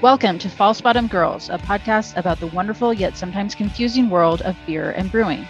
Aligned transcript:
Welcome 0.00 0.38
to 0.38 0.48
False 0.48 0.80
Bottom 0.80 1.08
Girls, 1.08 1.50
a 1.50 1.58
podcast 1.58 2.16
about 2.16 2.38
the 2.38 2.46
wonderful 2.46 2.94
yet 2.94 3.16
sometimes 3.16 3.56
confusing 3.56 4.08
world 4.08 4.42
of 4.42 4.56
beer 4.64 4.92
and 4.92 5.10
brewing. 5.10 5.42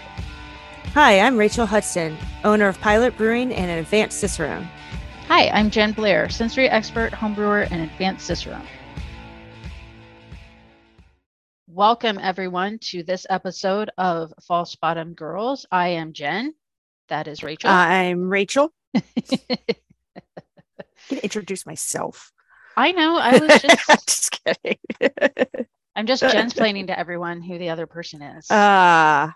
Hi, 0.95 1.21
I'm 1.21 1.37
Rachel 1.37 1.67
Hudson, 1.67 2.17
owner 2.45 2.67
of 2.67 2.81
Pilot 2.81 3.15
Brewing 3.19 3.53
and 3.53 3.71
an 3.71 3.77
advanced 3.77 4.21
Cicerone. 4.21 4.67
Hi, 5.27 5.51
I'm 5.51 5.69
Jen 5.69 5.93
Blair, 5.93 6.31
sensory 6.31 6.67
expert, 6.67 7.13
homebrewer, 7.13 7.71
and 7.71 7.83
advanced 7.83 8.27
Cicerone. 8.27 8.67
Welcome, 11.67 12.19
everyone, 12.19 12.79
to 12.85 13.03
this 13.03 13.27
episode 13.29 13.91
of 13.99 14.33
False 14.47 14.77
Bottom 14.77 15.13
Girls. 15.13 15.67
I 15.71 15.89
am 15.89 16.15
Jen. 16.15 16.55
That 17.09 17.29
is 17.29 17.43
Rachel. 17.43 17.69
I'm 17.69 18.31
Rachel. 18.31 18.73
I 18.97 19.03
can 21.11 21.19
introduce 21.19 21.67
myself. 21.67 22.33
I 22.79 22.93
know. 22.93 23.19
I 23.19 23.39
was 23.39 23.61
just, 23.63 24.07
just 24.07 24.45
kidding. 24.45 24.79
I'm 25.97 26.07
just 26.07 26.23
Jen's 26.31 26.55
planning 26.55 26.87
to 26.87 26.97
everyone 26.99 27.43
who 27.43 27.59
the 27.59 27.71
other 27.71 27.89
person 27.89 28.23
is. 28.23 28.47
Ah, 28.51 29.31
uh, 29.31 29.33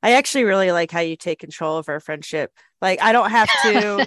I 0.00 0.12
actually 0.12 0.44
really 0.44 0.70
like 0.70 0.92
how 0.92 1.00
you 1.00 1.16
take 1.16 1.40
control 1.40 1.76
of 1.76 1.88
our 1.88 1.98
friendship. 1.98 2.52
Like 2.80 3.02
I 3.02 3.10
don't 3.10 3.30
have 3.30 3.48
to, 3.62 4.06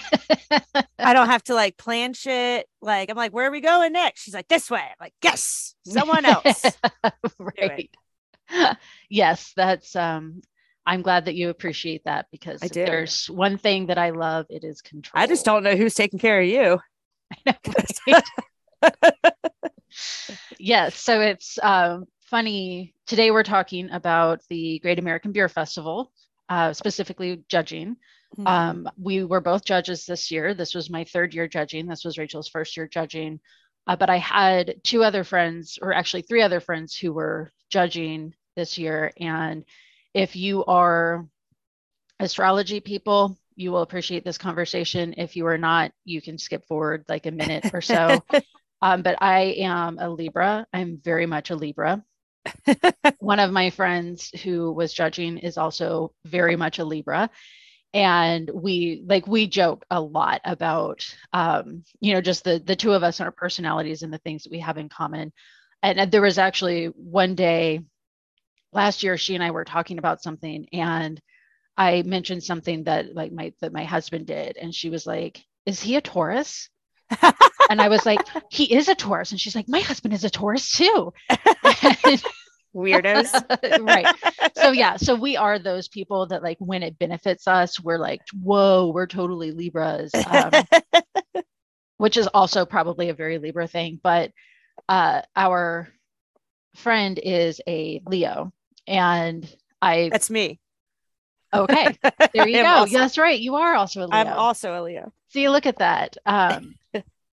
I 0.99 1.13
don't 1.13 1.27
have 1.27 1.43
to 1.43 1.53
like 1.53 1.75
plan 1.75 2.13
shit. 2.13 2.65
Like 2.81 3.11
I'm 3.11 3.17
like, 3.17 3.33
where 3.33 3.45
are 3.49 3.51
we 3.51 3.59
going 3.59 3.91
next? 3.91 4.23
She's 4.23 4.33
like, 4.33 4.47
this 4.47 4.71
way. 4.71 4.79
I'm 4.79 4.95
like, 5.01 5.13
yes, 5.21 5.75
someone 5.85 6.23
else. 6.23 6.63
right. 7.59 7.89
Yes, 9.09 9.51
that's 9.57 9.97
um 9.97 10.41
I'm 10.85 11.01
glad 11.01 11.25
that 11.25 11.35
you 11.35 11.49
appreciate 11.49 12.05
that 12.05 12.27
because 12.31 12.61
there's 12.61 13.29
one 13.29 13.57
thing 13.57 13.87
that 13.87 13.97
I 13.97 14.11
love, 14.11 14.45
it 14.49 14.63
is 14.63 14.81
control. 14.81 15.21
I 15.21 15.27
just 15.27 15.43
don't 15.43 15.63
know 15.63 15.75
who's 15.75 15.93
taking 15.93 16.19
care 16.19 16.39
of 16.39 16.47
you. 16.47 16.79
I 17.45 17.51
know, 17.51 17.73
right? 18.07 18.23
yes. 20.59 20.95
So 20.97 21.21
it's 21.21 21.59
um, 21.61 22.05
funny. 22.29 22.93
Today 23.07 23.31
we're 23.31 23.43
talking 23.43 23.89
about 23.91 24.41
the 24.49 24.79
Great 24.79 24.99
American 24.99 25.31
Beer 25.31 25.49
Festival, 25.49 26.11
uh, 26.49 26.73
specifically 26.73 27.43
judging. 27.47 27.97
Mm-hmm. 28.37 28.47
Um, 28.47 28.89
we 28.97 29.23
were 29.23 29.41
both 29.41 29.65
judges 29.65 30.05
this 30.05 30.31
year. 30.31 30.53
This 30.53 30.73
was 30.73 30.89
my 30.89 31.03
third 31.03 31.33
year 31.33 31.47
judging. 31.47 31.87
This 31.87 32.05
was 32.05 32.17
Rachel's 32.17 32.47
first 32.47 32.77
year 32.77 32.87
judging. 32.87 33.39
Uh, 33.87 33.95
but 33.95 34.09
I 34.09 34.17
had 34.17 34.75
two 34.83 35.03
other 35.03 35.23
friends, 35.23 35.79
or 35.81 35.93
actually 35.93 36.21
three 36.21 36.41
other 36.41 36.59
friends, 36.59 36.95
who 36.95 37.13
were 37.13 37.51
judging 37.69 38.33
this 38.55 38.77
year. 38.77 39.11
And 39.19 39.65
if 40.13 40.35
you 40.35 40.63
are 40.65 41.27
astrology 42.19 42.79
people, 42.79 43.37
you 43.55 43.71
will 43.71 43.81
appreciate 43.81 44.23
this 44.23 44.37
conversation. 44.37 45.15
If 45.17 45.35
you 45.35 45.45
are 45.47 45.57
not, 45.57 45.91
you 46.05 46.21
can 46.21 46.37
skip 46.37 46.67
forward 46.67 47.05
like 47.09 47.25
a 47.25 47.31
minute 47.31 47.71
or 47.73 47.81
so. 47.81 48.23
um, 48.81 49.01
but 49.03 49.17
I 49.21 49.55
am 49.59 49.97
a 49.99 50.09
Libra. 50.09 50.65
I'm 50.73 50.99
very 51.03 51.25
much 51.25 51.49
a 51.51 51.55
Libra. 51.55 52.03
One 53.19 53.39
of 53.39 53.51
my 53.51 53.69
friends 53.69 54.29
who 54.43 54.71
was 54.71 54.93
judging 54.93 55.37
is 55.37 55.57
also 55.57 56.13
very 56.25 56.55
much 56.55 56.79
a 56.79 56.85
Libra. 56.85 57.29
And 57.93 58.49
we 58.53 59.03
like 59.05 59.27
we 59.27 59.47
joke 59.47 59.85
a 59.91 59.99
lot 60.01 60.41
about 60.45 61.05
um, 61.33 61.83
you 61.99 62.13
know, 62.13 62.21
just 62.21 62.43
the 62.45 62.61
the 62.65 62.75
two 62.75 62.93
of 62.93 63.03
us 63.03 63.19
and 63.19 63.25
our 63.25 63.33
personalities 63.33 64.03
and 64.03 64.13
the 64.13 64.17
things 64.19 64.43
that 64.43 64.51
we 64.51 64.59
have 64.59 64.77
in 64.77 64.89
common. 64.89 65.33
And, 65.83 65.99
and 65.99 66.11
there 66.11 66.21
was 66.21 66.37
actually 66.37 66.85
one 66.87 67.35
day 67.35 67.81
last 68.73 69.03
year 69.03 69.17
she 69.17 69.35
and 69.35 69.43
I 69.43 69.51
were 69.51 69.65
talking 69.65 69.97
about 69.97 70.21
something 70.23 70.67
and 70.73 71.19
I 71.77 72.03
mentioned 72.03 72.43
something 72.43 72.83
that 72.85 73.15
like 73.15 73.31
my 73.31 73.53
that 73.61 73.73
my 73.73 73.85
husband 73.85 74.27
did, 74.27 74.57
and 74.57 74.75
she 74.75 74.89
was 74.89 75.07
like, 75.07 75.43
"Is 75.65 75.81
he 75.81 75.95
a 75.95 76.01
Taurus?" 76.01 76.69
And 77.69 77.81
I 77.81 77.89
was 77.89 78.05
like, 78.05 78.19
"He 78.49 78.73
is 78.73 78.87
a 78.87 78.95
Taurus," 78.95 79.31
and 79.31 79.39
she's 79.39 79.55
like, 79.55 79.67
"My 79.67 79.79
husband 79.79 80.13
is 80.13 80.23
a 80.23 80.29
Taurus 80.29 80.71
too." 80.71 81.13
Weirdos, 82.75 83.83
right? 83.85 84.07
So 84.55 84.71
yeah, 84.71 84.95
so 84.95 85.15
we 85.15 85.35
are 85.35 85.59
those 85.59 85.87
people 85.87 86.27
that 86.27 86.43
like 86.43 86.57
when 86.59 86.83
it 86.83 86.97
benefits 86.97 87.47
us, 87.47 87.79
we're 87.79 87.97
like, 87.97 88.21
"Whoa, 88.41 88.91
we're 88.93 89.07
totally 89.07 89.51
Libras," 89.51 90.11
um, 90.27 90.51
which 91.97 92.17
is 92.17 92.27
also 92.27 92.65
probably 92.65 93.09
a 93.09 93.13
very 93.13 93.37
Libra 93.39 93.67
thing. 93.67 93.99
But 94.01 94.31
uh, 94.87 95.21
our 95.35 95.89
friend 96.75 97.19
is 97.21 97.61
a 97.67 98.01
Leo, 98.05 98.51
and 98.87 99.47
I 99.81 100.09
that's 100.09 100.29
me. 100.29 100.59
Okay, 101.53 101.97
there 102.33 102.47
you 102.47 102.63
go. 102.63 102.67
Also, 102.67 102.97
That's 102.97 103.17
right. 103.17 103.39
You 103.39 103.55
are 103.55 103.75
also 103.75 104.01
a 104.01 104.07
Leo. 104.07 104.11
I'm 104.11 104.27
also 104.27 104.79
a 104.79 104.81
Leo. 104.81 105.11
See, 105.29 105.49
look 105.49 105.65
at 105.65 105.79
that. 105.79 106.17
Um, 106.25 106.75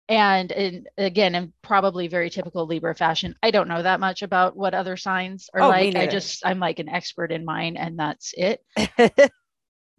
and, 0.09 0.51
and 0.51 0.89
again, 0.97 1.35
in 1.35 1.53
probably 1.61 2.07
very 2.07 2.29
typical 2.29 2.65
Libra 2.65 2.95
fashion, 2.95 3.35
I 3.43 3.51
don't 3.51 3.67
know 3.67 3.83
that 3.83 3.99
much 3.99 4.21
about 4.21 4.55
what 4.55 4.73
other 4.73 4.95
signs 4.95 5.49
are 5.53 5.61
oh, 5.61 5.69
like. 5.69 5.95
I 5.95 6.07
just 6.07 6.45
I'm 6.45 6.59
like 6.59 6.79
an 6.79 6.89
expert 6.89 7.31
in 7.31 7.43
mine, 7.43 7.77
and 7.77 7.99
that's 7.99 8.33
it. 8.37 8.61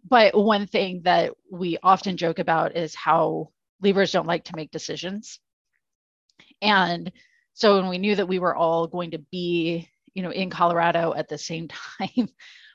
but 0.09 0.35
one 0.35 0.65
thing 0.67 1.01
that 1.03 1.33
we 1.51 1.77
often 1.83 2.17
joke 2.17 2.39
about 2.39 2.75
is 2.75 2.95
how 2.95 3.49
Libras 3.81 4.11
don't 4.11 4.27
like 4.27 4.45
to 4.45 4.55
make 4.55 4.71
decisions, 4.71 5.39
and 6.61 7.11
so 7.53 7.75
when 7.75 7.89
we 7.89 7.97
knew 7.97 8.15
that 8.15 8.27
we 8.27 8.39
were 8.39 8.55
all 8.55 8.87
going 8.87 9.11
to 9.11 9.19
be, 9.31 9.89
you 10.13 10.23
know, 10.23 10.31
in 10.31 10.49
Colorado 10.49 11.13
at 11.13 11.27
the 11.27 11.37
same 11.37 11.67
time 11.99 12.29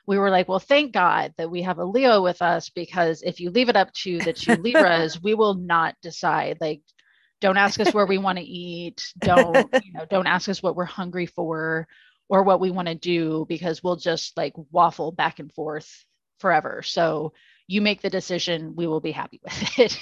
we 0.07 0.17
were 0.17 0.29
like, 0.29 0.47
well, 0.47 0.59
thank 0.59 0.93
God 0.93 1.33
that 1.37 1.49
we 1.49 1.63
have 1.63 1.79
a 1.79 1.85
Leo 1.85 2.21
with 2.21 2.41
us 2.41 2.69
because 2.69 3.21
if 3.23 3.39
you 3.39 3.49
leave 3.49 3.69
it 3.69 3.75
up 3.75 3.91
to 3.93 4.19
the 4.19 4.33
two 4.33 4.55
Libras, 4.61 5.21
we 5.21 5.33
will 5.33 5.55
not 5.55 5.95
decide. 6.01 6.57
Like, 6.61 6.81
don't 7.41 7.57
ask 7.57 7.79
us 7.79 7.93
where 7.93 8.05
we 8.05 8.17
want 8.17 8.37
to 8.37 8.43
eat. 8.43 9.13
Don't, 9.19 9.69
you 9.83 9.93
know, 9.93 10.05
don't 10.09 10.27
ask 10.27 10.49
us 10.49 10.63
what 10.63 10.75
we're 10.75 10.85
hungry 10.85 11.25
for 11.25 11.87
or 12.29 12.43
what 12.43 12.59
we 12.59 12.71
want 12.71 12.87
to 12.87 12.95
do 12.95 13.45
because 13.47 13.83
we'll 13.83 13.97
just 13.97 14.35
like 14.37 14.53
waffle 14.71 15.11
back 15.11 15.39
and 15.39 15.51
forth 15.53 16.05
forever. 16.39 16.81
So 16.81 17.33
you 17.67 17.81
make 17.81 18.01
the 18.01 18.09
decision, 18.09 18.75
we 18.75 18.87
will 18.87 19.01
be 19.01 19.11
happy 19.11 19.39
with 19.43 19.79
it. 19.79 19.99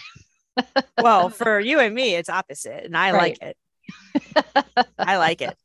well, 1.01 1.29
for 1.29 1.59
you 1.59 1.79
and 1.79 1.93
me, 1.93 2.15
it's 2.15 2.29
opposite, 2.29 2.85
and 2.85 2.95
I 2.95 3.11
right. 3.11 3.37
like 3.41 3.41
it. 3.41 3.57
I 4.97 5.17
like 5.17 5.41
it. 5.41 5.57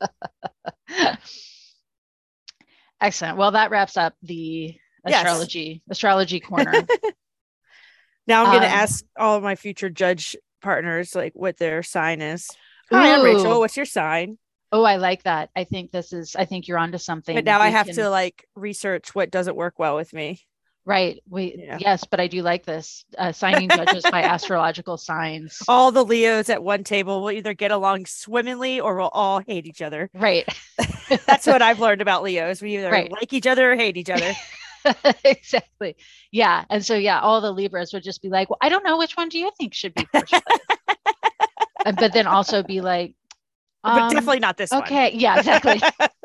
Excellent. 3.00 3.36
Well, 3.36 3.52
that 3.52 3.70
wraps 3.70 3.96
up 3.96 4.14
the 4.22 4.74
astrology 5.04 5.82
yes. 5.86 5.96
astrology 5.96 6.40
corner. 6.40 6.72
now 8.26 8.44
I'm 8.44 8.50
going 8.50 8.62
to 8.62 8.68
um, 8.68 8.74
ask 8.74 9.04
all 9.16 9.36
of 9.36 9.42
my 9.42 9.54
future 9.54 9.90
judge 9.90 10.36
partners 10.60 11.14
like 11.14 11.32
what 11.34 11.58
their 11.58 11.82
sign 11.82 12.20
is. 12.20 12.48
Hi, 12.90 13.14
I'm 13.14 13.24
Rachel. 13.24 13.60
What's 13.60 13.76
your 13.76 13.86
sign? 13.86 14.38
Oh, 14.70 14.82
I 14.82 14.96
like 14.96 15.22
that. 15.22 15.50
I 15.56 15.64
think 15.64 15.90
this 15.90 16.12
is. 16.12 16.36
I 16.36 16.44
think 16.44 16.68
you're 16.68 16.78
onto 16.78 16.98
something. 16.98 17.34
But 17.34 17.44
now 17.44 17.60
we 17.60 17.66
I 17.66 17.70
have 17.70 17.86
can... 17.86 17.94
to 17.96 18.10
like 18.10 18.46
research 18.54 19.14
what 19.14 19.30
doesn't 19.30 19.56
work 19.56 19.78
well 19.78 19.96
with 19.96 20.12
me. 20.12 20.40
Right. 20.88 21.22
We 21.28 21.54
yeah. 21.58 21.76
yes, 21.78 22.04
but 22.04 22.18
I 22.18 22.28
do 22.28 22.40
like 22.40 22.64
this 22.64 23.04
uh, 23.18 23.32
signing 23.32 23.68
judges 23.68 24.04
by 24.10 24.22
astrological 24.22 24.96
signs. 24.96 25.62
All 25.68 25.92
the 25.92 26.02
Leos 26.02 26.48
at 26.48 26.62
one 26.62 26.82
table 26.82 27.20
will 27.20 27.30
either 27.30 27.52
get 27.52 27.72
along 27.72 28.06
swimmingly 28.06 28.80
or 28.80 28.96
we'll 28.96 29.08
all 29.08 29.40
hate 29.46 29.66
each 29.66 29.82
other. 29.82 30.08
Right. 30.14 30.48
That's 31.26 31.46
what 31.46 31.60
I've 31.60 31.78
learned 31.80 32.00
about 32.00 32.22
Leos. 32.22 32.62
We 32.62 32.78
either 32.78 32.90
right. 32.90 33.12
like 33.12 33.34
each 33.34 33.46
other 33.46 33.72
or 33.72 33.76
hate 33.76 33.98
each 33.98 34.08
other. 34.08 34.32
exactly. 35.24 35.96
Yeah. 36.30 36.64
And 36.70 36.84
so 36.84 36.94
yeah, 36.94 37.20
all 37.20 37.40
the 37.40 37.52
Libras 37.52 37.92
would 37.92 38.02
just 38.02 38.22
be 38.22 38.28
like, 38.28 38.50
"Well, 38.50 38.58
I 38.60 38.68
don't 38.68 38.84
know 38.84 38.98
which 38.98 39.16
one 39.16 39.28
do 39.28 39.38
you 39.38 39.50
think 39.56 39.74
should 39.74 39.94
be 39.94 40.06
first." 40.12 40.32
but 41.84 42.12
then 42.12 42.26
also 42.26 42.62
be 42.62 42.80
like, 42.80 43.14
um, 43.84 43.98
"But 43.98 44.10
definitely 44.10 44.40
not 44.40 44.56
this 44.56 44.72
okay. 44.72 45.10
one." 45.10 45.20
Yeah. 45.20 45.38
Exactly. 45.38 45.80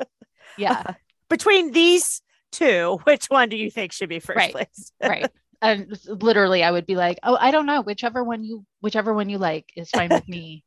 yeah. 0.58 0.96
Between 1.30 1.72
these 1.72 2.22
two, 2.52 3.00
which 3.04 3.26
one 3.26 3.50
do 3.50 3.58
you 3.58 3.72
think 3.72 3.92
should 3.92 4.10
be 4.10 4.20
first 4.20 4.38
right. 4.38 4.52
place? 4.52 4.92
right. 5.02 5.30
And 5.62 5.98
literally 6.08 6.62
I 6.62 6.72
would 6.72 6.86
be 6.86 6.96
like, 6.96 7.20
oh, 7.24 7.38
I 7.40 7.52
don't 7.52 7.66
know, 7.66 7.82
whichever 7.82 8.24
one 8.24 8.44
you 8.44 8.66
whichever 8.82 9.14
one 9.14 9.30
you 9.30 9.38
like 9.38 9.72
is 9.78 9.90
fine 9.90 10.10
with 10.10 10.28
me. 10.28 10.64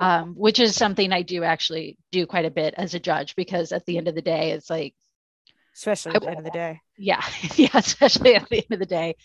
um, 0.00 0.34
which 0.34 0.58
is 0.58 0.74
something 0.74 1.12
I 1.12 1.22
do 1.22 1.44
actually 1.44 1.98
do 2.10 2.26
quite 2.26 2.44
a 2.44 2.50
bit 2.50 2.74
as 2.76 2.94
a 2.94 3.00
judge 3.00 3.36
because 3.36 3.72
at 3.72 3.84
the 3.86 3.98
end 3.98 4.08
of 4.08 4.14
the 4.14 4.22
day, 4.22 4.52
it's 4.52 4.70
like 4.70 4.94
especially 5.74 6.14
at 6.14 6.22
the 6.22 6.28
end 6.28 6.38
of 6.38 6.44
the 6.44 6.50
day. 6.50 6.80
Yeah. 6.96 7.22
Yeah, 7.56 7.70
especially 7.74 8.34
at 8.34 8.48
the 8.48 8.58
end 8.58 8.72
of 8.72 8.78
the 8.78 8.86
day. 8.86 9.16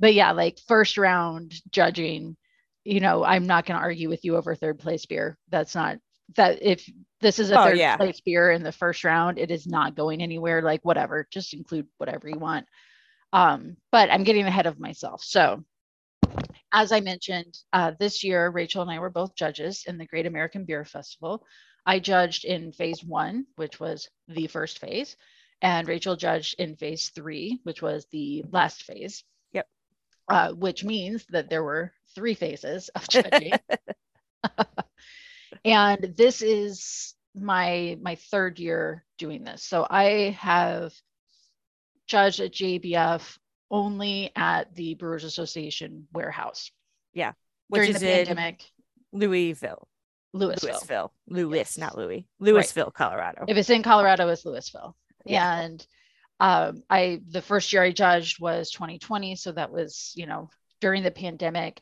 But 0.00 0.14
yeah, 0.14 0.32
like 0.32 0.58
first 0.66 0.98
round 0.98 1.54
judging, 1.70 2.36
you 2.84 3.00
know, 3.00 3.24
I'm 3.24 3.46
not 3.46 3.66
gonna 3.66 3.80
argue 3.80 4.08
with 4.08 4.24
you 4.24 4.36
over 4.36 4.54
third 4.54 4.78
place 4.78 5.06
beer. 5.06 5.36
That's 5.48 5.74
not 5.74 5.98
that 6.36 6.62
if 6.62 6.88
this 7.20 7.38
is 7.38 7.50
a 7.50 7.60
oh, 7.60 7.64
third 7.64 7.78
yeah. 7.78 7.96
place 7.96 8.20
beer 8.20 8.50
in 8.50 8.62
the 8.62 8.72
first 8.72 9.04
round, 9.04 9.38
it 9.38 9.50
is 9.50 9.66
not 9.66 9.96
going 9.96 10.22
anywhere. 10.22 10.62
Like 10.62 10.84
whatever, 10.84 11.26
just 11.30 11.54
include 11.54 11.86
whatever 11.98 12.28
you 12.28 12.38
want. 12.38 12.66
Um, 13.32 13.76
but 13.90 14.10
I'm 14.10 14.24
getting 14.24 14.46
ahead 14.46 14.66
of 14.66 14.78
myself. 14.78 15.22
So 15.22 15.64
as 16.72 16.92
I 16.92 17.00
mentioned, 17.00 17.56
uh, 17.72 17.92
this 17.98 18.22
year, 18.22 18.48
Rachel 18.50 18.82
and 18.82 18.90
I 18.90 18.98
were 18.98 19.10
both 19.10 19.34
judges 19.34 19.84
in 19.86 19.98
the 19.98 20.06
Great 20.06 20.26
American 20.26 20.64
Beer 20.64 20.84
Festival. 20.84 21.44
I 21.86 21.98
judged 21.98 22.44
in 22.44 22.72
phase 22.72 23.02
one, 23.02 23.46
which 23.56 23.80
was 23.80 24.08
the 24.28 24.46
first 24.46 24.78
phase, 24.78 25.16
and 25.62 25.88
Rachel 25.88 26.16
judged 26.16 26.58
in 26.58 26.76
phase 26.76 27.10
three, 27.10 27.60
which 27.64 27.82
was 27.82 28.06
the 28.10 28.44
last 28.50 28.82
phase. 28.82 29.24
Yep. 29.52 29.68
Uh, 30.28 30.52
which 30.52 30.84
means 30.84 31.24
that 31.30 31.50
there 31.50 31.64
were 31.64 31.92
three 32.14 32.34
phases 32.34 32.88
of 32.90 33.08
judging. 33.08 33.52
and 35.64 36.14
this 36.16 36.42
is 36.42 37.14
my 37.34 37.98
my 38.00 38.14
third 38.14 38.58
year 38.58 39.04
doing 39.18 39.44
this. 39.44 39.62
So 39.62 39.86
I 39.88 40.36
have 40.38 40.92
judged 42.06 42.40
at 42.40 42.52
GABF 42.52 43.38
only 43.70 44.30
at 44.34 44.74
the 44.74 44.94
Brewers 44.94 45.24
Association 45.24 46.06
warehouse. 46.12 46.70
Yeah. 47.12 47.32
Which 47.68 47.80
during 47.80 47.94
is 47.94 48.00
the 48.00 48.06
pandemic. 48.06 48.64
Louisville. 49.12 49.88
Louisville. 50.32 50.70
Louisville. 50.70 51.12
Louis, 51.28 51.58
yes. 51.58 51.78
not 51.78 51.96
Louis. 51.96 52.26
Louisville, 52.38 52.86
right. 52.86 52.94
Colorado. 52.94 53.44
If 53.48 53.56
it's 53.56 53.70
in 53.70 53.82
Colorado, 53.82 54.28
it's 54.28 54.44
Louisville. 54.44 54.96
Yeah. 55.28 55.60
And 55.60 55.86
um, 56.40 56.82
I 56.88 57.20
the 57.28 57.42
first 57.42 57.72
year 57.72 57.82
I 57.82 57.92
judged 57.92 58.40
was 58.40 58.70
2020. 58.70 59.36
So 59.36 59.52
that 59.52 59.72
was, 59.72 60.12
you 60.14 60.26
know, 60.26 60.50
during 60.80 61.02
the 61.02 61.10
pandemic. 61.10 61.80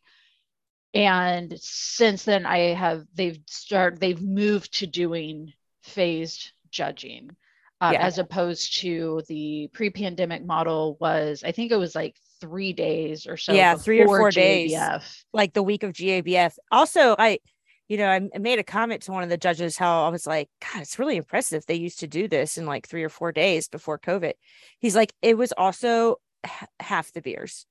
And 0.95 1.55
since 1.61 2.25
then 2.25 2.47
I 2.47 2.75
have 2.75 3.05
they've 3.15 3.39
started 3.47 4.01
they've 4.01 4.23
moved 4.23 4.79
to 4.79 4.87
doing 4.87 5.53
phased 5.83 6.53
judging. 6.71 7.31
Uh, 7.79 7.91
yeah. 7.93 8.07
as 8.07 8.17
opposed 8.17 8.81
to 8.81 9.21
the 9.29 9.69
pre-pandemic 9.75 10.43
model 10.43 10.97
was 10.99 11.45
i 11.45 11.53
think 11.53 11.71
it 11.71 11.77
was 11.77 11.95
like 11.95 12.17
three 12.41 12.73
days 12.73 13.27
or 13.27 13.37
so 13.37 13.53
yeah 13.53 13.75
three 13.75 14.01
or 14.01 14.07
four 14.07 14.31
GABF. 14.31 14.35
days 14.35 15.25
like 15.35 15.53
the 15.53 15.63
week 15.63 15.83
of 15.83 15.93
gabf 15.93 16.57
also 16.73 17.15
i 17.19 17.39
you 17.89 17.99
know, 17.99 18.09
I, 18.09 18.39
made 18.39 18.59
a 18.59 18.65
comment 18.65 19.03
to 19.03 19.13
one 19.13 19.23
of 19.23 19.29
the 19.29 19.37
judges 19.37 19.79
how 19.79 20.05
I 20.05 20.09
was 20.09 20.27
like, 20.27 20.49
God, 20.61 20.83
it's 20.83 20.99
really 20.99 21.17
impressive. 21.17 21.65
They 21.67 21.75
used 21.75 22.01
to 22.01 22.09
do 22.09 22.27
this 22.27 22.59
in 22.59 22.67
like 22.67 22.89
three 22.89 23.05
or 23.05 23.09
four 23.09 23.33
days 23.33 23.69
before 23.69 23.99
COVID. 23.99 24.33
He's 24.79 24.97
like, 24.97 25.13
it 25.23 25.39
was 25.39 25.53
also 25.53 26.17
h- 26.45 26.69
half 26.81 27.13
the 27.13 27.23
beers. 27.23 27.67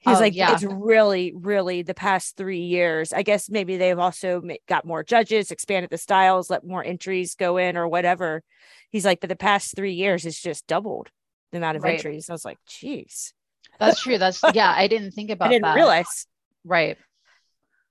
He's 0.00 0.16
oh, 0.16 0.20
like, 0.20 0.34
yeah. 0.34 0.54
it's 0.54 0.62
really, 0.62 1.34
really 1.34 1.82
the 1.82 1.92
past 1.92 2.36
three 2.36 2.60
years. 2.60 3.12
I 3.12 3.22
guess 3.22 3.50
maybe 3.50 3.76
they've 3.76 3.98
also 3.98 4.40
got 4.68 4.86
more 4.86 5.02
judges, 5.02 5.50
expanded 5.50 5.90
the 5.90 5.98
styles, 5.98 6.48
let 6.48 6.64
more 6.64 6.84
entries 6.84 7.34
go 7.34 7.56
in 7.56 7.76
or 7.76 7.88
whatever. 7.88 8.42
He's 8.90 9.04
like, 9.04 9.20
but 9.20 9.28
the 9.28 9.36
past 9.36 9.74
three 9.74 9.94
years, 9.94 10.24
it's 10.24 10.40
just 10.40 10.68
doubled 10.68 11.10
the 11.50 11.58
amount 11.58 11.76
of 11.76 11.82
right. 11.82 11.94
entries. 11.94 12.30
I 12.30 12.32
was 12.32 12.44
like, 12.44 12.58
geez. 12.66 13.34
That's 13.80 14.00
true. 14.00 14.18
That's 14.18 14.40
yeah. 14.54 14.72
I 14.74 14.86
didn't 14.86 15.12
think 15.12 15.30
about. 15.30 15.48
I 15.48 15.52
didn't 15.52 15.64
that. 15.64 15.74
realize. 15.74 16.26
Right. 16.64 16.96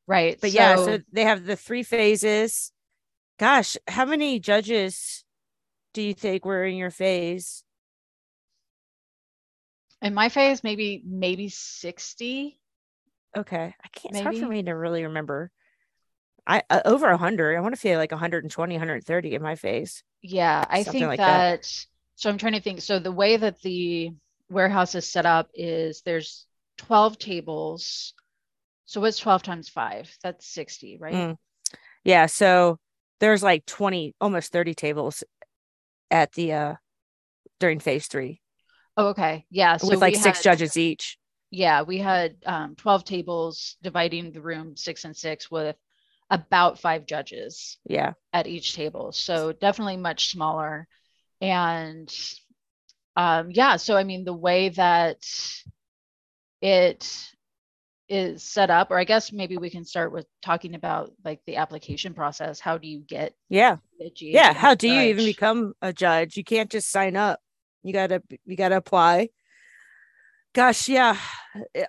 Right. 0.07 0.37
But 0.39 0.51
so, 0.51 0.57
yeah, 0.57 0.75
so 0.77 0.99
they 1.11 1.25
have 1.25 1.45
the 1.45 1.57
three 1.57 1.83
phases. 1.83 2.71
Gosh, 3.37 3.77
how 3.87 4.05
many 4.05 4.39
judges 4.39 5.23
do 5.93 6.01
you 6.01 6.13
think 6.13 6.45
were 6.45 6.63
in 6.63 6.75
your 6.75 6.89
phase? 6.89 7.63
In 10.01 10.13
my 10.13 10.29
phase, 10.29 10.63
maybe 10.63 11.03
maybe 11.05 11.49
60. 11.49 12.59
Okay. 13.35 13.75
I 13.83 13.87
can't 13.89 14.13
maybe. 14.13 14.19
it's 14.19 14.23
hard 14.23 14.37
for 14.37 14.47
me 14.51 14.63
to 14.63 14.71
really 14.71 15.03
remember. 15.03 15.51
I 16.45 16.63
uh, 16.69 16.81
over 16.85 17.09
100. 17.09 17.57
I 17.57 17.59
want 17.59 17.75
to 17.75 17.81
feel 17.81 17.99
like 17.99 18.11
120, 18.11 18.75
130 18.75 19.35
in 19.35 19.41
my 19.41 19.55
phase. 19.55 20.03
Yeah, 20.21 20.63
I 20.69 20.83
think 20.83 21.05
like 21.05 21.17
that, 21.17 21.61
that 21.61 21.85
so 22.15 22.29
I'm 22.29 22.37
trying 22.37 22.53
to 22.53 22.61
think. 22.61 22.81
So 22.81 22.99
the 22.99 23.11
way 23.11 23.37
that 23.37 23.61
the 23.61 24.11
warehouse 24.49 24.95
is 24.95 25.11
set 25.11 25.25
up 25.25 25.49
is 25.53 26.01
there's 26.01 26.45
12 26.77 27.17
tables 27.19 28.13
so 28.87 29.01
what's 29.01 29.19
12 29.19 29.43
times 29.43 29.67
five? 29.69 30.09
That's 30.23 30.47
60, 30.47 30.97
right? 30.99 31.13
Mm. 31.13 31.35
Yeah. 32.05 32.25
So 32.25 32.79
there's 33.19 33.43
like 33.43 33.65
20, 33.65 34.15
almost 34.21 34.53
30 34.53 34.73
tables 34.73 35.23
at 36.09 36.31
the 36.31 36.53
uh 36.53 36.75
during 37.59 37.79
phase 37.79 38.07
three. 38.07 38.41
Oh, 38.95 39.07
okay. 39.07 39.45
Yeah. 39.51 39.75
So 39.75 39.89
with 39.89 40.01
like 40.01 40.15
six 40.15 40.37
had, 40.37 40.43
judges 40.43 40.77
each. 40.77 41.17
Yeah, 41.51 41.81
we 41.81 41.97
had 41.97 42.37
um 42.45 42.75
12 42.75 43.03
tables 43.03 43.75
dividing 43.83 44.31
the 44.31 44.41
room 44.41 44.77
six 44.77 45.03
and 45.03 45.15
six 45.15 45.51
with 45.51 45.75
about 46.29 46.79
five 46.79 47.05
judges. 47.05 47.77
Yeah. 47.85 48.13
At 48.31 48.47
each 48.47 48.73
table. 48.73 49.11
So 49.11 49.51
definitely 49.51 49.97
much 49.97 50.31
smaller. 50.31 50.87
And 51.41 52.09
um 53.17 53.51
yeah, 53.51 53.75
so 53.75 53.97
I 53.97 54.05
mean 54.05 54.23
the 54.23 54.33
way 54.33 54.69
that 54.69 55.25
it 56.61 57.33
is 58.09 58.41
set 58.41 58.69
up 58.69 58.89
or 58.89 58.97
i 58.97 59.03
guess 59.03 59.33
maybe 59.33 59.57
we 59.57 59.69
can 59.69 59.83
start 59.83 60.13
with 60.13 60.25
talking 60.41 60.75
about 60.75 61.11
like 61.25 61.41
the 61.45 61.57
application 61.57 62.13
process. 62.13 62.59
How 62.59 62.77
do 62.77 62.87
you 62.87 62.99
get 62.99 63.33
yeah. 63.49 63.77
yeah 64.19 64.53
how 64.53 64.75
do 64.75 64.87
you 64.87 65.01
even 65.01 65.25
become 65.25 65.73
a 65.81 65.91
judge? 65.91 66.37
You 66.37 66.43
can't 66.43 66.69
just 66.69 66.89
sign 66.89 67.15
up. 67.15 67.39
You 67.83 67.93
gotta 67.93 68.21
you 68.45 68.55
gotta 68.55 68.77
apply. 68.77 69.29
Gosh 70.53 70.87
yeah. 70.87 71.17
Eh, 71.75 71.85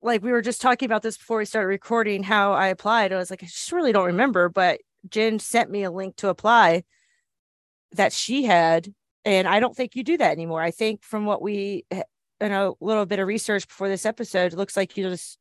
like 0.00 0.22
we 0.22 0.32
were 0.32 0.42
just 0.42 0.60
talking 0.60 0.86
about 0.86 1.02
this 1.02 1.18
before 1.18 1.38
we 1.38 1.44
started 1.44 1.68
recording 1.68 2.22
how 2.22 2.52
i 2.52 2.68
applied. 2.68 3.12
I 3.12 3.16
was 3.16 3.30
like 3.30 3.42
i 3.42 3.46
just 3.46 3.72
really 3.72 3.92
don't 3.92 4.06
remember 4.06 4.48
but 4.48 4.80
jen 5.08 5.38
sent 5.38 5.70
me 5.70 5.84
a 5.84 5.90
link 5.90 6.16
to 6.16 6.28
apply 6.28 6.84
that 7.92 8.12
she 8.12 8.44
had 8.44 8.92
and 9.24 9.48
i 9.48 9.60
don't 9.60 9.76
think 9.76 9.96
you 9.96 10.02
do 10.02 10.16
that 10.16 10.32
anymore. 10.32 10.62
I 10.62 10.70
think 10.70 11.02
from 11.02 11.26
what 11.26 11.42
we 11.42 11.84
in 12.40 12.52
a 12.52 12.72
little 12.80 13.06
bit 13.06 13.18
of 13.18 13.26
research 13.26 13.66
before 13.68 13.88
this 13.88 14.06
episode 14.06 14.52
it 14.52 14.56
looks 14.56 14.76
like 14.76 14.96
you 14.96 15.10
just 15.10 15.38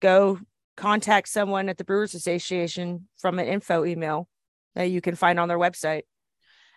go 0.00 0.38
contact 0.76 1.28
someone 1.28 1.68
at 1.68 1.78
the 1.78 1.84
Brewers 1.84 2.14
Association 2.14 3.08
from 3.18 3.38
an 3.38 3.46
info 3.46 3.84
email 3.84 4.28
that 4.74 4.90
you 4.90 5.00
can 5.00 5.14
find 5.14 5.40
on 5.40 5.48
their 5.48 5.58
website. 5.58 6.02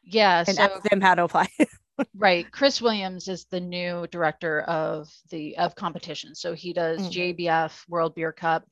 Yeah. 0.03 0.43
And 0.47 0.55
so, 0.55 0.63
ask 0.63 0.83
them 0.83 1.01
how 1.01 1.15
to 1.15 1.23
apply. 1.25 1.47
right. 2.15 2.49
Chris 2.49 2.81
Williams 2.81 3.27
is 3.27 3.45
the 3.45 3.59
new 3.59 4.07
director 4.07 4.61
of 4.61 5.09
the 5.29 5.57
of 5.57 5.75
competition. 5.75 6.33
So 6.33 6.53
he 6.53 6.73
does 6.73 6.99
mm. 7.01 7.37
GABF 7.37 7.83
World 7.89 8.15
Beer 8.15 8.31
Cup. 8.31 8.65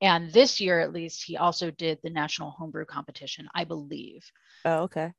And 0.00 0.30
this 0.32 0.60
year, 0.60 0.80
at 0.80 0.92
least, 0.92 1.24
he 1.24 1.36
also 1.36 1.70
did 1.70 1.98
the 2.02 2.10
National 2.10 2.50
Homebrew 2.50 2.84
Competition, 2.84 3.48
I 3.54 3.64
believe. 3.64 4.22
Oh, 4.64 4.82
okay. 4.82 5.12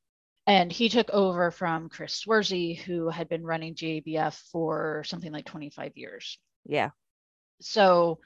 And 0.46 0.72
he 0.72 0.90
took 0.90 1.10
over 1.10 1.50
from 1.50 1.90
Chris 1.90 2.24
Swersey, 2.24 2.78
who 2.78 3.10
had 3.10 3.28
been 3.28 3.44
running 3.44 3.74
GABF 3.74 4.36
for 4.52 5.04
something 5.06 5.32
like 5.32 5.46
25 5.46 5.94
years. 5.96 6.38
Yeah. 6.66 6.92
So 7.62 8.20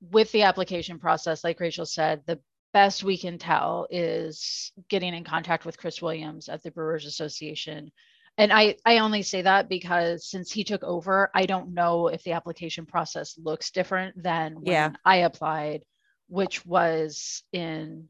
with 0.00 0.30
the 0.32 0.42
application 0.42 0.98
process, 0.98 1.44
like 1.44 1.60
Rachel 1.60 1.86
said, 1.86 2.22
the 2.26 2.40
best 2.72 3.04
we 3.04 3.18
can 3.18 3.38
tell 3.38 3.86
is 3.90 4.72
getting 4.88 5.14
in 5.14 5.24
contact 5.24 5.64
with 5.64 5.78
Chris 5.78 6.00
Williams 6.00 6.48
at 6.48 6.62
the 6.62 6.70
Brewers 6.70 7.06
Association. 7.06 7.90
And 8.38 8.52
I, 8.52 8.76
I 8.86 8.98
only 8.98 9.22
say 9.22 9.42
that 9.42 9.68
because 9.68 10.30
since 10.30 10.52
he 10.52 10.64
took 10.64 10.82
over, 10.84 11.30
I 11.34 11.46
don't 11.46 11.74
know 11.74 12.08
if 12.08 12.22
the 12.22 12.32
application 12.32 12.86
process 12.86 13.36
looks 13.36 13.70
different 13.70 14.22
than 14.22 14.54
when 14.54 14.72
yeah. 14.72 14.92
I 15.04 15.16
applied, 15.16 15.84
which 16.28 16.64
was 16.64 17.42
in 17.52 18.08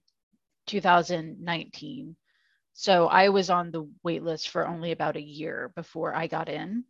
2019. 0.67 2.17
So 2.75 3.09
I 3.09 3.31
was 3.31 3.51
on 3.51 3.73
the 3.73 3.91
wait 4.03 4.23
list 4.23 4.51
for 4.51 4.67
only 4.67 4.93
about 4.93 5.17
a 5.17 5.23
year 5.23 5.73
before 5.75 6.15
I 6.15 6.29
got 6.29 6.49
in. 6.49 6.85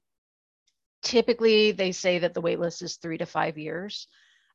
Typically, 1.03 1.73
they 1.73 1.93
say 1.93 2.19
that 2.19 2.35
the 2.35 2.43
wait 2.43 2.61
list 2.61 2.83
is 2.83 2.97
three 2.97 3.19
to 3.19 3.27
five 3.27 3.57
years. 3.57 4.07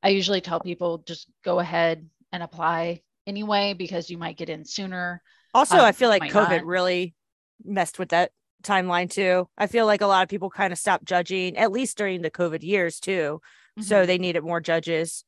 I 0.03 0.09
usually 0.09 0.41
tell 0.41 0.59
people 0.59 0.99
just 0.99 1.27
go 1.43 1.59
ahead 1.59 2.07
and 2.31 2.43
apply 2.43 3.01
anyway 3.27 3.73
because 3.73 4.09
you 4.09 4.17
might 4.17 4.37
get 4.37 4.49
in 4.49 4.65
sooner. 4.65 5.21
Also, 5.53 5.77
um, 5.77 5.85
I 5.85 5.91
feel 5.91 6.09
like 6.09 6.23
COVID 6.23 6.57
not. 6.57 6.65
really 6.65 7.15
messed 7.63 7.97
with 7.99 8.09
that 8.09 8.31
timeline 8.63 9.09
too. 9.09 9.47
I 9.57 9.67
feel 9.67 9.85
like 9.85 10.01
a 10.01 10.07
lot 10.07 10.23
of 10.23 10.29
people 10.29 10.49
kind 10.49 10.73
of 10.73 10.79
stopped 10.79 11.05
judging, 11.05 11.57
at 11.57 11.71
least 11.71 11.97
during 11.97 12.21
the 12.21 12.31
COVID 12.31 12.63
years 12.63 12.99
too. 12.99 13.41
Mm-hmm. 13.79 13.83
So 13.83 14.05
they 14.05 14.17
needed 14.17 14.43
more 14.43 14.61
judges. 14.61 15.23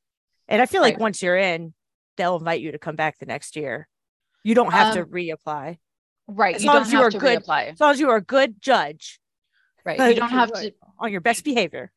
And 0.48 0.62
I 0.62 0.66
feel 0.66 0.82
like 0.82 0.96
right. 0.96 1.02
once 1.02 1.22
you're 1.22 1.38
in, 1.38 1.74
they'll 2.18 2.38
invite 2.38 2.62
you 2.62 2.72
to 2.72 2.80
come 2.80 2.96
back 2.96 3.20
the 3.20 3.26
next 3.26 3.56
year. 3.56 3.88
You 4.44 4.56
don't 4.56 4.72
have 4.72 4.96
um, 4.96 5.04
to 5.04 5.10
reapply. 5.10 5.78
Right. 6.28 6.56
As 6.56 6.64
you 6.64 6.68
long 6.68 6.82
as 6.82 6.92
you 6.92 7.00
are 7.00 7.10
good, 7.10 7.44
reapply. 7.44 7.74
as 7.74 7.80
long 7.80 7.92
as 7.92 8.00
you 8.00 8.10
are 8.10 8.18
a 8.18 8.22
good 8.22 8.62
judge. 8.62 9.20
Right. 9.86 9.98
You 10.10 10.16
don't 10.16 10.30
have 10.30 10.52
to 10.54 10.74
on 11.00 11.12
your 11.12 11.22
best 11.22 11.46
behavior 11.46 11.92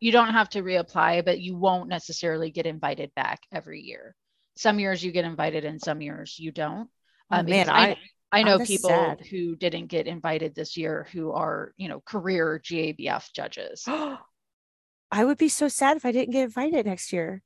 you 0.00 0.12
don't 0.12 0.30
have 0.30 0.48
to 0.50 0.62
reapply, 0.62 1.24
but 1.24 1.40
you 1.40 1.56
won't 1.56 1.88
necessarily 1.88 2.50
get 2.50 2.66
invited 2.66 3.12
back 3.14 3.40
every 3.52 3.80
year. 3.80 4.14
Some 4.56 4.78
years 4.78 5.02
you 5.02 5.12
get 5.12 5.24
invited, 5.24 5.64
and 5.64 5.80
some 5.80 6.00
years 6.00 6.38
you 6.38 6.52
don't. 6.52 6.88
Oh, 7.30 7.38
um, 7.38 7.46
man, 7.46 7.68
I 7.68 7.96
I 8.30 8.42
know 8.42 8.58
people 8.58 8.90
sad. 8.90 9.20
who 9.26 9.56
didn't 9.56 9.86
get 9.86 10.06
invited 10.06 10.54
this 10.54 10.76
year 10.76 11.06
who 11.12 11.32
are 11.32 11.72
you 11.76 11.88
know 11.88 12.00
career 12.00 12.60
GABF 12.64 13.32
judges. 13.32 13.84
I 15.10 15.24
would 15.24 15.38
be 15.38 15.48
so 15.48 15.68
sad 15.68 15.96
if 15.96 16.04
I 16.04 16.12
didn't 16.12 16.32
get 16.32 16.44
invited 16.44 16.86
next 16.86 17.12
year. 17.12 17.42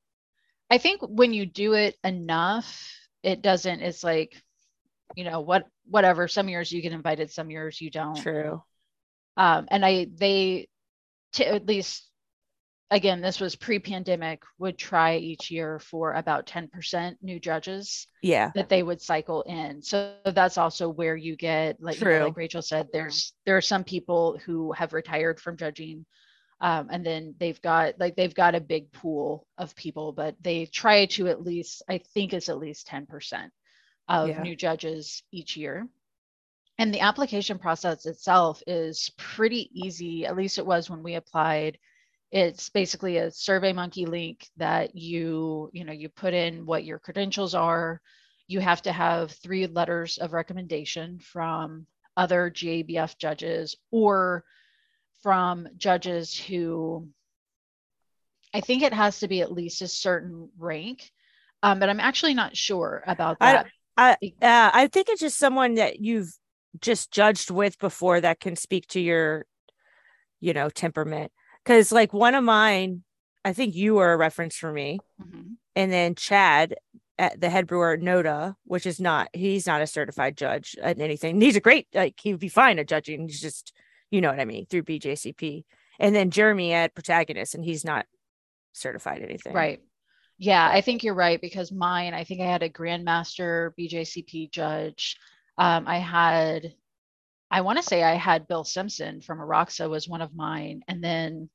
I 0.68 0.78
think 0.78 1.00
when 1.02 1.32
you 1.32 1.46
do 1.46 1.74
it 1.74 1.96
enough, 2.02 2.90
it 3.22 3.42
doesn't. 3.42 3.80
It's 3.82 4.02
like, 4.02 4.34
you 5.14 5.24
know, 5.24 5.40
what 5.40 5.66
whatever. 5.84 6.28
Some 6.28 6.48
years 6.48 6.72
you 6.72 6.82
get 6.82 6.92
invited, 6.92 7.30
some 7.30 7.50
years 7.50 7.80
you 7.80 7.90
don't. 7.90 8.16
True. 8.16 8.62
Um, 9.36 9.66
and 9.70 9.84
I 9.84 10.06
they 10.14 10.68
t- 11.32 11.44
at 11.44 11.66
least 11.66 12.08
again, 12.92 13.20
this 13.20 13.40
was 13.40 13.56
pre-pandemic, 13.56 14.42
would 14.58 14.78
try 14.78 15.16
each 15.16 15.50
year 15.50 15.78
for 15.80 16.12
about 16.12 16.46
10% 16.46 17.16
new 17.22 17.40
judges. 17.40 18.06
Yeah. 18.22 18.52
That 18.54 18.68
they 18.68 18.82
would 18.82 19.00
cycle 19.00 19.42
in. 19.42 19.82
So 19.82 20.14
that's 20.24 20.58
also 20.58 20.88
where 20.88 21.16
you 21.16 21.34
get 21.34 21.82
like, 21.82 21.98
you 22.00 22.04
know, 22.08 22.26
like 22.26 22.36
Rachel 22.36 22.62
said, 22.62 22.88
there's 22.92 23.32
there 23.46 23.56
are 23.56 23.62
some 23.62 23.82
people 23.82 24.38
who 24.44 24.72
have 24.72 24.92
retired 24.92 25.40
from 25.40 25.56
judging. 25.56 26.04
Um, 26.60 26.88
and 26.90 27.04
then 27.04 27.34
they've 27.40 27.60
got 27.60 27.98
like 27.98 28.14
they've 28.14 28.34
got 28.34 28.54
a 28.54 28.60
big 28.60 28.92
pool 28.92 29.46
of 29.58 29.74
people, 29.74 30.12
but 30.12 30.36
they 30.40 30.66
try 30.66 31.06
to 31.06 31.26
at 31.28 31.42
least, 31.42 31.82
I 31.88 31.98
think 32.14 32.32
it's 32.32 32.48
at 32.48 32.58
least 32.58 32.86
10%. 32.88 33.50
of 34.08 34.28
Yeah. 34.28 34.42
new 34.42 34.56
judges 34.56 35.22
each 35.32 35.56
year. 35.56 35.88
And 36.78 36.92
the 36.92 37.00
application 37.00 37.58
process 37.58 38.04
itself 38.04 38.62
is 38.66 39.10
pretty 39.16 39.70
easy, 39.72 40.26
at 40.26 40.36
least 40.36 40.58
it 40.58 40.66
was 40.66 40.90
when 40.90 41.02
we 41.02 41.14
applied. 41.14 41.78
It's 42.32 42.70
basically 42.70 43.18
a 43.18 43.30
survey 43.30 43.72
monkey 43.72 44.06
link 44.06 44.48
that 44.56 44.96
you, 44.96 45.70
you 45.72 45.84
know, 45.84 45.92
you 45.92 46.08
put 46.08 46.32
in 46.32 46.64
what 46.64 46.84
your 46.84 46.98
credentials 46.98 47.54
are. 47.54 48.00
You 48.48 48.60
have 48.60 48.82
to 48.82 48.92
have 48.92 49.32
three 49.32 49.66
letters 49.66 50.18
of 50.18 50.32
recommendation 50.32 51.20
from 51.20 51.86
other 52.16 52.50
GABF 52.50 53.18
judges 53.18 53.76
or 53.90 54.44
from 55.22 55.68
judges 55.76 56.36
who 56.36 57.08
I 58.54 58.60
think 58.60 58.82
it 58.82 58.92
has 58.92 59.20
to 59.20 59.28
be 59.28 59.40
at 59.40 59.52
least 59.52 59.82
a 59.82 59.88
certain 59.88 60.50
rank. 60.58 61.10
Um, 61.62 61.78
but 61.78 61.88
I'm 61.88 62.00
actually 62.00 62.34
not 62.34 62.56
sure 62.56 63.04
about 63.06 63.36
I 63.40 63.52
that. 63.52 63.66
I 63.96 64.12
uh, 64.12 64.70
I 64.74 64.88
think 64.88 65.08
it's 65.08 65.20
just 65.20 65.38
someone 65.38 65.74
that 65.74 66.00
you've 66.00 66.32
just 66.80 67.12
judged 67.12 67.50
with 67.50 67.78
before 67.78 68.20
that 68.20 68.40
can 68.40 68.56
speak 68.56 68.86
to 68.88 69.00
your, 69.00 69.46
you 70.40 70.54
know, 70.54 70.70
temperament. 70.70 71.30
Because 71.64 71.92
like 71.92 72.12
one 72.12 72.34
of 72.34 72.44
mine, 72.44 73.04
I 73.44 73.52
think 73.52 73.74
you 73.74 73.94
were 73.94 74.12
a 74.12 74.16
reference 74.16 74.56
for 74.56 74.72
me, 74.72 74.98
Mhm. 75.20 75.56
and 75.76 75.92
then 75.92 76.14
Chad 76.14 76.74
at 77.18 77.40
the 77.40 77.50
head 77.50 77.66
brewer 77.66 77.96
Noda, 77.98 78.54
which 78.64 78.86
is 78.86 78.98
not 79.00 79.28
he's 79.32 79.66
not 79.66 79.82
a 79.82 79.86
certified 79.86 80.36
judge 80.36 80.76
at 80.82 81.00
anything. 81.00 81.40
He's 81.40 81.56
a 81.56 81.60
great 81.60 81.86
like 81.94 82.18
he 82.20 82.32
would 82.32 82.40
be 82.40 82.48
fine 82.48 82.78
at 82.78 82.88
judging. 82.88 83.28
He's 83.28 83.40
just 83.40 83.72
you 84.10 84.20
know 84.20 84.30
what 84.30 84.40
I 84.40 84.44
mean 84.44 84.66
through 84.66 84.82
BJCP, 84.84 85.64
and 85.98 86.14
then 86.14 86.30
Jeremy 86.30 86.72
at 86.72 86.94
protagonist, 86.94 87.54
and 87.54 87.64
he's 87.64 87.84
not 87.84 88.06
certified 88.72 89.22
anything. 89.22 89.52
Right. 89.52 89.80
Yeah, 90.38 90.68
I 90.68 90.80
think 90.80 91.04
you're 91.04 91.14
right 91.14 91.40
because 91.40 91.70
mine, 91.70 92.14
I 92.14 92.24
think 92.24 92.40
I 92.40 92.46
had 92.46 92.62
a 92.62 92.68
grandmaster 92.70 93.70
BJCP 93.78 94.50
judge. 94.50 95.16
Um, 95.56 95.86
I 95.86 95.98
had, 95.98 96.74
I 97.52 97.60
want 97.60 97.78
to 97.78 97.84
say 97.84 98.02
I 98.02 98.14
had 98.14 98.48
Bill 98.48 98.64
Simpson 98.64 99.20
from 99.20 99.38
Araxa 99.38 99.88
was 99.88 100.08
one 100.08 100.22
of 100.22 100.34
mine. 100.34 100.82
And 100.88 101.04
then 101.04 101.50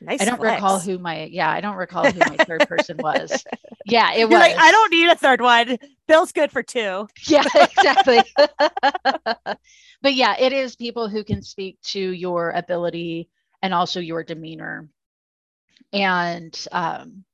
Nice. 0.00 0.20
I 0.20 0.26
don't 0.26 0.40
recall 0.40 0.78
who 0.78 0.98
my, 0.98 1.24
yeah, 1.24 1.50
I 1.50 1.60
don't 1.60 1.76
recall 1.76 2.10
who 2.10 2.18
my 2.18 2.36
third 2.36 2.60
person 2.68 2.98
was. 2.98 3.44
Yeah, 3.86 4.12
it 4.12 4.18
You're 4.18 4.28
was. 4.28 4.40
like, 4.40 4.56
I 4.58 4.70
don't 4.70 4.90
need 4.90 5.08
a 5.08 5.14
third 5.14 5.40
one. 5.40 5.78
Bill's 6.06 6.32
good 6.32 6.50
for 6.52 6.62
two. 6.62 7.08
Yeah, 7.26 7.44
exactly. 7.54 8.22
but 10.02 10.14
yeah, 10.14 10.36
it 10.38 10.52
is 10.52 10.76
people 10.76 11.08
who 11.08 11.24
can 11.24 11.42
speak 11.42 11.80
to 11.82 12.00
your 12.00 12.50
ability 12.50 13.30
and 13.62 13.72
also 13.72 14.00
your 14.00 14.22
demeanor. 14.22 14.88
And 15.92 16.66
um, 16.72 17.24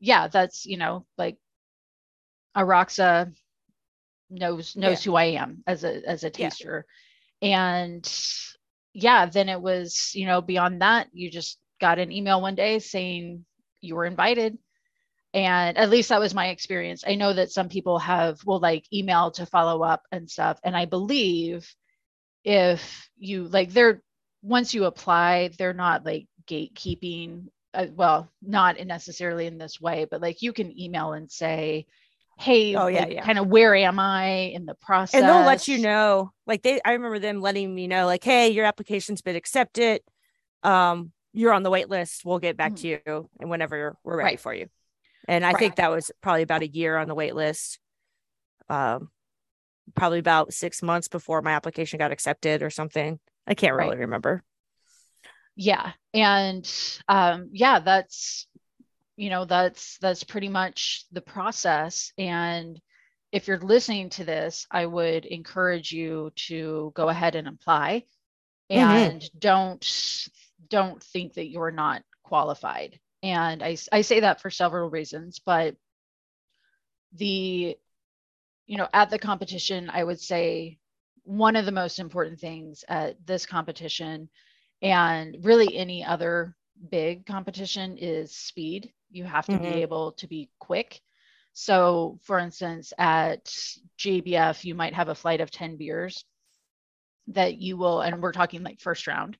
yeah, 0.00 0.28
that's 0.28 0.64
you 0.64 0.78
know 0.78 1.04
like 1.18 1.36
Araxa 2.56 3.32
knows 4.30 4.74
knows 4.76 5.04
who 5.04 5.16
I 5.16 5.24
am 5.24 5.62
as 5.66 5.84
a 5.84 6.08
as 6.08 6.24
a 6.24 6.30
Yeah. 6.36 6.50
And 7.42 8.06
yeah, 8.92 9.26
then 9.26 9.48
it 9.48 9.60
was 9.60 10.12
you 10.14 10.26
know 10.26 10.40
beyond 10.40 10.82
that 10.82 11.08
you 11.12 11.30
just 11.30 11.58
got 11.80 11.98
an 11.98 12.12
email 12.12 12.40
one 12.40 12.54
day 12.54 12.78
saying 12.78 13.44
you 13.80 13.94
were 13.94 14.06
invited. 14.06 14.58
And 15.34 15.76
at 15.76 15.90
least 15.90 16.08
that 16.08 16.20
was 16.20 16.34
my 16.34 16.48
experience. 16.48 17.04
I 17.06 17.14
know 17.14 17.32
that 17.34 17.50
some 17.50 17.68
people 17.68 17.98
have 17.98 18.40
will 18.46 18.60
like 18.60 18.84
email 18.92 19.30
to 19.32 19.44
follow 19.46 19.82
up 19.82 20.02
and 20.12 20.30
stuff. 20.30 20.58
And 20.64 20.76
i 20.76 20.84
believe 20.86 21.68
if 22.44 23.10
you 23.18 23.48
like 23.48 23.70
they're 23.72 24.02
once 24.42 24.72
you 24.72 24.84
apply 24.84 25.50
they're 25.58 25.72
not 25.74 26.06
like 26.06 26.26
gatekeeping 26.46 27.46
uh, 27.74 27.86
well 27.94 28.30
not 28.40 28.78
necessarily 28.86 29.46
in 29.46 29.58
this 29.58 29.80
way 29.80 30.06
but 30.10 30.22
like 30.22 30.42
you 30.42 30.52
can 30.52 30.78
email 30.80 31.12
and 31.12 31.30
say 31.30 31.84
hey 32.38 32.76
Oh, 32.76 32.86
yeah, 32.88 33.00
like, 33.00 33.14
yeah. 33.14 33.24
kind 33.24 33.38
of 33.38 33.46
where 33.48 33.74
am 33.74 33.98
i 33.98 34.26
in 34.54 34.66
the 34.66 34.74
process 34.74 35.14
And 35.14 35.28
they'll 35.28 35.42
let 35.44 35.68
you 35.68 35.78
know. 35.78 36.32
Like 36.46 36.62
they 36.62 36.80
I 36.84 36.92
remember 36.92 37.18
them 37.18 37.40
letting 37.40 37.74
me 37.74 37.86
know, 37.86 38.06
like, 38.06 38.22
hey, 38.24 38.50
your 38.50 38.64
application's 38.64 39.22
been 39.22 39.36
accepted. 39.36 40.00
Um, 40.62 41.12
you're 41.32 41.52
on 41.52 41.62
the 41.62 41.70
wait 41.70 41.88
list. 41.88 42.24
We'll 42.24 42.38
get 42.38 42.56
back 42.56 42.74
to 42.76 42.88
you 42.88 43.30
and 43.40 43.50
whenever 43.50 43.96
we're 44.04 44.16
ready 44.16 44.36
Right. 44.36 44.40
for 44.40 44.54
you. 44.54 44.68
And 45.28 45.44
I 45.44 45.54
Right. 45.54 45.58
think 45.60 45.76
that 45.76 45.90
was 45.90 46.10
probably 46.22 46.42
about 46.42 46.62
a 46.62 46.68
year 46.68 46.96
on 46.96 47.08
the 47.08 47.14
wait 47.14 47.34
list. 47.34 47.78
Um, 48.68 49.10
probably 49.94 50.18
about 50.18 50.52
six 50.52 50.82
months 50.82 51.08
before 51.08 51.42
my 51.42 51.52
application 51.52 51.98
got 51.98 52.12
accepted 52.12 52.62
or 52.62 52.70
something. 52.70 53.18
I 53.46 53.54
can't 53.54 53.74
really 53.74 53.96
Right. 53.96 53.98
remember. 53.98 54.44
yeah 55.56 55.92
and 56.12 56.70
um 57.08 57.48
yeah 57.52 57.78
that's 57.80 58.46
you 59.16 59.30
know 59.30 59.44
that's 59.44 59.98
that's 59.98 60.24
pretty 60.24 60.48
much 60.48 61.04
the 61.12 61.20
process. 61.22 62.12
And 62.18 62.80
if 63.32 63.48
you're 63.48 63.58
listening 63.58 64.08
to 64.10 64.24
this 64.24 64.66
i 64.70 64.86
would 64.86 65.24
encourage 65.26 65.92
you 65.92 66.30
to 66.36 66.92
go 66.94 67.08
ahead 67.08 67.34
and 67.34 67.48
apply 67.48 68.04
Mhm. 68.74 69.14
and 69.14 69.24
don't 69.38 70.28
don't 70.68 71.02
think 71.02 71.34
that 71.34 71.48
you're 71.48 71.70
not 71.72 72.02
qualified. 72.24 72.98
And 73.22 73.62
I, 73.62 73.76
I 73.92 74.02
say 74.02 74.20
that 74.20 74.40
for 74.40 74.50
several 74.50 74.90
reasons 74.90 75.40
but 75.44 75.76
the 77.14 77.76
you 78.66 78.76
know 78.78 78.88
at 78.92 79.10
the 79.10 79.18
competition 79.18 79.90
i 79.90 80.02
would 80.02 80.20
say 80.20 80.78
one 81.24 81.56
of 81.56 81.64
the 81.66 81.72
most 81.72 81.98
important 81.98 82.38
things 82.40 82.84
at 82.88 83.14
this 83.26 83.46
competition 83.46 84.28
and 84.82 85.36
really 85.42 85.76
any 85.76 86.04
other 86.04 86.54
big 86.90 87.26
competition 87.26 87.96
is 87.98 88.34
speed 88.36 88.92
you 89.16 89.24
have 89.24 89.48
to 89.50 89.58
Mhm. 89.58 89.64
be 89.64 89.82
able 89.82 90.12
to 90.12 90.28
be 90.28 90.50
quick. 90.60 91.00
So 91.54 92.18
for 92.22 92.38
instance 92.38 92.92
at 92.98 93.44
gabf 93.98 94.64
you 94.64 94.74
might 94.74 94.94
have 94.94 95.08
a 95.08 95.14
flight 95.14 95.40
of 95.40 95.50
10 95.50 95.76
beers 95.76 96.24
that 97.28 97.56
you 97.58 97.76
will 97.76 98.00
and 98.02 98.22
we're 98.22 98.32
talking 98.32 98.62
like 98.62 98.80
first 98.80 99.06
round. 99.06 99.36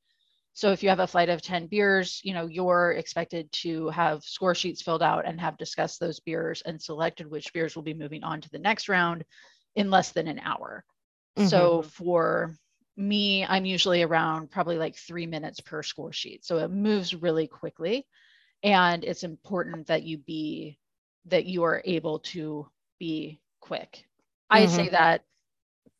So 0.55 0.73
if 0.73 0.83
you 0.83 0.89
have 0.89 1.01
a 1.01 1.07
flight 1.07 1.29
of 1.29 1.43
10 1.43 1.67
beers 1.67 2.21
you 2.25 2.35
know 2.35 2.47
you're 2.47 2.93
expected 2.93 3.51
to 3.53 3.89
have 3.91 4.23
score 4.25 4.55
sheets 4.55 4.83
filled 4.83 5.03
out 5.03 5.27
and 5.27 5.41
have 5.41 5.59
discussed 5.59 6.01
those 6.01 6.21
beers 6.21 6.63
and 6.67 6.81
selected 6.81 7.31
which 7.31 7.53
beers 7.53 7.77
will 7.77 7.83
be 7.83 7.95
moving 7.95 8.25
on 8.25 8.41
to 8.41 8.51
the 8.51 8.59
next 8.59 8.89
round 8.89 9.25
in 9.77 9.91
less 9.91 10.13
than 10.13 10.29
an 10.29 10.41
hour. 10.41 10.85
So 11.37 11.83
for 11.83 12.55
me 12.97 13.45
i'm 13.47 13.67
usually 13.67 14.03
around 14.03 14.51
probably 14.51 14.79
like 14.79 14.97
three 14.97 15.27
minutes 15.27 15.61
per 15.61 15.83
score 15.83 16.13
sheet. 16.13 16.45
So 16.45 16.59
it 16.59 16.71
moves 16.71 17.15
really 17.15 17.47
quickly 17.47 18.07
and 18.67 19.05
it's 19.05 19.23
important 19.23 19.87
that 19.87 20.03
you 20.03 20.19
be 20.19 20.79
that 21.27 21.47
you 21.47 21.63
are 21.63 21.83
able 21.85 22.19
to 22.19 22.69
be 22.99 23.41
quick. 23.61 24.05
I 24.51 24.67
say 24.67 24.85
mm-hmm. 24.85 24.93
that 24.93 25.23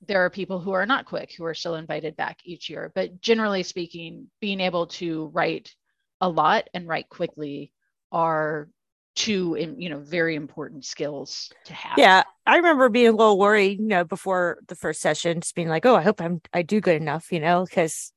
there 0.07 0.25
are 0.25 0.31
people 0.31 0.61
who 0.61 0.73
are 0.73 0.87
not 0.87 1.07
quick 1.07 1.33
who 1.33 1.45
are 1.45 1.55
still 1.55 1.77
invited 1.77 2.17
back 2.17 2.39
each 2.45 2.69
year 2.69 2.93
but 2.95 3.21
generally 3.21 3.63
speaking 3.63 4.29
being 4.41 4.61
able 4.61 4.87
to 4.87 5.27
write 5.33 5.75
a 6.21 6.29
lot 6.29 6.69
and 6.75 6.87
write 6.87 7.09
quickly 7.09 7.73
are 8.13 8.69
two 9.17 9.57
you 9.79 9.89
know 9.89 9.99
very 9.99 10.37
important 10.37 10.85
skills 10.85 11.51
to 11.65 11.73
have. 11.73 11.95
Yeah, 11.97 12.23
I 12.47 12.57
remember 12.57 12.89
being 12.89 13.09
a 13.09 13.13
little 13.13 13.39
worried, 13.39 13.81
you 13.81 13.87
know, 13.87 14.05
before 14.05 14.59
the 14.69 14.77
first 14.77 15.01
session, 15.01 15.41
just 15.41 15.55
being 15.55 15.69
like, 15.69 15.87
"Oh, 15.87 15.97
I 15.97 16.03
hope 16.03 16.21
I'm 16.21 16.41
I 16.53 16.63
do 16.63 16.81
good 16.81 17.01
enough," 17.01 17.33
you 17.33 17.41
know, 17.41 17.65
because 17.65 18.13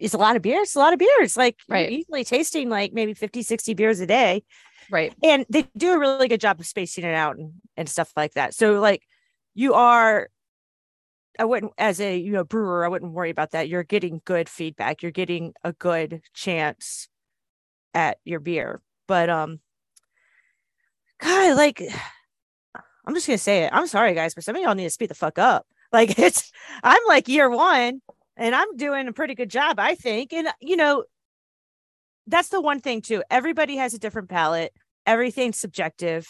it's 0.00 0.14
a 0.14 0.18
lot 0.18 0.36
of 0.36 0.42
beers, 0.42 0.68
it's 0.68 0.76
a 0.76 0.80
lot 0.80 0.92
of 0.92 0.98
beers. 0.98 1.36
Like 1.36 1.56
Right. 1.68 1.90
easily 1.90 2.24
tasting 2.24 2.68
like 2.68 2.92
maybe 2.92 3.14
50, 3.14 3.42
60 3.42 3.74
beers 3.74 4.00
a 4.00 4.06
day, 4.06 4.42
right 4.90 5.12
and 5.22 5.44
they 5.48 5.68
do 5.76 5.92
a 5.92 5.98
really 5.98 6.28
good 6.28 6.40
job 6.40 6.60
of 6.60 6.66
spacing 6.66 7.04
it 7.04 7.14
out 7.14 7.36
and 7.36 7.54
and 7.76 7.88
stuff 7.88 8.12
like 8.16 8.34
that. 8.34 8.54
So 8.54 8.80
like 8.80 9.02
you 9.54 9.74
are. 9.74 10.28
I 11.38 11.44
wouldn't, 11.44 11.72
as 11.76 12.00
a 12.00 12.16
you 12.16 12.32
know 12.32 12.44
brewer, 12.44 12.82
I 12.82 12.88
wouldn't 12.88 13.12
worry 13.12 13.28
about 13.28 13.50
that. 13.50 13.68
You're 13.68 13.82
getting 13.82 14.22
good 14.24 14.48
feedback. 14.48 15.02
You're 15.02 15.12
getting 15.12 15.52
a 15.62 15.74
good 15.74 16.22
chance 16.32 17.08
at 17.92 18.16
your 18.24 18.40
beer. 18.40 18.80
But 19.06 19.28
um, 19.28 19.60
God, 21.20 21.56
like 21.56 21.82
I'm 23.06 23.14
just 23.14 23.26
gonna 23.26 23.38
say 23.38 23.64
it. 23.64 23.70
I'm 23.72 23.86
sorry, 23.86 24.14
guys, 24.14 24.34
but 24.34 24.44
some 24.44 24.56
of 24.56 24.62
y'all 24.62 24.74
need 24.74 24.84
to 24.84 24.90
speed 24.90 25.10
the 25.10 25.14
fuck 25.14 25.38
up. 25.38 25.66
Like 25.92 26.18
it's 26.18 26.50
I'm 26.82 27.00
like 27.06 27.28
year 27.28 27.48
one 27.50 28.00
and 28.36 28.54
I'm 28.54 28.76
doing 28.76 29.08
a 29.08 29.12
pretty 29.12 29.34
good 29.34 29.50
job, 29.50 29.78
I 29.78 29.94
think. 29.94 30.32
And 30.32 30.48
you 30.60 30.76
know, 30.76 31.04
that's 32.26 32.48
the 32.48 32.60
one 32.60 32.80
thing 32.80 33.02
too. 33.02 33.22
Everybody 33.30 33.76
has 33.76 33.94
a 33.94 33.98
different 33.98 34.28
palate, 34.28 34.72
everything's 35.06 35.58
subjective. 35.58 36.26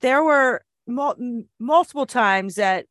There 0.00 0.22
were 0.22 0.62
mul- 0.86 1.44
multiple 1.58 2.06
times 2.06 2.56
that 2.56 2.86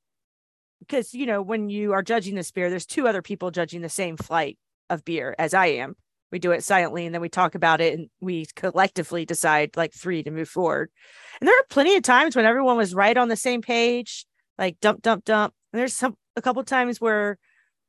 because 0.80 1.14
you 1.14 1.26
know, 1.26 1.42
when 1.42 1.70
you 1.70 1.94
are 1.94 2.02
judging 2.02 2.36
this 2.36 2.52
beer, 2.52 2.70
there's 2.70 2.86
two 2.86 3.08
other 3.08 3.22
people 3.22 3.52
judging 3.52 3.82
the 3.82 3.90
same 3.90 4.18
flight 4.18 4.58
of 4.90 5.06
beer 5.06 5.36
as 5.40 5.54
I 5.54 5.68
am. 5.68 5.96
We 6.32 6.40
do 6.40 6.52
it 6.52 6.64
silently 6.64 7.06
and 7.06 7.14
then 7.14 7.22
we 7.22 7.30
talk 7.30 7.56
about 7.56 7.82
it 7.82 7.98
and 7.98 8.10
we 8.22 8.46
collectively 8.56 9.26
decide 9.26 9.76
like 9.76 9.94
three 9.94 10.24
to 10.24 10.32
move 10.32 10.48
forward. 10.48 10.90
And 11.40 11.48
there 11.48 11.58
are 11.60 11.66
plenty 11.70 11.96
of 11.98 12.04
times 12.04 12.36
when 12.36 12.46
everyone 12.46 12.78
was 12.78 12.96
right 12.96 13.18
on 13.18 13.28
the 13.28 13.36
same 13.36 13.62
page, 13.62 14.26
like 14.58 14.80
dump, 14.80 15.02
dump, 15.02 15.26
dump. 15.26 15.54
And 15.74 15.80
there's 15.80 15.94
some 15.96 16.16
a 16.38 16.42
couple 16.42 16.64
times 16.64 17.02
where 17.02 17.38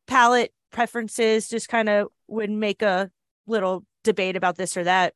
palate 0.06 0.52
preferences 0.70 1.48
just 1.48 1.68
kind 1.68 1.88
of 1.88 2.08
would 2.28 2.50
make 2.50 2.82
a 2.82 3.10
little 3.46 3.84
debate 4.04 4.36
about 4.36 4.56
this 4.56 4.76
or 4.76 4.84
that. 4.84 5.14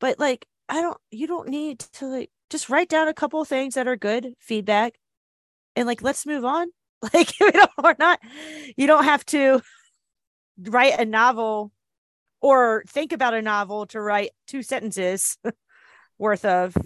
But 0.00 0.18
like, 0.18 0.46
I 0.68 0.80
don't, 0.80 0.98
you 1.10 1.26
don't 1.26 1.48
need 1.48 1.80
to 1.94 2.06
like 2.06 2.30
just 2.50 2.68
write 2.68 2.88
down 2.88 3.08
a 3.08 3.14
couple 3.14 3.44
things 3.44 3.74
that 3.74 3.88
are 3.88 3.96
good 3.96 4.34
feedback 4.38 4.94
and 5.76 5.86
like 5.86 6.02
let's 6.02 6.26
move 6.26 6.44
on. 6.44 6.68
Like 7.12 7.32
we 7.40 7.50
don't, 7.50 7.70
we're 7.82 7.96
not. 7.98 8.20
You 8.76 8.86
don't 8.86 9.02
have 9.02 9.26
to 9.26 9.60
write 10.56 11.00
a 11.00 11.04
novel 11.04 11.72
or 12.40 12.84
think 12.86 13.12
about 13.12 13.34
a 13.34 13.42
novel 13.42 13.86
to 13.86 14.00
write 14.00 14.30
two 14.46 14.62
sentences 14.62 15.36
worth 16.18 16.44
of. 16.44 16.76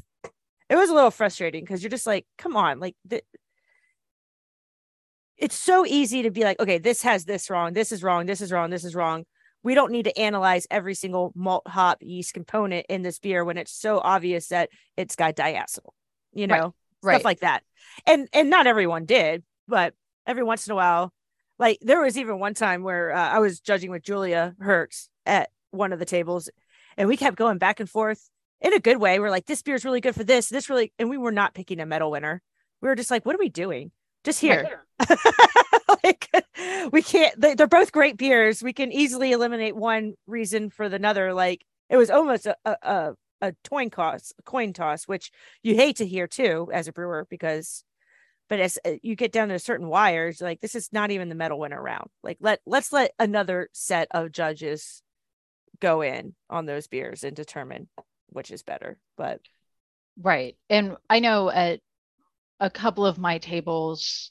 It 0.71 0.77
was 0.77 0.89
a 0.89 0.95
little 0.95 1.11
frustrating 1.11 1.65
because 1.65 1.83
you're 1.83 1.91
just 1.91 2.07
like, 2.07 2.25
come 2.39 2.57
on, 2.57 2.81
like 2.81 2.97
it's 5.38 5.55
so 5.55 5.85
easy 5.87 6.23
to 6.23 6.31
be 6.31 6.43
like, 6.43 6.59
okay, 6.61 6.78
this 6.78 7.02
has 7.02 7.25
this 7.25 7.50
wrong, 7.50 7.73
this 7.73 7.93
is 7.93 8.02
wrong, 8.02 8.26
this 8.26 8.40
is 8.40 8.52
wrong, 8.52 8.71
this 8.71 8.85
is 8.85 8.95
wrong. 8.95 9.25
We 9.62 9.75
don't 9.75 9.90
need 9.90 10.05
to 10.05 10.19
analyze 10.19 10.66
every 10.71 10.95
single 10.95 11.33
malt, 11.35 11.66
hop, 11.66 11.99
yeast 12.00 12.35
component 12.35 12.87
in 12.88 13.02
this 13.02 13.19
beer 13.19 13.45
when 13.45 13.59
it's 13.59 13.73
so 13.73 13.99
obvious 13.99 14.49
that 14.49 14.71
it's 14.97 15.16
got 15.16 15.37
diacetyl, 15.37 15.90
you 16.33 16.47
know, 16.47 16.75
Right, 17.02 17.14
stuff 17.16 17.25
right. 17.25 17.25
like 17.25 17.40
that. 17.40 17.62
And 18.07 18.28
and 18.33 18.49
not 18.49 18.66
everyone 18.66 19.05
did, 19.05 19.43
but 19.69 19.95
every 20.26 20.45
once 20.45 20.66
in 20.66 20.73
a 20.73 20.76
while, 20.76 21.12
like 21.59 21.78
there 21.81 22.00
was 22.00 22.16
even 22.16 22.38
one 22.38 22.55
time 22.55 22.83
where 22.83 23.12
uh, 23.12 23.28
I 23.28 23.38
was 23.40 23.61
judging 23.61 23.90
with 23.90 24.02
Julia 24.02 24.55
Herz 24.61 25.09
at 25.25 25.50
one 25.71 25.93
of 25.93 25.99
the 25.99 26.05
tables, 26.05 26.49
and 26.97 27.09
we 27.09 27.16
kept 27.16 27.37
going 27.37 27.59
back 27.59 27.81
and 27.81 27.90
forth 27.90 28.31
in 28.61 28.73
a 28.73 28.81
good 28.81 28.99
way. 28.99 29.19
We're 29.19 29.31
like, 29.31 29.47
this 29.47 29.62
beer 29.62 29.75
is 29.75 29.85
really 29.85 30.00
good 30.00 30.14
for 30.14 30.25
this, 30.25 30.49
this 30.49 30.71
really, 30.71 30.93
and 30.99 31.11
we 31.11 31.19
were 31.19 31.33
not 31.33 31.55
picking 31.55 31.81
a 31.81 31.87
medal 31.87 32.11
winner. 32.11 32.43
We 32.81 32.88
were 32.88 32.95
just 32.97 33.11
like, 33.11 33.26
what 33.26 33.35
are 33.35 33.40
we 33.40 33.49
doing? 33.49 33.90
Just 34.26 34.40
here. 34.40 34.85
like 36.02 36.28
we 36.90 37.00
can't 37.00 37.40
they, 37.40 37.54
they're 37.54 37.68
both 37.68 37.92
great 37.92 38.16
beers 38.16 38.61
we 38.61 38.73
can 38.73 38.90
easily 38.90 39.30
eliminate 39.30 39.76
one 39.76 40.14
reason 40.26 40.68
for 40.68 40.88
the 40.88 41.06
other 41.06 41.33
like 41.33 41.64
it 41.88 41.97
was 41.97 42.11
almost 42.11 42.47
a 42.47 42.56
a, 42.64 42.76
a, 42.83 43.14
a 43.40 43.54
coin 43.68 43.88
toss 43.88 44.33
coin 44.45 44.73
toss 44.73 45.04
which 45.04 45.30
you 45.62 45.76
hate 45.76 45.97
to 45.97 46.06
hear 46.06 46.26
too 46.26 46.68
as 46.73 46.88
a 46.88 46.92
brewer 46.92 47.25
because 47.30 47.85
but 48.49 48.59
as 48.59 48.80
uh, 48.85 48.95
you 49.00 49.14
get 49.14 49.30
down 49.30 49.49
to 49.49 49.59
certain 49.61 49.87
wires 49.87 50.40
like 50.40 50.61
this 50.61 50.75
is 50.75 50.88
not 50.92 51.12
even 51.12 51.28
the 51.28 51.37
medal 51.37 51.61
winner 51.61 51.80
round 51.80 52.09
like 52.25 52.38
let 52.40 52.59
let's 52.66 52.92
let 52.92 53.12
another 53.21 53.68
set 53.73 54.09
of 54.11 54.33
judges 54.33 55.02
go 55.78 56.00
in 56.00 56.35
on 56.50 56.66
those 56.66 56.88
beers 56.88 57.23
and 57.23 57.37
determine 57.37 57.87
which 58.30 58.50
is 58.50 58.64
better 58.64 58.99
but 59.16 59.40
Right. 60.21 60.56
And 60.71 60.97
I 61.11 61.21
know 61.21 61.50
at 61.50 61.80
a 62.61 62.71
couple 62.71 63.05
of 63.07 63.19
my 63.19 63.39
tables, 63.39 64.31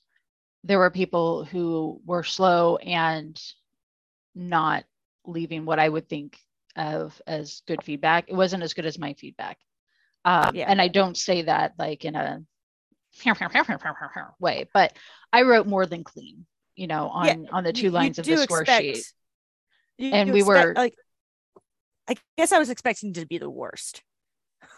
there 0.63 0.79
were 0.79 0.89
people 0.89 1.45
who 1.45 2.01
were 2.05 2.23
slow 2.23 2.77
and 2.77 3.39
not 4.33 4.83
leaving 5.25 5.65
what 5.65 5.79
I 5.79 5.87
would 5.89 6.09
think 6.09 6.37
of 6.75 7.19
as 7.27 7.61
good 7.67 7.83
feedback. 7.83 8.25
It 8.29 8.35
wasn't 8.35 8.63
as 8.63 8.73
good 8.73 8.85
as 8.85 8.97
my 8.99 9.13
feedback. 9.13 9.57
Um, 10.25 10.55
Yeah. 10.55 10.65
And 10.69 10.81
I 10.81 10.87
don't 10.87 11.15
say 11.17 11.43
that 11.43 11.73
like 11.77 12.03
in 12.05 12.15
a 12.15 12.41
way, 14.39 14.65
but 14.73 14.97
I 15.31 15.43
wrote 15.43 15.67
more 15.67 15.85
than 15.85 16.03
clean, 16.03 16.45
you 16.75 16.87
know, 16.87 17.07
on, 17.09 17.25
Yeah, 17.43 17.49
on 17.51 17.63
the 17.63 17.73
two 17.73 17.91
lines 17.91 18.19
of 18.19 18.25
the 18.25 18.37
score 18.37 18.61
expect- 18.61 18.83
sheet. 18.83 19.13
you- 19.97 20.11
And 20.11 20.27
you 20.27 20.33
we 20.33 20.39
expect- 20.41 20.67
were- 20.67 20.73
like 20.75 20.95
i 22.07 22.15
guess 22.37 22.51
i 22.51 22.59
was 22.59 22.69
expecting 22.69 23.13
to 23.13 23.25
be 23.25 23.39
the 23.39 23.49
worst 23.49 24.03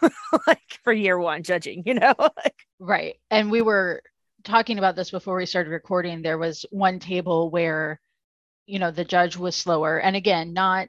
like 0.46 0.78
for 0.84 0.92
year 0.92 1.18
one 1.18 1.42
judging 1.42 1.82
you 1.86 1.94
know 1.94 2.14
like 2.18 2.66
Right. 2.78 3.16
And 3.30 3.50
we 3.50 3.62
were 3.62 4.02
talking 4.44 4.78
about 4.78 4.96
this 4.96 5.10
before 5.10 5.36
we 5.36 5.46
started 5.46 5.70
recording. 5.70 6.22
There 6.22 6.38
was 6.38 6.64
one 6.70 7.00
table 7.00 7.50
where, 7.50 8.00
you 8.66 8.78
know, 8.78 8.90
the 8.90 9.04
judge 9.04 9.36
was 9.36 9.56
slower. 9.56 9.98
And 9.98 10.14
again, 10.14 10.52
not 10.52 10.88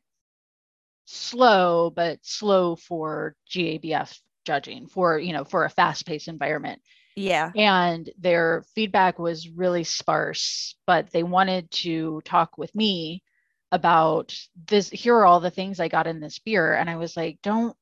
slow, 1.05 1.89
but 1.89 2.19
slow 2.21 2.75
for 2.75 3.35
GABF 3.51 4.19
judging 4.45 4.87
for, 4.87 5.17
you 5.17 5.33
know, 5.33 5.43
for 5.43 5.65
a 5.65 5.69
fast 5.69 6.05
paced 6.05 6.27
environment. 6.27 6.81
yeah 7.15 7.51
And 7.55 8.09
their 8.19 8.63
feedback 8.75 9.17
was 9.17 9.49
really 9.49 9.83
sparse, 9.83 10.75
but 10.85 11.09
they 11.11 11.23
wanted 11.23 11.71
to 11.71 12.21
talk 12.23 12.57
with 12.57 12.73
me 12.75 13.23
about 13.71 14.35
this. 14.67 14.89
Here 14.89 15.15
are 15.15 15.25
all 15.25 15.39
the 15.39 15.49
things 15.49 15.79
I 15.79 15.87
got 15.87 16.07
in 16.07 16.19
this 16.19 16.39
beer. 16.39 16.73
And 16.75 16.89
I 16.89 16.97
was 16.97 17.17
like, 17.17 17.39
don't, 17.41 17.75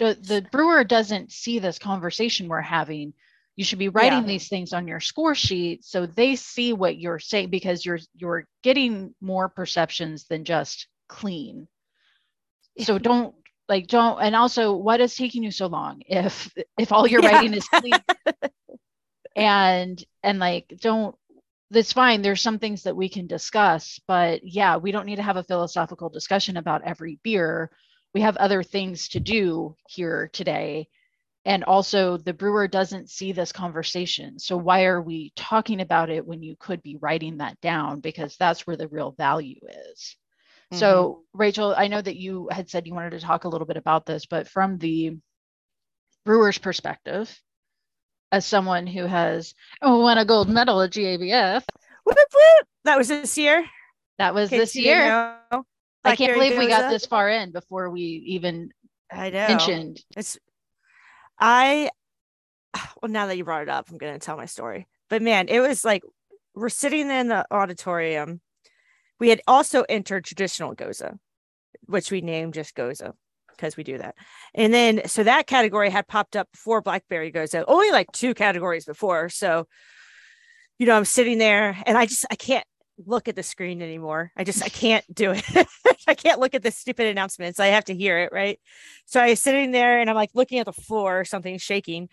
the, 0.00 0.18
the 0.20 0.42
brewer 0.52 0.84
doesn't 0.84 1.32
see 1.32 1.60
this 1.60 1.78
conversation 1.78 2.48
we're 2.48 2.62
having. 2.62 3.14
You 3.56 3.64
should 3.64 3.78
be 3.78 3.90
writing 3.90 4.24
Yeah. 4.24 4.26
these 4.26 4.48
things 4.48 4.72
on 4.74 4.88
your 4.88 5.00
score 5.00 5.34
sheet 5.36 5.84
so 5.84 6.06
they 6.06 6.36
see 6.36 6.72
what 6.74 6.98
you're 6.98 7.20
saying 7.20 7.50
because 7.50 7.86
you're 7.86 8.00
you're 8.16 8.46
getting 8.62 9.14
more 9.20 9.48
perceptions 9.48 10.26
than 10.26 10.44
just 10.44 10.88
clean. 11.08 11.68
So 12.80 12.98
don't 12.98 13.34
like 13.68 13.88
don't 13.88 14.20
and 14.20 14.36
also 14.36 14.74
what 14.74 15.00
is 15.00 15.16
taking 15.16 15.42
you 15.44 15.52
so 15.52 15.66
long 15.66 16.02
if 16.06 16.52
if 16.78 16.92
all 16.92 17.06
you're 17.06 17.22
Yeah. 17.30 17.30
writing 17.30 17.54
is 17.54 17.68
clean 17.68 18.02
and 19.36 20.04
and 20.22 20.38
like 20.38 20.72
don't 20.80 21.16
that's 21.70 21.92
fine 21.92 22.22
there's 22.22 22.40
some 22.42 22.58
things 22.58 22.82
that 22.84 22.96
we 22.96 23.08
can 23.08 23.26
discuss 23.26 24.00
but 24.08 24.40
yeah 24.44 24.76
we 24.76 24.92
don't 24.92 25.06
need 25.06 25.16
to 25.16 25.22
have 25.22 25.36
a 25.36 25.44
philosophical 25.44 26.08
discussion 26.08 26.56
about 26.56 26.82
every 26.84 27.18
beer 27.22 27.70
we 28.14 28.20
have 28.22 28.36
other 28.36 28.62
things 28.62 29.08
to 29.08 29.20
do 29.20 29.74
here 29.88 30.30
today 30.32 30.88
and 31.44 31.64
also 31.64 32.18
the 32.18 32.34
brewer 32.34 32.68
doesn't 32.68 33.08
see 33.08 33.32
this 33.32 33.52
conversation 33.52 34.38
so 34.38 34.56
why 34.56 34.84
are 34.84 35.00
we 35.00 35.32
talking 35.36 35.80
about 35.80 36.10
it 36.10 36.26
when 36.26 36.42
you 36.42 36.54
could 36.58 36.82
be 36.82 36.96
writing 37.00 37.38
that 37.38 37.60
down 37.60 38.00
because 38.00 38.36
that's 38.36 38.66
where 38.66 38.76
the 38.76 38.88
real 38.88 39.12
value 39.12 39.60
is 39.92 40.16
so 40.72 41.22
mm-hmm. 41.32 41.38
rachel 41.38 41.74
i 41.76 41.88
know 41.88 42.00
that 42.00 42.16
you 42.16 42.48
had 42.50 42.68
said 42.68 42.86
you 42.86 42.94
wanted 42.94 43.10
to 43.10 43.20
talk 43.20 43.44
a 43.44 43.48
little 43.48 43.66
bit 43.66 43.76
about 43.76 44.04
this 44.04 44.26
but 44.26 44.48
from 44.48 44.76
the 44.78 45.16
brewer's 46.24 46.58
perspective 46.58 47.40
as 48.32 48.46
someone 48.46 48.86
who 48.86 49.06
has 49.06 49.54
oh, 49.82 50.00
won 50.00 50.18
a 50.18 50.24
gold 50.24 50.48
medal 50.48 50.80
at 50.82 50.90
GABF. 50.90 51.64
Whoop, 52.04 52.16
whoop. 52.16 52.66
that 52.84 52.96
was 52.96 53.08
this 53.08 53.36
year 53.36 53.64
That 54.18 54.34
was 54.34 54.50
this 54.50 54.74
you 54.74 54.84
year. 54.84 55.36
know. 55.50 55.64
I 56.04 56.16
can't 56.16 56.34
believe 56.34 56.58
we 56.58 56.68
got 56.68 56.90
this 56.90 57.06
far 57.06 57.28
in 57.28 57.52
before 57.52 57.90
we 57.90 58.02
even 58.02 58.70
i 59.12 59.30
know. 59.30 59.48
mentioned. 59.48 60.00
it's 60.16 60.38
i 61.38 61.90
well 63.02 63.10
now 63.10 63.26
that 63.26 63.36
you 63.36 63.44
brought 63.44 63.62
it 63.62 63.68
up 63.68 63.88
i'm 63.90 63.98
going 63.98 64.12
to 64.12 64.18
tell 64.18 64.36
my 64.36 64.46
story. 64.46 64.86
But 65.08 65.22
man 65.22 65.48
it 65.48 65.60
was 65.60 65.84
like 65.84 66.02
we're 66.54 66.68
sitting 66.68 67.10
in 67.10 67.28
the 67.28 67.46
auditorium. 67.50 68.40
We 69.18 69.28
had 69.28 69.40
also 69.46 69.84
entered 69.88 70.24
traditional 70.24 70.74
gose 70.74 71.16
which 71.86 72.10
we 72.10 72.20
named 72.20 72.54
just 72.54 72.74
gose 72.74 73.02
because 73.48 73.76
we 73.76 73.82
do 73.82 73.98
that. 73.98 74.14
And 74.54 74.72
then 74.72 75.02
so 75.06 75.24
that 75.24 75.46
category 75.46 75.90
had 75.90 76.06
popped 76.06 76.36
up 76.36 76.50
before 76.52 76.80
blackberry 76.80 77.32
gose 77.32 77.64
only 77.66 77.90
like 77.90 78.10
two 78.12 78.32
categories 78.34 78.84
before. 78.84 79.28
So 79.28 79.66
you 80.80 80.86
know 80.86 80.96
i'm 80.96 81.04
sitting 81.04 81.38
there 81.38 81.76
and 81.86 81.96
i 81.96 82.06
just 82.06 82.24
i 82.30 82.34
can't 82.34 82.64
look 83.06 83.28
at 83.28 83.36
the 83.36 83.42
screen 83.42 83.82
anymore. 83.82 84.32
I 84.36 84.44
just 84.44 84.62
i 84.62 84.68
can't 84.68 85.04
do 85.14 85.32
it. 85.32 85.44
I 86.06 86.14
can't 86.14 86.40
look 86.40 86.54
at 86.54 86.62
the 86.62 86.70
stupid 86.72 87.06
announcements 87.06 87.60
i 87.60 87.66
have 87.66 87.84
to 87.84 87.94
hear 87.94 88.18
it 88.18 88.32
right? 88.32 88.58
So 89.06 89.20
I 89.20 89.30
was 89.30 89.42
sitting 89.42 89.70
there 89.70 90.00
and 90.00 90.10
I'm 90.10 90.16
like 90.16 90.30
looking 90.34 90.58
at 90.58 90.66
the 90.66 90.72
floor, 90.72 91.24
something 91.24 91.58
shaking, 91.58 92.08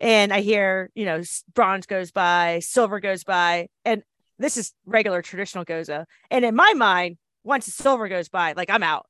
and 0.00 0.32
I 0.32 0.40
hear, 0.40 0.90
you 0.94 1.04
know, 1.04 1.22
bronze 1.54 1.86
goes 1.86 2.10
by, 2.10 2.58
silver 2.60 3.00
goes 3.00 3.24
by, 3.24 3.68
and 3.84 4.02
this 4.38 4.56
is 4.56 4.72
regular 4.84 5.22
traditional 5.22 5.64
gose. 5.64 6.04
And 6.30 6.44
in 6.44 6.54
my 6.54 6.74
mind, 6.74 7.18
once 7.44 7.66
silver 7.66 8.08
goes 8.08 8.28
by, 8.28 8.52
like 8.52 8.70
I'm 8.70 8.82
out, 8.82 9.06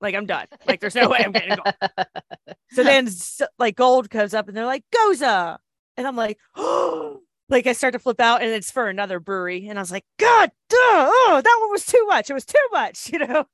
like 0.00 0.14
I'm 0.14 0.26
done, 0.26 0.46
like 0.66 0.80
there's 0.80 0.94
no 0.94 1.08
way 1.08 1.22
I'm 1.24 1.32
getting 1.32 1.56
gold. 1.56 1.74
So 2.72 2.82
then, 2.84 3.08
like 3.58 3.76
gold 3.76 4.10
comes 4.10 4.34
up, 4.34 4.48
and 4.48 4.56
they're 4.56 4.66
like 4.66 4.84
gose, 4.94 5.58
and 5.96 6.06
I'm 6.06 6.16
like, 6.16 6.38
oh, 6.56 7.20
like 7.48 7.66
I 7.66 7.72
start 7.72 7.92
to 7.92 7.98
flip 7.98 8.20
out, 8.20 8.42
and 8.42 8.50
it's 8.50 8.70
for 8.70 8.88
another 8.88 9.20
brewery, 9.20 9.68
and 9.68 9.78
I 9.78 9.82
was 9.82 9.92
like, 9.92 10.04
God, 10.18 10.50
duh, 10.68 10.76
oh, 10.78 11.40
that 11.42 11.58
one 11.60 11.70
was 11.70 11.86
too 11.86 12.04
much. 12.06 12.30
It 12.30 12.34
was 12.34 12.44
too 12.44 12.66
much, 12.72 13.10
you 13.12 13.18
know. 13.20 13.46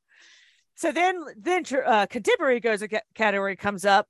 So 0.75 0.91
then, 0.91 1.23
then 1.37 1.65
uh, 1.85 2.07
contemporary 2.07 2.61
gose 2.61 2.87
category 3.15 3.57
comes 3.57 3.85
up, 3.85 4.07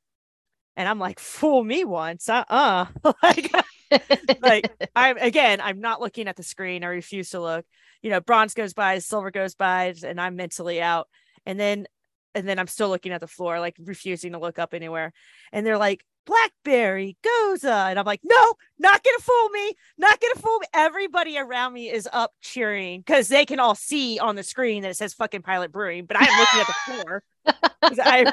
and 0.76 0.88
I'm 0.88 0.98
like, 0.98 1.18
fool 1.18 1.64
me 1.64 1.84
once, 1.84 2.28
uh, 2.28 2.44
uh 2.48 2.86
like, 3.22 3.52
like 4.40 4.90
I'm 4.94 5.18
again, 5.18 5.60
I'm 5.60 5.80
not 5.80 6.00
looking 6.00 6.28
at 6.28 6.36
the 6.36 6.42
screen. 6.42 6.84
I 6.84 6.88
refuse 6.88 7.30
to 7.30 7.40
look. 7.40 7.66
You 8.02 8.10
know, 8.10 8.20
bronze 8.20 8.54
goes 8.54 8.74
by, 8.74 8.98
silver 8.98 9.30
goes 9.30 9.54
by, 9.54 9.94
and 10.04 10.20
I'm 10.20 10.36
mentally 10.36 10.80
out. 10.82 11.08
And 11.46 11.58
then, 11.58 11.86
and 12.34 12.48
then 12.48 12.58
I'm 12.58 12.66
still 12.66 12.88
looking 12.88 13.12
at 13.12 13.20
the 13.20 13.26
floor, 13.26 13.60
like 13.60 13.76
refusing 13.78 14.32
to 14.32 14.38
look 14.38 14.58
up 14.58 14.74
anywhere. 14.74 15.12
And 15.52 15.66
they're 15.66 15.78
like, 15.78 16.04
blackberry 16.26 17.16
gose, 17.24 17.64
and 17.64 17.98
I'm 17.98 18.06
like, 18.06 18.20
no, 18.24 18.54
not 18.78 19.02
gonna 19.02 19.18
fool 19.18 19.48
me, 19.50 19.74
not 19.98 20.20
gonna 20.20 20.34
fool 20.36 20.58
me. 20.58 20.66
Everybody 20.74 21.38
around 21.38 21.72
me 21.72 21.90
is 21.90 22.08
up 22.12 22.32
cheering 22.40 23.00
because 23.00 23.28
they 23.28 23.44
can 23.44 23.60
all 23.60 23.74
see 23.74 24.18
on 24.18 24.36
the 24.36 24.42
screen 24.42 24.82
that 24.82 24.90
it 24.90 24.96
says 24.96 25.14
fucking 25.14 25.42
Pilot 25.42 25.72
Brewing, 25.72 26.06
but 26.06 26.16
I'm 26.20 26.38
looking 26.38 26.60
at 26.60 26.66
the 26.66 26.92
floor 26.92 27.22
I 28.04 28.32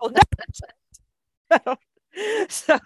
will 0.00 0.10
never- 0.10 1.76
so, 2.48 2.78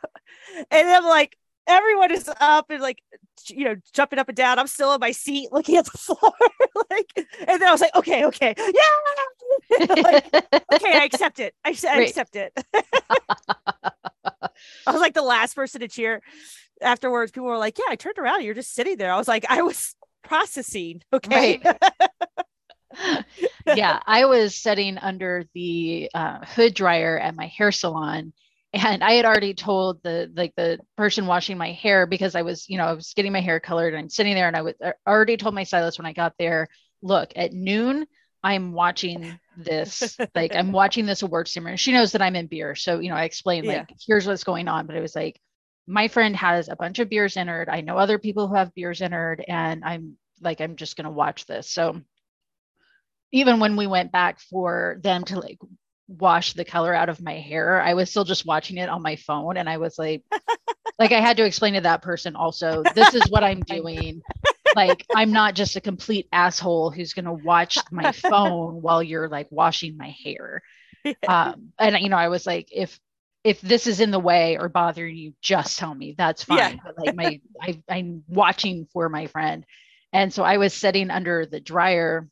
and 0.70 0.88
I'm 0.88 1.04
like, 1.04 1.36
everyone 1.66 2.12
is 2.12 2.30
up 2.40 2.66
and 2.70 2.82
like, 2.82 3.02
you 3.48 3.64
know, 3.64 3.76
jumping 3.94 4.18
up 4.18 4.28
and 4.28 4.36
down. 4.36 4.58
I'm 4.58 4.66
still 4.66 4.92
in 4.94 5.00
my 5.00 5.12
seat 5.12 5.50
looking 5.52 5.76
at 5.76 5.84
the 5.86 5.90
floor. 5.98 6.32
like, 6.90 7.10
and 7.16 7.60
then 7.60 7.62
I 7.62 7.72
was 7.72 7.80
like, 7.80 7.94
okay, 7.96 8.24
okay, 8.26 8.54
yeah. 8.58 9.86
like, 10.02 10.26
okay, 10.74 10.98
I 10.98 11.04
accept 11.04 11.40
it. 11.40 11.54
I, 11.64 11.76
I 11.88 12.02
accept 12.02 12.36
it. 12.36 12.52
I 14.86 14.92
was 14.92 15.00
like 15.00 15.14
the 15.14 15.22
last 15.22 15.54
person 15.54 15.80
to 15.80 15.88
cheer. 15.88 16.22
Afterwards, 16.82 17.32
people 17.32 17.48
were 17.48 17.58
like, 17.58 17.78
"Yeah, 17.78 17.84
I 17.88 17.96
turned 17.96 18.18
around. 18.18 18.42
You're 18.44 18.54
just 18.54 18.74
sitting 18.74 18.96
there." 18.96 19.12
I 19.12 19.18
was 19.18 19.28
like, 19.28 19.44
"I 19.48 19.62
was 19.62 19.94
processing." 20.22 21.02
Okay. 21.12 21.60
Right. 21.64 21.76
yeah, 23.66 24.00
I 24.06 24.24
was 24.24 24.56
sitting 24.56 24.98
under 24.98 25.44
the 25.54 26.10
uh, 26.14 26.44
hood 26.44 26.74
dryer 26.74 27.18
at 27.18 27.36
my 27.36 27.46
hair 27.46 27.72
salon, 27.72 28.32
and 28.72 29.04
I 29.04 29.12
had 29.12 29.24
already 29.24 29.54
told 29.54 30.02
the 30.02 30.30
like 30.34 30.54
the 30.56 30.78
person 30.96 31.26
washing 31.26 31.58
my 31.58 31.72
hair 31.72 32.06
because 32.06 32.34
I 32.34 32.42
was, 32.42 32.68
you 32.68 32.78
know, 32.78 32.86
I 32.86 32.92
was 32.92 33.12
getting 33.14 33.32
my 33.32 33.40
hair 33.40 33.60
colored 33.60 33.94
and 33.94 34.02
I'm 34.02 34.08
sitting 34.08 34.34
there, 34.34 34.48
and 34.48 34.56
I 34.56 34.62
was 34.62 34.74
I 34.82 34.94
already 35.06 35.36
told 35.36 35.54
my 35.54 35.64
stylist 35.64 35.98
when 35.98 36.06
I 36.06 36.12
got 36.12 36.34
there, 36.38 36.68
look, 37.02 37.32
at 37.36 37.52
noon 37.52 38.06
I'm 38.42 38.72
watching 38.72 39.38
this, 39.64 40.18
like 40.34 40.54
I'm 40.54 40.72
watching 40.72 41.06
this 41.06 41.22
award 41.22 41.48
ceremony. 41.48 41.76
She 41.76 41.92
knows 41.92 42.12
that 42.12 42.22
I'm 42.22 42.36
in 42.36 42.46
beer. 42.46 42.74
So, 42.74 43.00
you 43.00 43.10
know, 43.10 43.16
I 43.16 43.24
explained 43.24 43.66
Yeah. 43.66 43.68
like, 43.68 43.90
here's 44.06 44.26
what's 44.26 44.44
going 44.44 44.68
on. 44.68 44.86
But 44.86 44.96
it 44.96 45.00
was 45.02 45.14
like, 45.14 45.40
my 45.86 46.08
friend 46.08 46.36
has 46.36 46.68
a 46.68 46.76
bunch 46.76 46.98
of 46.98 47.08
beers 47.10 47.36
entered. 47.36 47.68
I 47.68 47.80
know 47.80 47.98
other 47.98 48.18
people 48.18 48.48
who 48.48 48.54
have 48.54 48.74
beers 48.74 49.02
entered, 49.02 49.44
and 49.46 49.84
I'm 49.84 50.16
like, 50.40 50.60
I'm 50.60 50.76
just 50.76 50.96
gonna 50.96 51.10
watch 51.10 51.46
this. 51.46 51.70
So 51.70 52.00
even 53.32 53.60
when 53.60 53.76
we 53.76 53.86
went 53.86 54.12
back 54.12 54.40
for 54.40 54.98
them 55.02 55.24
to 55.24 55.38
like 55.38 55.58
wash 56.08 56.52
the 56.54 56.64
color 56.64 56.94
out 56.94 57.08
of 57.08 57.22
my 57.22 57.34
hair, 57.38 57.80
I 57.80 57.94
was 57.94 58.10
still 58.10 58.24
just 58.24 58.46
watching 58.46 58.78
it 58.78 58.88
on 58.88 59.02
my 59.02 59.16
phone. 59.16 59.56
And 59.56 59.68
I 59.68 59.78
was 59.78 59.98
like, 59.98 60.24
like 60.98 61.12
I 61.12 61.20
had 61.20 61.36
to 61.38 61.44
explain 61.44 61.74
to 61.74 61.82
that 61.82 62.02
person 62.02 62.36
also, 62.36 62.84
this 62.94 63.14
is 63.14 63.30
what 63.30 63.44
I'm 63.44 63.64
doing 63.64 64.22
like 64.76 65.04
I'm 65.14 65.32
not 65.32 65.54
just 65.54 65.76
a 65.76 65.80
complete 65.80 66.28
asshole 66.32 66.90
who's 66.90 67.12
going 67.12 67.24
to 67.24 67.32
watch 67.32 67.78
my 67.90 68.12
phone 68.30 68.82
while 68.82 69.02
you're 69.02 69.28
like 69.28 69.48
washing 69.50 69.96
my 69.96 70.14
hair. 70.24 70.62
Um, 71.26 71.72
and 71.78 71.98
you 72.00 72.08
know, 72.08 72.16
I 72.16 72.28
was 72.28 72.46
like, 72.46 72.68
if 72.72 72.98
if 73.42 73.60
this 73.60 73.86
is 73.86 74.00
in 74.00 74.10
the 74.10 74.18
way 74.18 74.58
or 74.58 74.68
bothering 74.68 75.16
you, 75.16 75.32
just 75.40 75.78
tell 75.78 75.94
me. 75.94 76.14
That's 76.16 76.44
fine. 76.44 76.58
Yeah. 76.58 76.74
But 76.84 76.98
like 76.98 77.16
my 77.16 77.40
I, 77.60 77.82
I'm 77.88 78.24
watching 78.28 78.86
for 78.92 79.08
my 79.08 79.26
friend, 79.26 79.64
and 80.12 80.32
so 80.32 80.42
I 80.42 80.58
was 80.58 80.74
sitting 80.74 81.10
under 81.10 81.46
the 81.46 81.60
dryer, 81.60 82.28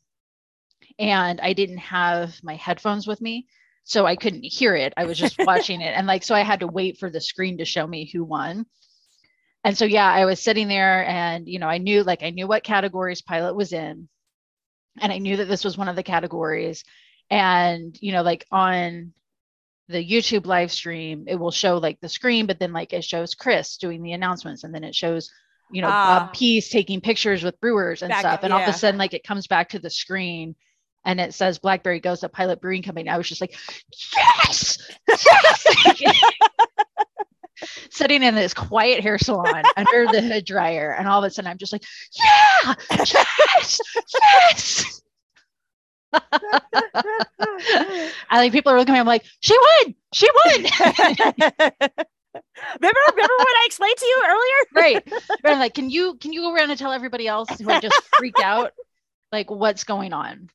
and 0.97 1.41
I 1.41 1.53
didn't 1.53 1.79
have 1.79 2.35
my 2.43 2.55
headphones 2.55 3.07
with 3.07 3.21
me. 3.21 3.47
So 3.85 4.05
I 4.05 4.15
couldn't 4.15 4.43
hear 4.43 4.75
it. 4.75 4.93
I 4.97 5.05
was 5.05 5.17
just 5.17 5.39
watching 5.39 5.81
it. 5.81 5.95
And 5.95 6.05
like, 6.05 6.23
so 6.23 6.35
I 6.35 6.41
had 6.41 6.59
to 6.59 6.67
wait 6.67 6.99
for 6.99 7.09
the 7.09 7.19
screen 7.19 7.57
to 7.57 7.65
show 7.65 7.87
me 7.87 8.05
who 8.05 8.23
won 8.23 8.67
and 9.63 9.77
so 9.77 9.85
yeah 9.85 10.11
i 10.11 10.25
was 10.25 10.39
sitting 10.39 10.67
there 10.67 11.05
and 11.05 11.47
you 11.47 11.59
know 11.59 11.67
i 11.67 11.77
knew 11.77 12.03
like 12.03 12.23
i 12.23 12.29
knew 12.29 12.47
what 12.47 12.63
categories 12.63 13.21
pilot 13.21 13.55
was 13.55 13.73
in 13.73 14.07
and 14.99 15.11
i 15.11 15.17
knew 15.17 15.37
that 15.37 15.47
this 15.47 15.63
was 15.63 15.77
one 15.77 15.87
of 15.89 15.95
the 15.95 16.03
categories. 16.03 16.83
And 17.31 17.95
you 18.01 18.11
know 18.11 18.23
like 18.23 18.45
on 18.51 19.13
the 19.87 20.03
youtube 20.03 20.45
live 20.47 20.71
stream 20.71 21.25
it 21.27 21.35
will 21.35 21.51
show 21.51 21.77
like 21.77 21.99
the 22.01 22.09
screen 22.09 22.47
but 22.47 22.59
then 22.59 22.73
like 22.73 22.91
it 22.93 23.03
shows 23.03 23.35
chris 23.35 23.77
doing 23.77 24.01
the 24.01 24.13
announcements 24.13 24.63
and 24.63 24.73
then 24.73 24.83
it 24.83 24.95
shows 24.95 25.31
you 25.71 25.81
know 25.83 25.89
Ah. 25.91 26.21
bob 26.21 26.33
pease 26.33 26.69
taking 26.69 27.01
pictures 27.01 27.43
with 27.43 27.59
brewers 27.59 28.01
and 28.01 28.11
stuff. 28.13 28.39
and 28.43 28.51
all 28.51 28.61
of 28.61 28.67
a 28.67 28.73
sudden 28.73 28.97
like 28.97 29.13
it 29.13 29.23
comes 29.23 29.45
back 29.47 29.69
to 29.69 29.79
the 29.79 29.89
screen 29.89 30.55
and 31.05 31.19
it 31.19 31.33
says 31.33 31.59
blackberry 31.59 31.99
goes 31.99 32.19
to 32.21 32.29
pilot 32.29 32.61
brewing 32.61 32.83
company. 32.83 33.09
I 33.09 33.17
was 33.17 33.27
just 33.29 33.41
like 33.41 33.55
yes, 34.15 34.77
yes! 35.07 35.65
sitting 37.89 38.23
in 38.23 38.35
this 38.35 38.53
quiet 38.53 39.01
hair 39.01 39.17
salon 39.17 39.63
under 39.77 40.05
the 40.11 40.21
hood 40.21 40.45
dryer 40.45 40.91
and 40.91 41.07
all 41.07 41.23
of 41.23 41.27
a 41.27 41.29
sudden 41.29 41.49
i'm 41.49 41.57
just 41.57 41.73
like 41.73 41.83
yeah 42.13 42.75
yes 42.97 43.79
yes 44.23 45.01
I 48.29 48.37
think 48.37 48.53
people 48.53 48.71
are 48.71 48.77
looking 48.79 48.95
at 48.95 48.97
me. 48.97 48.99
I'm 48.99 49.07
like, 49.07 49.25
she 49.41 49.55
won, 49.57 49.95
she 50.13 50.27
won. 50.45 50.55
remember, 52.81 52.99
remember 53.11 53.33
what 53.37 53.57
I 53.57 53.63
explained 53.65 53.97
to 53.97 54.05
you 54.05 54.23
earlier? 54.27 54.65
right. 54.75 55.13
But 55.41 55.51
I'm 55.51 55.59
like, 55.59 55.73
can 55.73 55.89
you 55.89 56.15
can 56.15 56.33
you 56.33 56.41
go 56.41 56.53
around 56.53 56.69
and 56.71 56.79
tell 56.79 56.91
everybody 56.91 57.27
else 57.27 57.49
who 57.59 57.69
are 57.69 57.81
just 57.81 58.01
freaked 58.17 58.41
out, 58.41 58.71
like 59.31 59.49
what's 59.49 59.83
going 59.83 60.13
on? 60.13 60.49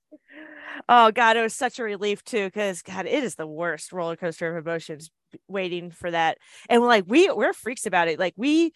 Oh 0.89 1.11
God, 1.13 1.37
it 1.37 1.43
was 1.43 1.55
such 1.55 1.79
a 1.79 1.85
relief 1.85 2.25
too, 2.25 2.47
because 2.47 2.83
God, 2.83 3.07
it 3.07 3.25
is 3.25 3.37
the 3.37 3.47
worst 3.47 3.93
roller 3.93 4.17
coaster 4.17 4.57
of 4.57 4.67
emotions 4.67 5.11
waiting 5.49 5.91
for 5.91 6.11
that. 6.11 6.39
And 6.69 6.81
we're 6.83 6.89
like, 6.89 7.05
we 7.07 7.31
we're 7.31 7.53
freaks 7.53 7.87
about 7.87 8.09
it. 8.09 8.19
Like 8.19 8.35
we 8.37 8.73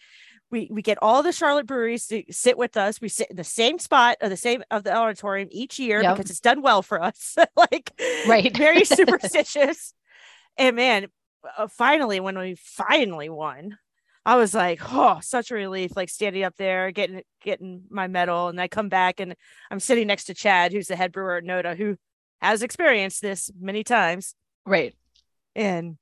we 0.51 0.67
we 0.71 0.81
get 0.81 0.97
all 1.01 1.21
the 1.23 1.31
Charlotte 1.31 1.67
breweries 1.67 2.07
to 2.07 2.23
sit 2.31 2.57
with 2.57 2.77
us. 2.77 2.99
We 3.01 3.09
sit 3.09 3.29
in 3.29 3.35
the 3.35 3.43
same 3.43 3.79
spot 3.79 4.17
of 4.21 4.29
the 4.29 4.37
same 4.37 4.63
of 4.71 4.83
the 4.83 4.95
auditorium 4.95 5.49
each 5.51 5.77
year 5.79 6.01
Yep. 6.01 6.15
because 6.17 6.31
it's 6.31 6.39
done 6.39 6.61
well 6.61 6.81
for 6.81 7.01
us. 7.01 7.37
like 7.55 7.91
Right. 8.27 8.55
very 8.55 8.83
superstitious. 8.85 9.93
and 10.57 10.75
man, 10.75 11.07
uh, 11.57 11.67
finally, 11.67 12.19
when 12.19 12.37
we 12.37 12.55
finally 12.55 13.29
won, 13.29 13.77
I 14.29 14.35
was 14.35 14.53
like, 14.53 14.79
oh, 14.91 15.17
such 15.23 15.49
a 15.49 15.55
relief, 15.55 15.95
like 15.95 16.07
standing 16.09 16.43
up 16.43 16.55
there, 16.55 16.91
getting 16.91 17.23
getting 17.41 17.85
my 17.89 18.05
medal. 18.07 18.47
And 18.47 18.61
I 18.61 18.67
come 18.67 18.87
back 18.87 19.19
and 19.19 19.35
I'm 19.71 19.79
sitting 19.79 20.05
next 20.05 20.25
to 20.25 20.35
Chad, 20.35 20.71
who's 20.71 20.85
the 20.87 20.95
head 20.95 21.11
brewer 21.11 21.37
at 21.37 21.43
Noda, 21.43 21.75
who 21.75 21.97
has 22.39 22.61
experienced 22.61 23.23
this 23.23 23.49
many 23.59 23.83
times. 23.83 24.35
Right. 24.67 24.93
And 25.55 25.97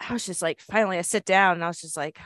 I 0.00 0.14
was 0.14 0.24
just 0.24 0.40
like, 0.40 0.60
finally, 0.60 0.96
I 0.96 1.02
sit 1.02 1.26
down 1.26 1.56
and 1.56 1.64
I 1.64 1.68
was 1.68 1.80
just 1.82 1.94
like, 1.94 2.18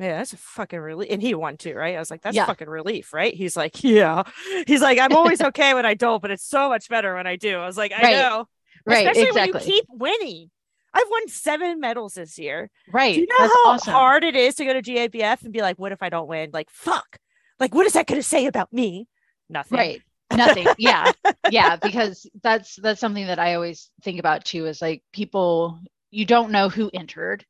man, 0.00 0.18
that's 0.18 0.32
a 0.32 0.36
fucking 0.36 0.80
relief. 0.80 1.10
And 1.12 1.22
he 1.22 1.32
won 1.34 1.56
too, 1.56 1.74
right? 1.74 1.94
I 1.94 2.00
was 2.00 2.10
like, 2.10 2.22
that's 2.22 2.34
Yeah. 2.36 2.46
fucking 2.46 2.68
relief, 2.68 3.12
right? 3.14 3.32
He's 3.32 3.56
like, 3.56 3.84
yeah. 3.84 4.24
He's 4.66 4.82
like, 4.82 4.98
I'm 4.98 5.12
always 5.14 5.40
okay 5.50 5.74
when 5.74 5.86
I 5.86 5.94
don't, 5.94 6.20
but 6.20 6.32
it's 6.32 6.44
so 6.44 6.68
much 6.68 6.88
better 6.88 7.14
when 7.14 7.28
I 7.28 7.36
do. 7.36 7.56
I 7.56 7.66
was 7.66 7.76
like, 7.76 7.92
I 7.92 8.02
Right. 8.02 8.16
know. 8.16 8.46
Right. 8.84 9.06
Especially 9.06 9.28
exactly. 9.28 9.52
when 9.52 9.62
you 9.62 9.72
keep 9.72 9.84
winning. 9.90 10.50
I've 10.92 11.08
won 11.10 11.28
seven 11.28 11.80
medals 11.80 12.14
this 12.14 12.38
year. 12.38 12.70
right. 12.92 13.14
Do 13.14 13.20
you 13.20 13.26
know 13.28 13.36
That's 13.38 13.52
how 13.54 13.70
awesome. 13.70 13.92
hard 13.92 14.24
it 14.24 14.34
is 14.36 14.56
to 14.56 14.64
go 14.64 14.72
to 14.72 14.82
GABF 14.82 15.42
and 15.44 15.52
be 15.52 15.60
like, 15.60 15.78
what 15.78 15.92
if 15.92 16.02
I 16.02 16.08
don't 16.08 16.28
win? 16.28 16.50
Like, 16.52 16.68
fuck. 16.70 17.18
Like, 17.60 17.74
what 17.74 17.86
is 17.86 17.92
that 17.92 18.06
going 18.06 18.20
to 18.20 18.26
say 18.26 18.46
about 18.46 18.72
me? 18.72 19.06
Nothing. 19.48 19.78
Right. 19.78 20.02
Nothing. 20.32 20.66
Yeah. 20.78 21.12
yeah. 21.50 21.76
Because 21.76 22.28
that's 22.42 22.76
that's 22.76 23.00
something 23.00 23.26
that 23.26 23.38
I 23.38 23.54
always 23.54 23.90
think 24.02 24.18
about 24.18 24.44
too 24.44 24.66
is 24.66 24.80
like 24.80 25.02
people 25.12 25.80
you 26.10 26.24
don't 26.24 26.50
know 26.52 26.68
who 26.68 26.90
entered. 26.94 27.44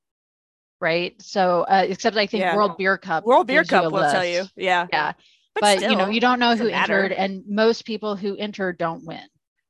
Right. 0.80 1.20
So 1.20 1.62
uh, 1.62 1.84
except 1.88 2.16
I 2.16 2.26
think 2.26 2.40
Yeah. 2.42 2.56
World 2.56 2.76
Beer 2.78 2.96
Cup. 2.98 3.24
World 3.24 3.46
Beer 3.46 3.62
gives 3.62 3.70
you 3.72 3.78
a 3.78 3.82
Cup 3.82 3.92
will 3.92 4.10
tell 4.10 4.24
you. 4.24 4.44
Yeah. 4.56 4.86
Yeah. 4.92 5.12
But, 5.60 5.82
you 5.82 5.96
know, 5.96 6.08
you 6.08 6.20
don't 6.20 6.38
know 6.38 6.52
who 6.52 6.64
doesn't 6.68 6.70
matter. 6.72 7.02
entered, 7.04 7.12
and 7.12 7.42
most 7.46 7.84
people 7.84 8.16
who 8.16 8.36
enter 8.36 8.72
don't 8.72 9.04
win. 9.04 9.20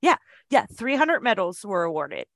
Yeah. 0.02 0.16
Yeah, 0.50 0.66
300 0.76 1.20
medals 1.20 1.64
were 1.64 1.84
awarded. 1.84 2.26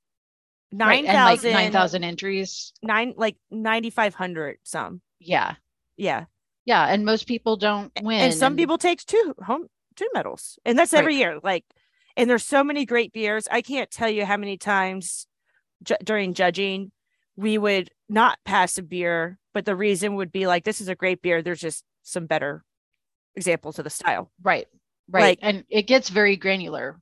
Right, 0.76 1.04
and 1.04 1.06
like 1.06 1.42
9,000, 1.42 1.52
9,000 1.52 2.04
entries. 2.04 2.72
nine, 2.82 3.14
like 3.16 3.36
9,500 3.50 4.58
some. 4.64 5.00
Yeah. 5.20 5.54
Yeah. 5.96 6.24
Yeah. 6.64 6.84
And 6.86 7.04
most 7.04 7.26
people 7.26 7.56
don't 7.56 7.92
win. 8.02 8.20
and 8.20 8.34
some 8.34 8.56
people 8.56 8.78
take 8.78 9.04
two 9.04 9.34
home 9.44 9.66
two 9.96 10.08
medals 10.12 10.58
and 10.64 10.76
that's 10.76 10.92
Right. 10.92 10.98
every 10.98 11.14
year 11.14 11.38
like 11.44 11.64
and 12.16 12.28
there's 12.28 12.44
so 12.44 12.64
many 12.64 12.84
great 12.84 13.12
beers 13.12 13.46
i 13.48 13.62
can't 13.62 13.88
tell 13.92 14.08
you 14.10 14.24
how 14.24 14.36
many 14.36 14.56
times 14.58 15.28
ju- 15.84 15.94
during 16.02 16.34
judging 16.34 16.90
we 17.36 17.58
would 17.58 17.90
not 18.08 18.40
pass 18.44 18.76
a 18.76 18.82
beer 18.82 19.38
but 19.52 19.64
the 19.66 19.76
reason 19.76 20.16
would 20.16 20.32
be 20.32 20.48
like 20.48 20.64
this 20.64 20.80
is 20.80 20.88
a 20.88 20.96
great 20.96 21.22
beer 21.22 21.42
there's 21.42 21.60
just 21.60 21.84
some 22.02 22.26
better 22.26 22.64
examples 23.36 23.78
of 23.78 23.84
the 23.84 23.90
style 23.90 24.32
Right. 24.42 24.66
Right. 25.08 25.20
Like- 25.22 25.38
and 25.42 25.64
it 25.68 25.82
gets 25.82 26.08
very 26.08 26.34
granular. 26.36 27.00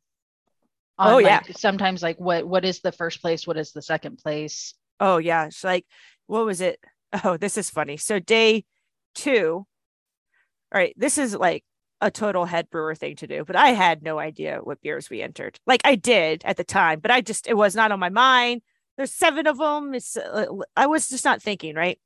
Oh, 1.02 1.16
on, 1.16 1.24
yeah. 1.24 1.40
sometimes 1.56 2.02
like 2.02 2.18
what 2.18 2.46
what 2.46 2.64
is 2.64 2.80
the 2.80 2.92
first 2.92 3.20
place? 3.20 3.46
What 3.46 3.56
is 3.56 3.72
the 3.72 3.82
second 3.82 4.18
place? 4.18 4.74
oh 5.00 5.18
yeah. 5.18 5.46
It's 5.46 5.64
like 5.64 5.86
what 6.26 6.44
was 6.44 6.60
it? 6.60 6.78
Oh 7.24 7.36
this 7.36 7.58
is 7.58 7.68
funny. 7.68 7.98
So 7.98 8.18
day 8.18 8.64
two 9.14 9.66
all 10.72 10.78
right 10.80 10.94
this 10.96 11.18
is 11.18 11.34
like 11.34 11.64
a 12.00 12.10
total 12.10 12.46
head 12.46 12.70
brewer 12.70 12.94
thing 12.94 13.14
to 13.14 13.26
do 13.26 13.44
but 13.44 13.54
i 13.54 13.68
had 13.68 14.02
no 14.02 14.18
idea 14.18 14.58
what 14.62 14.80
beers 14.80 15.10
we 15.10 15.20
entered. 15.22 15.58
Like 15.66 15.82
i 15.84 15.94
did 15.94 16.42
at 16.44 16.56
the 16.56 16.64
time 16.64 17.00
but 17.00 17.10
i 17.10 17.20
just 17.20 17.46
it 17.46 17.54
was 17.54 17.74
not 17.74 17.92
on 17.92 18.00
my 18.00 18.08
mind. 18.08 18.62
There's 18.96 19.12
seven 19.12 19.46
of 19.46 19.58
them 19.58 19.94
it's 19.94 20.16
uh, 20.16 20.46
i 20.76 20.86
was 20.86 21.08
just 21.08 21.24
not 21.24 21.42
thinking 21.42 21.74
right? 21.74 21.98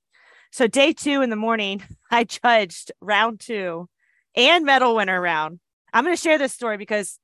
So 0.50 0.66
day 0.66 0.92
two 0.92 1.22
in 1.22 1.30
the 1.30 1.36
morning 1.36 1.82
i 2.10 2.24
judged 2.24 2.90
round 3.00 3.40
two 3.40 3.88
and 4.34 4.64
medal 4.64 4.94
winner 4.96 5.20
round. 5.20 5.60
I'm 5.92 6.04
going 6.04 6.16
to 6.16 6.22
share 6.22 6.38
this 6.38 6.52
story 6.52 6.76
because 6.76 7.18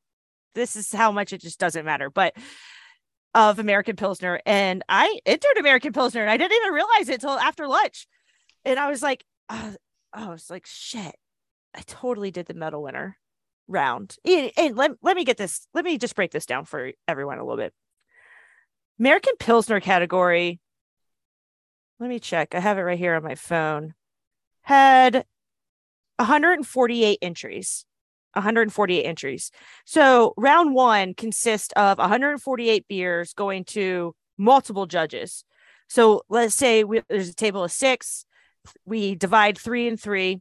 this 0.55 0.77
is 0.77 0.93
how 0.93 1.13
much 1.13 1.33
it 1.33 1.41
just 1.41 1.59
doesn't 1.59 1.85
matter 1.85 2.11
but 2.11 2.35
of 3.35 3.59
American 3.59 3.97
Pilsner. 3.97 4.41
And 4.47 4.83
I 4.89 5.19
entered 5.25 5.57
American 5.59 5.93
Pilsner 5.93 6.21
and 6.21 6.31
I 6.31 6.37
didn't 6.37 6.57
even 6.57 6.73
realize 6.73 7.09
it 7.09 7.15
until 7.15 7.31
after 7.31 7.67
lunch. 7.67 8.07
And 8.65 8.79
I 8.79 8.91
was 8.91 9.03
like, 9.03 9.25
oh, 9.49 9.75
I 10.13 10.29
was 10.29 10.51
like, 10.51 10.67
shit, 10.67 11.15
I 11.75 11.81
totally 11.87 12.31
did 12.31 12.47
the 12.47 12.55
medal 12.55 12.83
winner 12.83 13.17
round. 13.69 14.17
And, 14.25 14.51
and 14.57 14.77
let, 14.77 14.93
let 15.03 15.17
me 15.17 15.25
get 15.25 15.39
this, 15.39 15.67
let 15.73 15.85
me 15.85 15.99
just 15.99 16.15
break 16.15 16.31
this 16.31 16.47
down 16.47 16.65
for 16.65 16.93
everyone 17.09 17.39
a 17.39 17.45
little 17.45 17.63
bit. 17.63 17.73
American 18.99 19.35
Pilsner 19.39 19.81
category, 19.81 20.61
let 21.99 22.09
me 22.09 22.19
check. 22.19 22.55
I 22.55 22.61
have 22.61 22.79
it 22.79 22.83
right 22.83 22.99
here 22.99 23.15
on 23.15 23.23
my 23.23 23.35
phone. 23.35 23.95
Had 24.63 25.25
148 26.17 27.19
entries. 27.23 27.85
148 28.35 29.05
entries. 29.05 29.51
So 29.85 30.35
round 30.37 30.75
one 30.75 31.15
consists 31.15 31.73
of 31.77 31.99
148 31.99 32.87
beers 32.89 33.33
going 33.35 33.65
to 33.67 34.15
multiple 34.39 34.87
judges. 34.87 35.45
So 35.89 36.23
let's 36.29 36.55
say 36.55 36.85
we, 36.85 37.03
there's 37.09 37.29
a 37.29 37.35
table 37.35 37.65
of 37.65 37.73
six. 37.73 38.25
We 38.85 39.15
divide 39.15 39.59
three 39.59 39.89
and 39.89 40.01
three. 40.01 40.41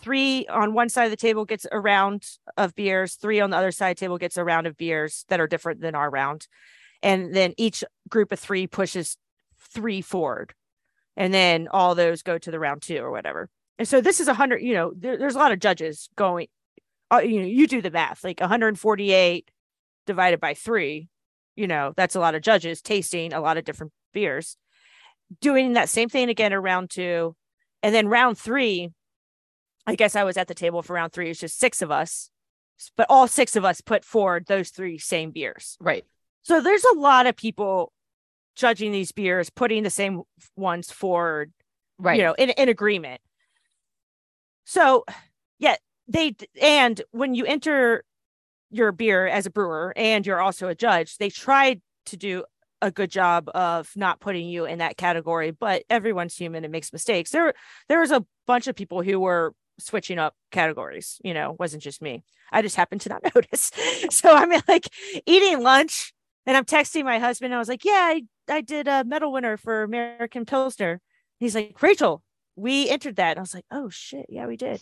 Three 0.00 0.46
on 0.48 0.74
one 0.74 0.90
side 0.90 1.04
of 1.04 1.10
the 1.10 1.16
table 1.16 1.46
gets 1.46 1.66
a 1.70 1.80
round 1.80 2.26
of 2.56 2.74
beers. 2.74 3.14
Three 3.14 3.40
on 3.40 3.50
the 3.50 3.56
other 3.56 3.72
side 3.72 3.96
the 3.96 4.00
table 4.00 4.18
gets 4.18 4.36
a 4.36 4.44
round 4.44 4.66
of 4.66 4.76
beers 4.76 5.24
that 5.28 5.40
are 5.40 5.46
different 5.46 5.80
than 5.80 5.94
our 5.94 6.10
round. 6.10 6.46
And 7.02 7.34
then 7.34 7.54
each 7.56 7.84
group 8.08 8.32
of 8.32 8.38
three 8.38 8.66
pushes 8.66 9.16
three 9.72 10.02
forward. 10.02 10.52
And 11.16 11.32
then 11.32 11.68
all 11.70 11.94
those 11.94 12.22
go 12.22 12.38
to 12.38 12.50
the 12.50 12.58
round 12.58 12.82
two 12.82 12.98
or 12.98 13.10
whatever. 13.10 13.48
And 13.78 13.88
so 13.88 14.00
this 14.00 14.20
is 14.20 14.28
a 14.28 14.34
hundred, 14.34 14.62
you 14.62 14.74
know, 14.74 14.92
there, 14.94 15.16
there's 15.16 15.34
a 15.34 15.38
lot 15.38 15.52
of 15.52 15.58
judges 15.58 16.08
going, 16.16 16.48
uh, 17.12 17.18
you 17.18 17.40
know, 17.40 17.46
you 17.46 17.66
do 17.66 17.82
the 17.82 17.90
math, 17.90 18.24
like 18.24 18.40
148 18.40 19.50
divided 20.06 20.40
by 20.40 20.54
three, 20.54 21.08
you 21.56 21.66
know, 21.66 21.92
that's 21.96 22.14
a 22.14 22.20
lot 22.20 22.34
of 22.34 22.42
judges 22.42 22.82
tasting 22.82 23.32
a 23.32 23.40
lot 23.40 23.56
of 23.56 23.64
different 23.64 23.92
beers. 24.12 24.56
Doing 25.40 25.72
that 25.74 25.88
same 25.88 26.08
thing 26.08 26.28
again 26.28 26.52
in 26.52 26.58
round 26.58 26.90
two. 26.90 27.34
And 27.82 27.94
then 27.94 28.08
round 28.08 28.38
three, 28.38 28.90
I 29.86 29.94
guess 29.94 30.16
I 30.16 30.24
was 30.24 30.36
at 30.36 30.48
the 30.48 30.54
table 30.54 30.82
for 30.82 30.94
round 30.94 31.12
three. 31.12 31.30
It's 31.30 31.40
just 31.40 31.58
six 31.58 31.82
of 31.82 31.90
us, 31.90 32.30
but 32.96 33.06
all 33.08 33.28
six 33.28 33.56
of 33.56 33.64
us 33.64 33.80
put 33.80 34.04
forward 34.04 34.46
those 34.46 34.70
three 34.70 34.98
same 34.98 35.30
beers. 35.30 35.76
Right. 35.80 36.04
So 36.42 36.60
there's 36.60 36.84
a 36.84 36.98
lot 36.98 37.26
of 37.26 37.36
people 37.36 37.92
judging 38.56 38.92
these 38.92 39.12
beers, 39.12 39.50
putting 39.50 39.82
the 39.82 39.90
same 39.90 40.22
ones 40.56 40.90
forward, 40.90 41.52
Right. 41.98 42.16
you 42.18 42.22
know, 42.24 42.34
in, 42.34 42.50
in 42.50 42.68
agreement. 42.68 43.20
So, 44.64 45.04
they 46.08 46.36
and 46.60 47.00
when 47.10 47.34
you 47.34 47.44
enter 47.44 48.04
your 48.70 48.92
beer 48.92 49.26
as 49.26 49.46
a 49.46 49.50
brewer 49.50 49.92
and 49.96 50.26
you're 50.26 50.40
also 50.40 50.68
a 50.68 50.74
judge, 50.74 51.16
they 51.18 51.30
tried 51.30 51.80
to 52.06 52.16
do 52.16 52.44
a 52.82 52.90
good 52.90 53.10
job 53.10 53.48
of 53.54 53.90
not 53.96 54.20
putting 54.20 54.46
you 54.46 54.66
in 54.66 54.78
that 54.78 54.96
category, 54.96 55.50
but 55.50 55.84
everyone's 55.88 56.36
human 56.36 56.64
and 56.64 56.72
makes 56.72 56.92
mistakes. 56.92 57.30
There 57.30 57.54
there 57.88 58.00
was 58.00 58.10
a 58.10 58.24
bunch 58.46 58.66
of 58.66 58.76
people 58.76 59.02
who 59.02 59.18
were 59.20 59.54
switching 59.78 60.18
up 60.18 60.34
categories, 60.50 61.20
you 61.24 61.34
know, 61.34 61.56
wasn't 61.58 61.82
just 61.82 62.02
me. 62.02 62.24
I 62.52 62.62
just 62.62 62.76
happened 62.76 63.00
to 63.02 63.08
not 63.08 63.22
notice. 63.34 63.70
so 64.10 64.34
I'm 64.34 64.50
like 64.68 64.88
eating 65.26 65.62
lunch 65.62 66.12
and 66.46 66.56
I'm 66.56 66.64
texting 66.64 67.04
my 67.04 67.18
husband. 67.18 67.54
I 67.54 67.58
was 67.58 67.68
like, 67.68 67.84
Yeah, 67.84 67.92
I, 67.92 68.22
I 68.48 68.60
did 68.60 68.88
a 68.88 69.04
medal 69.04 69.32
winner 69.32 69.56
for 69.56 69.82
American 69.82 70.44
Pilsner. 70.44 71.00
He's 71.40 71.54
like, 71.54 71.80
Rachel, 71.82 72.22
we 72.56 72.88
entered 72.88 73.16
that. 73.16 73.32
And 73.32 73.38
I 73.38 73.42
was 73.42 73.54
like, 73.54 73.66
Oh 73.70 73.88
shit, 73.88 74.26
yeah, 74.28 74.46
we 74.46 74.56
did. 74.56 74.80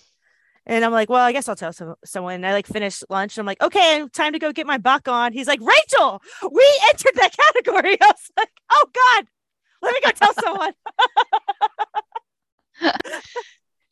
And 0.67 0.85
I'm 0.85 0.93
like, 0.93 1.09
well, 1.11 1.25
I 1.25 1.33
guess 1.33 1.49
I'll 1.49 1.57
tell 1.57 1.73
some, 1.73 1.95
someone. 2.05 2.35
And 2.35 2.47
I 2.47 2.53
like 2.53 2.67
finished 2.67 3.05
lunch. 3.11 3.37
And 3.37 3.43
I'm 3.43 3.47
like, 3.47 3.61
okay, 3.63 4.07
time 4.13 4.33
to 4.33 4.39
go 4.39 4.53
get 4.53 4.67
my 4.67 4.79
buck 4.79 5.09
on. 5.09 5.33
He's 5.33 5.49
like, 5.49 5.61
Rachel, 5.61 6.23
we 6.51 6.81
entered 6.89 7.15
that 7.17 7.37
category. 7.55 7.99
I 8.01 8.07
was 8.07 8.31
like, 8.37 8.51
oh 8.71 8.87
God, 8.95 9.27
let 9.83 9.93
me 9.95 10.01
go 10.05 10.11
tell 10.13 10.35
someone. 10.35 10.73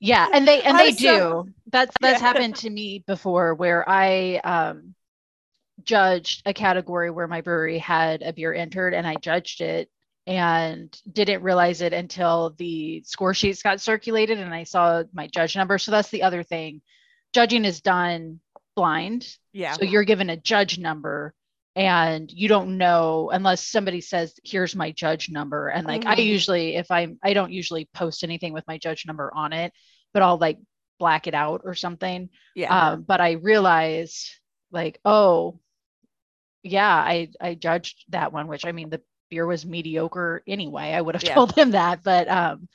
yeah 0.01 0.29
and 0.33 0.49
they 0.49 0.63
and 0.63 0.79
they 0.79 0.93
do 0.93 1.07
so- 1.07 1.49
that's 1.71 1.95
that's 2.01 2.21
Yeah. 2.21 2.27
happened 2.27 2.57
to 2.57 2.71
me 2.71 3.05
before 3.07 3.55
where 3.55 3.87
i 3.89 4.37
um 4.43 4.95
judged 5.85 6.43
a 6.47 6.55
category 6.55 7.11
where 7.11 7.29
my 7.29 7.43
brewery 7.43 7.79
had 7.79 8.23
a 8.23 8.33
beer 8.33 8.55
entered 8.55 8.95
and 8.95 9.07
i 9.07 9.15
judged 9.17 9.61
it 9.61 9.91
and 10.31 10.97
didn't 11.13 11.43
realize 11.43 11.83
it 11.83 11.93
until 11.93 12.55
the 12.57 13.03
score 13.05 13.35
sheets 13.35 13.63
got 13.63 13.81
circulated 13.81 14.39
and 14.39 14.55
i 14.55 14.63
saw 14.63 15.03
my 15.13 15.27
judge 15.27 15.57
number 15.57 15.77
so 15.77 15.91
that's 15.91 16.11
the 16.11 16.23
other 16.23 16.43
thing 16.43 16.81
judging 17.33 17.65
is 17.65 17.81
done 17.81 18.41
blind 18.77 19.37
yeah. 19.53 19.73
so 19.73 19.85
you're 19.85 20.05
given 20.05 20.31
a 20.31 20.37
judge 20.37 20.79
number 20.79 21.35
and 21.77 22.31
you 22.33 22.49
don't 22.49 22.77
know 22.77 23.31
unless 23.33 23.65
somebody 23.67 24.01
says, 24.01 24.35
here's 24.45 24.75
my 24.75 24.91
judge 24.91 25.31
number. 25.31 25.69
And 25.69 25.87
like 25.87 26.05
I 26.05 26.17
Mhm. 26.17 26.27
usually, 26.27 26.77
if 26.77 26.91
I'm 26.91 27.19
I 27.23 27.33
don't 27.33 27.53
usually 27.53 27.89
post 27.95 28.25
anything 28.25 28.53
with 28.53 28.67
my 28.67 28.77
judge 28.77 29.07
number 29.07 29.33
on 29.33 29.53
it, 29.53 29.73
but 30.13 30.23
I'll 30.23 30.37
like 30.37 30.59
black 30.99 31.27
it 31.27 31.35
out 31.35 31.63
or 31.65 31.75
something. 31.75 32.31
Yeah. 32.57 32.77
Um, 32.77 33.03
but 33.03 33.21
I 33.21 33.33
realized 33.33 34.31
like, 34.73 35.01
oh, 35.05 35.61
yeah, 36.63 36.93
I 36.95 37.31
I 37.41 37.55
judged 37.55 38.05
that 38.09 38.33
one, 38.33 38.49
which 38.49 38.67
I 38.67 38.73
mean 38.73 38.91
the 38.91 39.01
beer 39.31 39.47
was 39.47 39.65
mediocre 39.67 40.43
anyway. 40.47 40.93
I 40.93 41.01
would 41.01 41.15
have 41.15 41.23
Yeah. 41.23 41.35
told 41.35 41.53
him 41.57 41.73
that, 41.73 42.03
but 42.03 42.29
um 42.29 42.69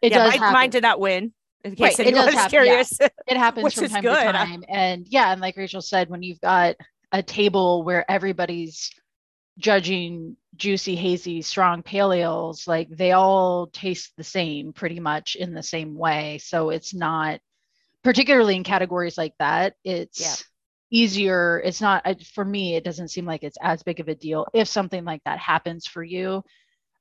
it 0.00 0.12
yeah, 0.12 0.18
does 0.24 0.38
mine, 0.38 0.52
mine 0.52 0.70
did 0.70 0.82
not 0.82 1.00
win. 1.00 1.32
In 1.64 1.74
Right, 1.78 1.90
case 1.90 1.98
it 1.98 2.12
does 2.14 2.26
was 2.26 2.34
happen, 2.34 2.64
yeah. 2.64 2.72
curious. 2.72 2.98
it 3.26 3.36
happens 3.36 3.74
from 3.74 3.88
time 3.88 4.02
good. 4.02 4.14
to 4.26 4.32
time 4.32 4.64
and 4.68 5.06
yeah 5.08 5.32
and 5.32 5.40
like 5.40 5.56
rachel 5.56 5.82
said 5.82 6.08
when 6.08 6.22
you've 6.22 6.40
got 6.40 6.76
a 7.12 7.22
table 7.22 7.82
where 7.82 8.08
everybody's 8.10 8.90
judging 9.58 10.36
juicy 10.56 10.94
hazy 10.96 11.42
strong 11.42 11.82
pale 11.82 12.12
ales 12.12 12.66
like 12.68 12.88
they 12.90 13.12
all 13.12 13.66
taste 13.68 14.12
the 14.16 14.24
same 14.24 14.72
pretty 14.72 15.00
much 15.00 15.34
in 15.36 15.52
the 15.52 15.62
same 15.62 15.96
way 15.96 16.38
so 16.38 16.70
it's 16.70 16.94
not 16.94 17.40
particularly 18.04 18.56
in 18.56 18.64
categories 18.64 19.18
like 19.18 19.34
that 19.38 19.74
it's 19.84 20.20
Yeah. 20.20 20.34
Easier 20.90 21.60
it's 21.64 21.82
not 21.82 22.04
for 22.34 22.44
me 22.44 22.74
it 22.76 22.84
doesn't 22.84 23.08
seem 23.08 23.26
like 23.26 23.42
it's 23.42 23.58
as 23.60 23.82
big 23.82 24.00
of 24.00 24.08
a 24.08 24.14
deal 24.14 24.46
if 24.54 24.68
something 24.68 25.04
like 25.04 25.22
that 25.24 25.38
happens 25.38 25.86
for 25.86 26.02
you 26.02 26.42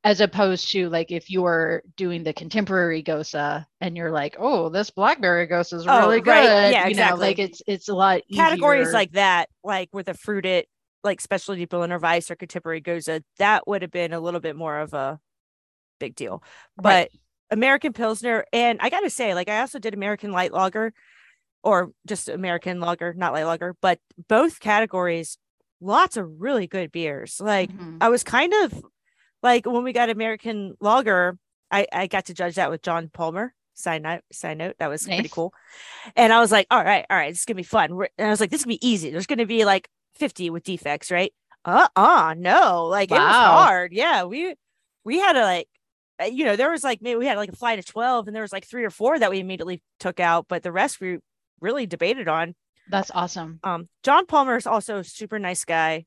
as 0.04 0.22
opposed 0.22 0.70
to 0.72 0.90
like 0.90 1.12
if 1.12 1.30
you're 1.30 1.84
doing 1.98 2.24
the 2.24 2.34
contemporary 2.34 3.04
gose 3.04 3.66
and 3.82 3.98
you're 3.98 4.12
like 4.12 4.36
oh 4.40 4.70
this 4.70 4.90
blackberry 4.90 5.48
gose 5.48 5.74
is 5.74 5.88
Oh, 5.88 6.10
really 6.10 6.22
good 6.22 6.34
right. 6.34 6.70
Yeah, 6.70 6.88
you 6.88 6.96
know 6.96 7.16
exactly. 7.16 7.28
like 7.28 7.40
it's 7.40 7.62
it's 7.68 7.90
a 7.90 7.96
lot 7.96 8.22
Categories 8.34 8.94
like 8.94 9.12
that, 9.14 9.50
like 9.64 9.90
with 9.94 10.10
a 10.10 10.14
fruited, 10.14 10.66
like 11.04 11.22
specialty 11.22 11.66
Berliner 11.66 11.98
Weiss 12.00 12.30
or 12.30 12.36
contemporary 12.36 12.82
gose, 12.82 13.24
that 13.40 13.68
would 13.68 13.82
have 13.82 13.92
been 13.92 14.14
a 14.14 14.20
little 14.20 14.40
bit 14.42 14.56
more 14.56 14.80
of 14.80 14.94
a 14.94 15.20
big 16.00 16.16
deal. 16.16 16.44
But 16.78 17.10
Right. 17.10 17.12
American 17.52 17.94
Pilsner, 17.94 18.46
and 18.54 18.80
I 18.82 18.90
gotta 18.90 19.10
say, 19.10 19.34
like 19.34 19.50
I 19.50 19.62
also 19.62 19.80
did 19.80 19.94
American 19.94 20.32
Light 20.32 20.54
Lager, 20.54 20.94
or 21.68 21.92
just 22.06 22.30
American 22.30 22.80
Lager, 22.80 23.14
not 23.14 23.34
Light 23.34 23.44
Lager, 23.46 23.76
but 23.82 24.00
both 24.30 24.60
categories, 24.60 25.38
lots 25.82 26.16
of 26.18 26.26
really 26.40 26.66
good 26.68 26.92
beers. 26.92 27.40
Like 27.42 27.72
Mhm. 27.72 27.98
I 28.00 28.10
was 28.10 28.24
kind 28.24 28.54
of 28.64 28.84
like 29.44 29.66
when 29.66 29.84
we 29.84 29.92
got 29.94 30.10
American 30.10 30.76
Lager, 30.80 31.38
I 31.70 31.86
I 31.92 32.08
got 32.08 32.26
to 32.26 32.34
judge 32.34 32.56
that 32.56 32.70
with 32.72 32.82
John 32.82 33.10
Palmer. 33.14 33.54
Side 33.74 34.02
note, 34.02 34.22
side 34.32 34.58
note, 34.58 34.76
that 34.80 34.88
was 34.88 35.06
pretty 35.06 35.30
cool. 35.30 35.54
And 36.16 36.34
I 36.34 36.40
was 36.40 36.52
like, 36.52 36.66
all 36.72 36.84
right, 36.84 37.06
all 37.12 37.18
right, 37.18 37.30
this 37.32 37.40
is 37.42 37.46
gonna 37.46 37.58
be 37.58 37.64
fun. 37.64 37.96
We're, 37.96 38.10
and 38.18 38.28
I 38.28 38.32
was 38.32 38.40
like, 38.40 38.50
this 38.50 38.62
is 38.62 38.66
gonna 38.66 38.76
be 38.80 38.88
easy. 38.88 39.12
There's 39.12 39.28
gonna 39.28 39.46
be 39.46 39.66
like 39.66 39.88
50 40.16 40.50
with 40.50 40.64
defects, 40.64 41.12
right? 41.12 41.32
Uh 41.66 41.88
uh 41.96 42.34
no, 42.38 42.86
like 42.86 43.12
it 43.12 43.16
was 43.16 43.36
hard. 43.66 43.92
Yeah, 43.94 44.24
we 44.24 44.56
we 45.04 45.20
had 45.20 45.34
to 45.34 45.42
like 45.42 45.68
uh, 46.20 46.26
you 46.26 46.44
know, 46.46 46.56
there 46.56 46.72
was 46.72 46.84
like 46.84 47.02
maybe 47.04 47.18
we 47.20 47.28
had 47.28 47.38
like 47.38 47.50
a 47.54 47.56
flight 47.56 47.78
of 47.78 47.86
12 47.86 48.26
and 48.28 48.36
there 48.36 48.42
was 48.42 48.52
like 48.54 48.66
three 48.66 48.84
or 48.84 48.90
four 48.90 49.20
that 49.20 49.30
we 49.30 49.40
immediately 49.40 49.84
took 50.00 50.20
out, 50.20 50.48
but 50.48 50.64
the 50.64 50.72
rest 50.72 51.00
we 51.00 51.20
really 51.60 51.86
debated 51.86 52.28
on. 52.28 52.56
that's 52.90 53.12
awesome 53.14 53.60
Um, 53.64 53.90
John 54.04 54.26
Palmer 54.26 54.58
is 54.58 54.68
also 54.68 55.00
a 55.00 55.04
super 55.04 55.40
nice 55.40 55.66
guy. 55.66 56.06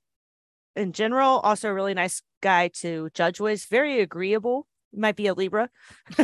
In 0.77 0.93
general, 0.93 1.41
also 1.41 1.69
a 1.69 1.75
really 1.75 1.95
nice 1.95 2.23
guy 2.41 2.69
to 2.81 3.11
judge 3.13 3.41
with. 3.41 3.65
Very 3.67 4.01
agreeable. 4.01 4.67
Might 4.95 5.17
be 5.17 5.27
a 5.27 5.35
Libra. 5.35 5.69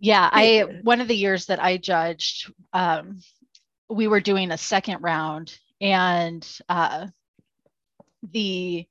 Yeah, 0.00 0.28
I 0.32 0.64
one 0.82 1.00
of 1.00 1.08
the 1.08 1.16
years 1.16 1.46
that 1.46 1.62
I 1.62 1.76
judged, 1.76 2.52
um, 2.72 3.20
we 3.88 4.08
were 4.08 4.20
doing 4.20 4.50
a 4.50 4.58
second 4.58 5.02
round, 5.02 5.56
and 5.80 6.46
uh, 6.68 7.08
the 8.22 8.86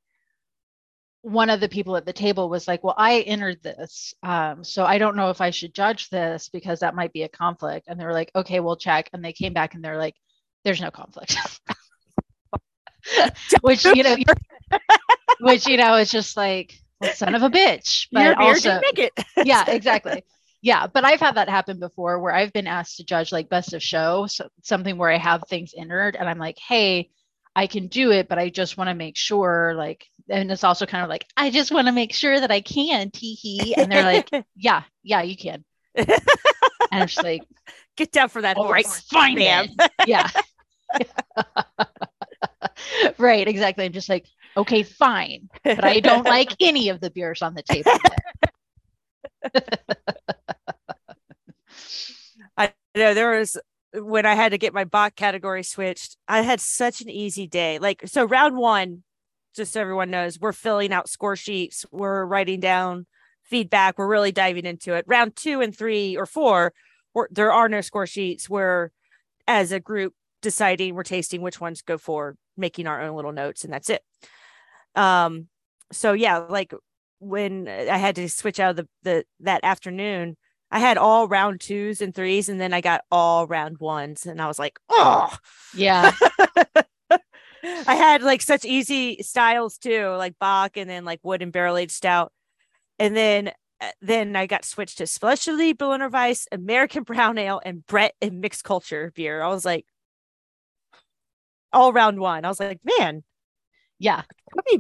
one 1.21 1.49
of 1.49 1.59
the 1.59 1.69
people 1.69 1.97
at 1.97 2.05
the 2.05 2.13
table 2.13 2.49
was 2.49 2.67
like, 2.67 2.83
"Well, 2.83 2.95
I 2.97 3.21
entered 3.21 3.61
this, 3.61 4.13
um, 4.23 4.63
so 4.63 4.85
I 4.85 4.97
don't 4.97 5.15
know 5.15 5.29
if 5.29 5.41
I 5.41 5.49
should 5.49 5.73
judge 5.73 6.09
this 6.09 6.49
because 6.49 6.79
that 6.79 6.95
might 6.95 7.13
be 7.13 7.23
a 7.23 7.29
conflict." 7.29 7.87
And 7.87 7.99
they 7.99 8.05
were 8.05 8.13
like, 8.13 8.31
"Okay, 8.35 8.59
we'll 8.59 8.77
check." 8.77 9.09
And 9.13 9.23
they 9.23 9.33
came 9.33 9.53
back 9.53 9.75
and 9.75 9.83
they're 9.83 9.97
like, 9.97 10.15
"There's 10.63 10.81
no 10.81 10.91
conflict," 10.91 11.37
which 13.61 13.85
you 13.85 14.03
know, 14.03 14.15
which 15.39 15.67
you 15.67 15.77
know, 15.77 15.95
is 15.95 16.09
just 16.11 16.37
like, 16.37 16.73
well, 17.01 17.13
son 17.13 17.35
of 17.35 17.43
a 17.43 17.49
bitch. 17.49 18.07
But 18.11 18.23
Your 18.23 18.41
also, 18.41 18.79
didn't 18.79 18.81
make 18.81 18.99
it. 18.99 19.25
yeah 19.45 19.65
exactly 19.67 20.23
yeah 20.61 20.87
but 20.87 21.05
i've 21.05 21.19
had 21.19 21.35
that 21.35 21.49
happen 21.49 21.79
before 21.79 22.19
where 22.19 22.33
i've 22.33 22.53
been 22.53 22.67
asked 22.67 22.97
to 22.97 23.03
judge 23.03 23.31
like 23.31 23.49
best 23.49 23.73
of 23.73 23.81
show 23.81 24.25
so 24.27 24.49
something 24.63 24.97
where 24.97 25.09
i 25.09 25.17
have 25.17 25.43
things 25.47 25.73
entered 25.77 26.15
and 26.15 26.27
i'm 26.27 26.37
like 26.37 26.57
hey 26.59 27.09
i 27.55 27.67
can 27.67 27.87
do 27.87 28.11
it 28.11 28.27
but 28.27 28.37
i 28.37 28.49
just 28.49 28.77
want 28.77 28.89
to 28.89 28.93
make 28.93 29.15
sure 29.15 29.73
like 29.75 30.05
and 30.29 30.51
it's 30.51 30.63
also 30.63 30.85
kind 30.85 31.03
of 31.03 31.09
like 31.09 31.25
i 31.37 31.49
just 31.49 31.71
want 31.71 31.87
to 31.87 31.91
make 31.91 32.13
sure 32.13 32.39
that 32.39 32.51
i 32.51 32.61
can 32.61 33.09
tee 33.11 33.33
hee 33.33 33.75
and 33.75 33.91
they're 33.91 34.03
like 34.03 34.29
yeah 34.55 34.83
yeah 35.03 35.21
you 35.21 35.35
can 35.35 35.63
and 35.95 36.11
i'm 36.91 37.07
just 37.07 37.23
like 37.23 37.43
get 37.97 38.11
down 38.11 38.29
for 38.29 38.41
that. 38.41 38.57
all 38.57 38.71
right 38.71 38.85
horse, 38.85 39.01
fine 39.01 39.35
then. 39.35 39.69
yeah 40.05 40.29
right 43.17 43.47
exactly 43.47 43.85
i'm 43.85 43.91
just 43.91 44.09
like 44.09 44.25
okay 44.57 44.83
fine 44.83 45.49
but 45.63 45.83
i 45.83 45.99
don't 45.99 46.25
like 46.25 46.55
any 46.59 46.89
of 46.89 46.99
the 47.01 47.09
beers 47.09 47.41
on 47.41 47.53
the 47.53 47.63
table 47.63 47.91
I 52.57 52.73
know 52.95 53.13
there 53.13 53.39
was 53.39 53.57
when 53.93 54.25
I 54.25 54.35
had 54.35 54.51
to 54.51 54.57
get 54.57 54.73
my 54.73 54.83
bot 54.83 55.15
category 55.15 55.63
switched. 55.63 56.17
I 56.27 56.41
had 56.41 56.59
such 56.59 57.01
an 57.01 57.09
easy 57.09 57.47
day. 57.47 57.79
Like 57.79 58.01
so, 58.05 58.25
round 58.25 58.57
one, 58.57 59.03
just 59.55 59.73
so 59.73 59.81
everyone 59.81 60.11
knows, 60.11 60.39
we're 60.39 60.53
filling 60.53 60.93
out 60.93 61.09
score 61.09 61.35
sheets, 61.35 61.85
we're 61.91 62.25
writing 62.25 62.59
down 62.59 63.05
feedback, 63.43 63.97
we're 63.97 64.07
really 64.07 64.31
diving 64.31 64.65
into 64.65 64.93
it. 64.93 65.05
Round 65.07 65.35
two 65.35 65.61
and 65.61 65.75
three 65.75 66.15
or 66.15 66.25
four, 66.25 66.73
there 67.31 67.51
are 67.51 67.69
no 67.69 67.81
score 67.81 68.07
sheets. 68.07 68.49
We're 68.49 68.91
as 69.47 69.71
a 69.71 69.79
group 69.79 70.13
deciding 70.41 70.95
we're 70.95 71.03
tasting 71.03 71.41
which 71.41 71.59
ones 71.59 71.81
go 71.81 71.97
for, 71.97 72.35
making 72.55 72.87
our 72.87 73.01
own 73.01 73.15
little 73.15 73.31
notes, 73.31 73.63
and 73.63 73.73
that's 73.73 73.89
it. 73.89 74.03
Um, 74.95 75.47
so 75.91 76.13
yeah, 76.13 76.37
like 76.37 76.73
when 77.19 77.67
I 77.67 77.97
had 77.97 78.15
to 78.15 78.29
switch 78.29 78.59
out 78.59 78.71
of 78.71 78.75
the, 78.77 78.87
the 79.03 79.25
that 79.41 79.63
afternoon, 79.63 80.37
I 80.71 80.79
had 80.79 80.97
all 80.97 81.27
round 81.27 81.61
twos 81.61 82.01
and 82.01 82.13
threes, 82.13 82.47
and 82.47 82.61
then 82.61 82.73
I 82.73 82.81
got 82.81 83.01
all 83.11 83.47
round 83.47 83.79
ones, 83.79 84.25
and 84.25 84.41
I 84.41 84.47
was 84.47 84.59
like, 84.59 84.79
oh, 84.89 85.35
yeah. 85.75 86.11
I 87.63 87.95
had 87.95 88.21
like 88.21 88.41
such 88.41 88.65
easy 88.65 89.21
styles 89.21 89.77
too, 89.77 90.09
like 90.17 90.37
Bock 90.39 90.77
and 90.77 90.89
then 90.89 91.05
like 91.05 91.19
wood 91.23 91.41
and 91.41 91.51
barrel 91.51 91.77
aged 91.77 91.91
stout. 91.91 92.31
And 92.97 93.15
then 93.15 93.51
uh, 93.81 93.91
then 94.01 94.35
I 94.35 94.45
got 94.45 94.65
switched 94.65 94.97
to 94.97 95.07
specialty 95.07 95.73
Berliner 95.73 96.09
Weiss, 96.09 96.47
American 96.51 97.03
brown 97.05 97.37
ale, 97.37 97.61
and 97.63 97.85
Brett 97.85 98.13
and 98.21 98.41
mixed 98.41 98.63
culture 98.63 99.11
beer. 99.15 99.41
I 99.41 99.47
was 99.47 99.65
like, 99.65 99.85
all 101.71 101.93
round 101.93 102.19
one. 102.19 102.45
I 102.45 102.47
was 102.47 102.59
like, 102.59 102.79
man, 102.83 103.23
yeah. 103.99 104.23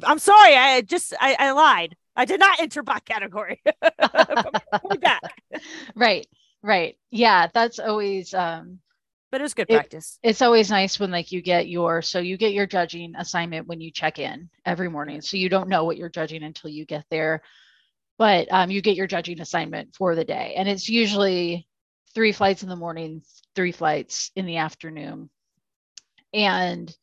I'm 0.03 0.19
sorry. 0.19 0.55
I 0.55 0.81
just 0.81 1.13
I, 1.19 1.35
I 1.37 1.51
lied. 1.51 1.95
I 2.15 2.25
did 2.25 2.39
not 2.39 2.59
enter 2.59 2.83
Bock 2.83 3.05
category. 3.05 3.61
back. 5.01 5.21
Right. 5.95 6.27
Right. 6.61 6.97
Yeah. 7.11 7.47
That's 7.53 7.79
always 7.79 8.33
um 8.33 8.79
but 9.31 9.41
it 9.41 9.43
was 9.43 9.53
good 9.53 9.67
practice. 9.67 10.17
It's 10.23 10.41
always 10.41 10.69
nice 10.69 10.99
when 10.99 11.11
like 11.11 11.31
you 11.31 11.41
get 11.41 11.67
your 11.67 12.01
so 12.01 12.19
you 12.19 12.37
get 12.37 12.53
your 12.53 12.65
judging 12.65 13.13
assignment 13.15 13.67
when 13.67 13.81
you 13.81 13.91
check 13.91 14.19
in 14.19 14.49
every 14.65 14.89
morning. 14.89 15.21
So 15.21 15.37
you 15.37 15.49
don't 15.49 15.69
know 15.69 15.83
what 15.83 15.97
you're 15.97 16.09
judging 16.09 16.43
until 16.43 16.69
you 16.69 16.85
get 16.85 17.05
there. 17.09 17.41
But 18.17 18.47
um, 18.51 18.69
you 18.69 18.81
get 18.81 18.97
your 18.97 19.07
judging 19.07 19.39
assignment 19.39 19.95
for 19.95 20.13
the 20.13 20.25
day. 20.25 20.53
And 20.57 20.67
it's 20.67 20.89
usually 20.89 21.67
three 22.13 22.33
flights 22.33 22.63
in 22.63 22.69
the 22.69 22.75
morning, 22.75 23.21
three 23.55 23.71
flights 23.71 24.31
in 24.35 24.45
the 24.45 24.57
afternoon. 24.57 25.29
And 26.33 26.93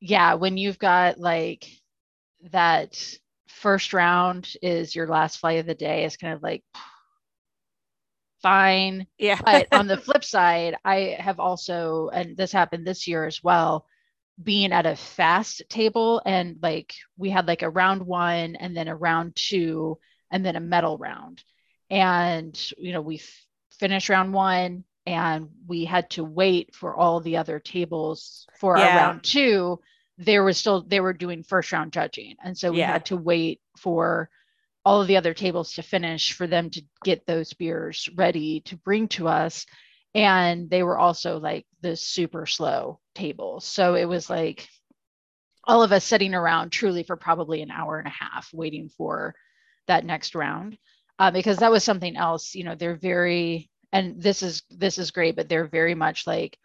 yeah, 0.00 0.34
when 0.34 0.56
you've 0.56 0.78
got 0.78 1.18
like 1.18 1.66
that 2.52 2.96
first 3.48 3.92
round 3.92 4.52
is 4.62 4.94
your 4.94 5.08
last 5.08 5.38
flight 5.38 5.58
of 5.58 5.66
the 5.66 5.74
day, 5.74 6.04
it's 6.04 6.16
kind 6.16 6.34
of 6.34 6.42
like 6.42 6.62
fine. 8.44 9.06
Yeah. 9.18 9.40
but 9.42 9.66
on 9.72 9.86
the 9.86 9.96
flip 10.06 10.22
side, 10.22 10.76
I 10.84 11.16
have 11.18 11.40
also, 11.40 12.10
and 12.12 12.36
this 12.36 12.52
happened 12.52 12.86
this 12.86 13.08
year 13.08 13.24
as 13.24 13.42
well, 13.42 13.86
being 14.42 14.72
at 14.72 14.84
a 14.84 14.96
fast 14.96 15.62
table 15.68 16.20
and 16.26 16.58
like 16.62 16.94
we 17.16 17.30
had 17.30 17.46
like 17.46 17.62
a 17.62 17.70
round 17.70 18.02
one 18.02 18.56
and 18.56 18.76
then 18.76 18.88
a 18.88 18.96
round 18.96 19.34
two 19.34 19.98
and 20.30 20.44
then 20.44 20.56
a 20.56 20.60
medal 20.60 20.98
round. 20.98 21.42
And, 21.88 22.54
you 22.76 22.92
know, 22.92 23.00
we 23.00 23.16
f- 23.16 23.46
finished 23.78 24.10
round 24.10 24.34
one 24.34 24.84
and 25.06 25.48
we 25.66 25.86
had 25.86 26.10
to 26.10 26.24
wait 26.24 26.74
for 26.74 26.94
all 26.94 27.20
the 27.20 27.38
other 27.38 27.58
tables 27.58 28.46
for 28.58 28.76
yeah. 28.76 28.88
our 28.88 28.96
round 28.96 29.22
two. 29.22 29.80
There 30.18 30.44
was 30.44 30.58
still, 30.58 30.82
they 30.82 31.00
were 31.00 31.12
doing 31.14 31.44
first 31.44 31.72
round 31.72 31.92
judging. 31.92 32.36
And 32.44 32.58
so 32.58 32.72
we 32.72 32.78
yeah. 32.78 32.92
had 32.92 33.06
to 33.06 33.16
wait 33.16 33.60
for 33.78 34.28
all 34.84 35.00
of 35.00 35.08
the 35.08 35.16
other 35.16 35.34
tables 35.34 35.72
to 35.72 35.82
finish 35.82 36.32
for 36.32 36.46
them 36.46 36.70
to 36.70 36.82
get 37.02 37.26
those 37.26 37.52
beers 37.54 38.08
ready 38.16 38.60
to 38.60 38.76
bring 38.76 39.08
to 39.08 39.28
us 39.28 39.66
and 40.14 40.70
they 40.70 40.82
were 40.82 40.98
also 40.98 41.38
like 41.38 41.66
the 41.80 41.96
super 41.96 42.46
slow 42.46 43.00
tables 43.14 43.64
so 43.64 43.94
it 43.94 44.04
was 44.04 44.30
like 44.30 44.68
all 45.64 45.82
of 45.82 45.92
us 45.92 46.04
sitting 46.04 46.34
around 46.34 46.70
truly 46.70 47.02
for 47.02 47.16
probably 47.16 47.62
an 47.62 47.70
hour 47.70 47.98
and 47.98 48.06
a 48.06 48.10
half 48.10 48.48
waiting 48.52 48.88
for 48.88 49.34
that 49.86 50.04
next 50.04 50.34
round 50.34 50.76
uh, 51.18 51.30
because 51.30 51.58
that 51.58 51.72
was 51.72 51.84
something 51.84 52.16
else 52.16 52.54
you 52.54 52.64
know 52.64 52.74
they're 52.74 52.96
very 52.96 53.70
and 53.92 54.20
this 54.20 54.42
is 54.42 54.62
this 54.70 54.98
is 54.98 55.10
great 55.10 55.36
but 55.36 55.48
they're 55.48 55.66
very 55.66 55.94
much 55.94 56.26
like 56.26 56.58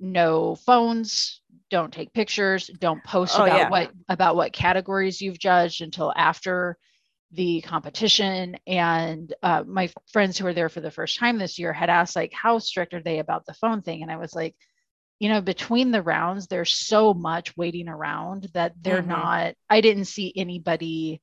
no 0.00 0.54
phones 0.54 1.42
don't 1.70 1.92
take 1.92 2.12
pictures 2.12 2.70
don't 2.80 3.04
post 3.04 3.38
oh, 3.38 3.44
about 3.44 3.58
yeah. 3.58 3.68
what 3.68 3.90
about 4.08 4.34
what 4.34 4.52
categories 4.52 5.20
you've 5.20 5.38
judged 5.38 5.82
until 5.82 6.12
after 6.16 6.76
the 7.32 7.60
competition 7.60 8.56
and 8.66 9.32
uh, 9.42 9.62
my 9.66 9.90
friends 10.12 10.36
who 10.36 10.44
were 10.44 10.54
there 10.54 10.68
for 10.68 10.80
the 10.80 10.90
first 10.90 11.18
time 11.18 11.38
this 11.38 11.58
year 11.58 11.72
had 11.72 11.90
asked 11.90 12.16
like 12.16 12.32
how 12.32 12.58
strict 12.58 12.92
are 12.92 13.02
they 13.02 13.20
about 13.20 13.46
the 13.46 13.54
phone 13.54 13.82
thing? 13.82 14.02
And 14.02 14.10
i 14.10 14.16
was 14.16 14.34
like 14.34 14.56
you 15.20 15.28
know 15.28 15.40
between 15.40 15.90
the 15.90 16.02
rounds 16.02 16.46
there's 16.46 16.72
so 16.72 17.14
much 17.14 17.56
waiting 17.56 17.88
around 17.88 18.48
that 18.54 18.72
they're 18.80 19.00
mm-hmm. 19.00 19.10
not 19.10 19.54
i 19.68 19.80
didn't 19.80 20.06
see 20.06 20.32
anybody 20.34 21.20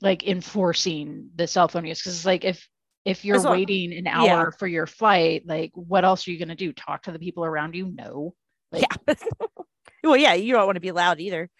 like 0.00 0.26
enforcing 0.26 1.30
the 1.34 1.46
cell 1.46 1.68
phone 1.68 1.86
use. 1.86 2.00
Because 2.00 2.16
it's 2.16 2.26
like 2.26 2.44
if 2.44 2.66
if 3.04 3.24
you're 3.24 3.42
waiting 3.42 3.94
an 3.94 4.06
hour 4.06 4.26
yeah. 4.26 4.50
for 4.58 4.66
your 4.66 4.86
flight 4.86 5.44
like 5.46 5.70
what 5.74 6.04
else 6.04 6.26
are 6.26 6.32
you 6.32 6.38
going 6.38 6.48
to 6.48 6.54
do? 6.54 6.72
Talk 6.72 7.04
to 7.04 7.12
the 7.12 7.18
people 7.18 7.44
around 7.44 7.74
you? 7.74 7.90
No. 7.94 8.34
Like, 8.72 8.84
yeah. 9.08 9.14
Well 10.02 10.16
yeah 10.16 10.32
you 10.32 10.54
don't 10.54 10.64
want 10.64 10.76
to 10.76 10.80
be 10.80 10.92
loud 10.92 11.20
either 11.20 11.50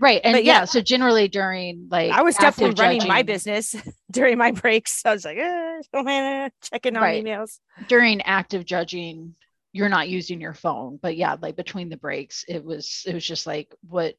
Right. 0.00 0.20
And 0.24 0.36
yeah, 0.36 0.42
yeah, 0.42 0.64
so 0.64 0.80
generally 0.80 1.28
during 1.28 1.88
like 1.90 2.12
I 2.12 2.22
was 2.22 2.36
definitely 2.36 2.80
running 2.82 3.00
judging, 3.00 3.08
my 3.08 3.22
business 3.22 3.74
during 4.10 4.38
my 4.38 4.52
breaks. 4.52 5.02
I 5.04 5.12
was 5.12 5.24
like, 5.24 5.38
eh, 5.38 6.48
checking 6.62 6.96
on 6.96 7.02
right. 7.02 7.24
emails. 7.24 7.58
During 7.88 8.22
active 8.22 8.64
judging, 8.64 9.34
you're 9.72 9.88
not 9.88 10.08
using 10.08 10.40
your 10.40 10.54
phone. 10.54 10.98
But 11.00 11.16
yeah, 11.16 11.36
like 11.40 11.56
between 11.56 11.88
the 11.88 11.96
breaks, 11.96 12.44
it 12.48 12.64
was 12.64 13.02
it 13.06 13.14
was 13.14 13.26
just 13.26 13.46
like 13.46 13.74
what 13.88 14.14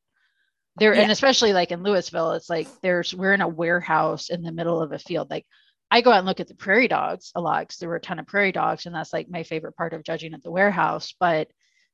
there 0.77 0.93
yeah. 0.93 1.01
and 1.01 1.12
especially 1.12 1.53
like 1.53 1.71
in 1.71 1.84
Louisville, 1.84 2.34
it's 2.34 2.49
like 2.49 2.67
there's 2.82 3.13
we're 3.13 3.34
in 3.34 3.41
a 3.41 3.47
warehouse 3.47 4.29
in 4.29 4.41
the 4.41 4.51
middle 4.51 4.82
of 4.82 4.91
a 4.91 4.99
field. 4.99 5.29
Like 5.29 5.45
I 5.91 6.01
go 6.01 6.12
out 6.12 6.19
and 6.19 6.27
look 6.27 6.39
at 6.39 6.47
the 6.47 6.55
prairie 6.55 6.88
dogs 6.88 7.32
a 7.36 7.41
lot 7.41 7.62
because 7.62 7.77
there 7.77 7.89
were 7.89 7.95
a 7.95 8.01
ton 8.01 8.19
of 8.19 8.27
prairie 8.27 8.51
dogs, 8.51 8.86
and 8.86 8.93
that's 8.93 9.13
like 9.13 9.29
my 9.29 9.43
favorite 9.43 9.75
part 9.75 9.93
of 9.93 10.03
judging 10.03 10.34
at 10.34 10.43
the 10.43 10.51
warehouse. 10.51 11.13
But 11.19 11.47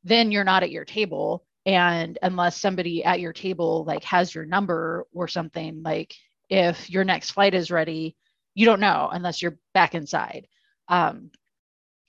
then 0.03 0.31
you're 0.31 0.43
not 0.43 0.63
at 0.63 0.71
your 0.71 0.85
table 0.85 1.45
and 1.65 2.17
unless 2.21 2.60
somebody 2.60 3.04
at 3.04 3.19
your 3.19 3.34
table 3.34 3.84
like 3.86 4.04
has 4.04 4.34
your 4.34 4.45
number 4.45 5.06
or 5.13 5.28
something 5.28 5.82
like 5.84 6.13
if 6.49 6.89
your 6.89 7.04
next 7.04 7.32
flight 7.32 7.54
is 7.54 7.71
ready 7.71 8.15
you 8.56 8.65
don't 8.65 8.80
know 8.80 9.10
unless 9.12 9.41
you're 9.41 9.58
back 9.73 9.93
inside. 9.93 10.47
Um 10.88 11.30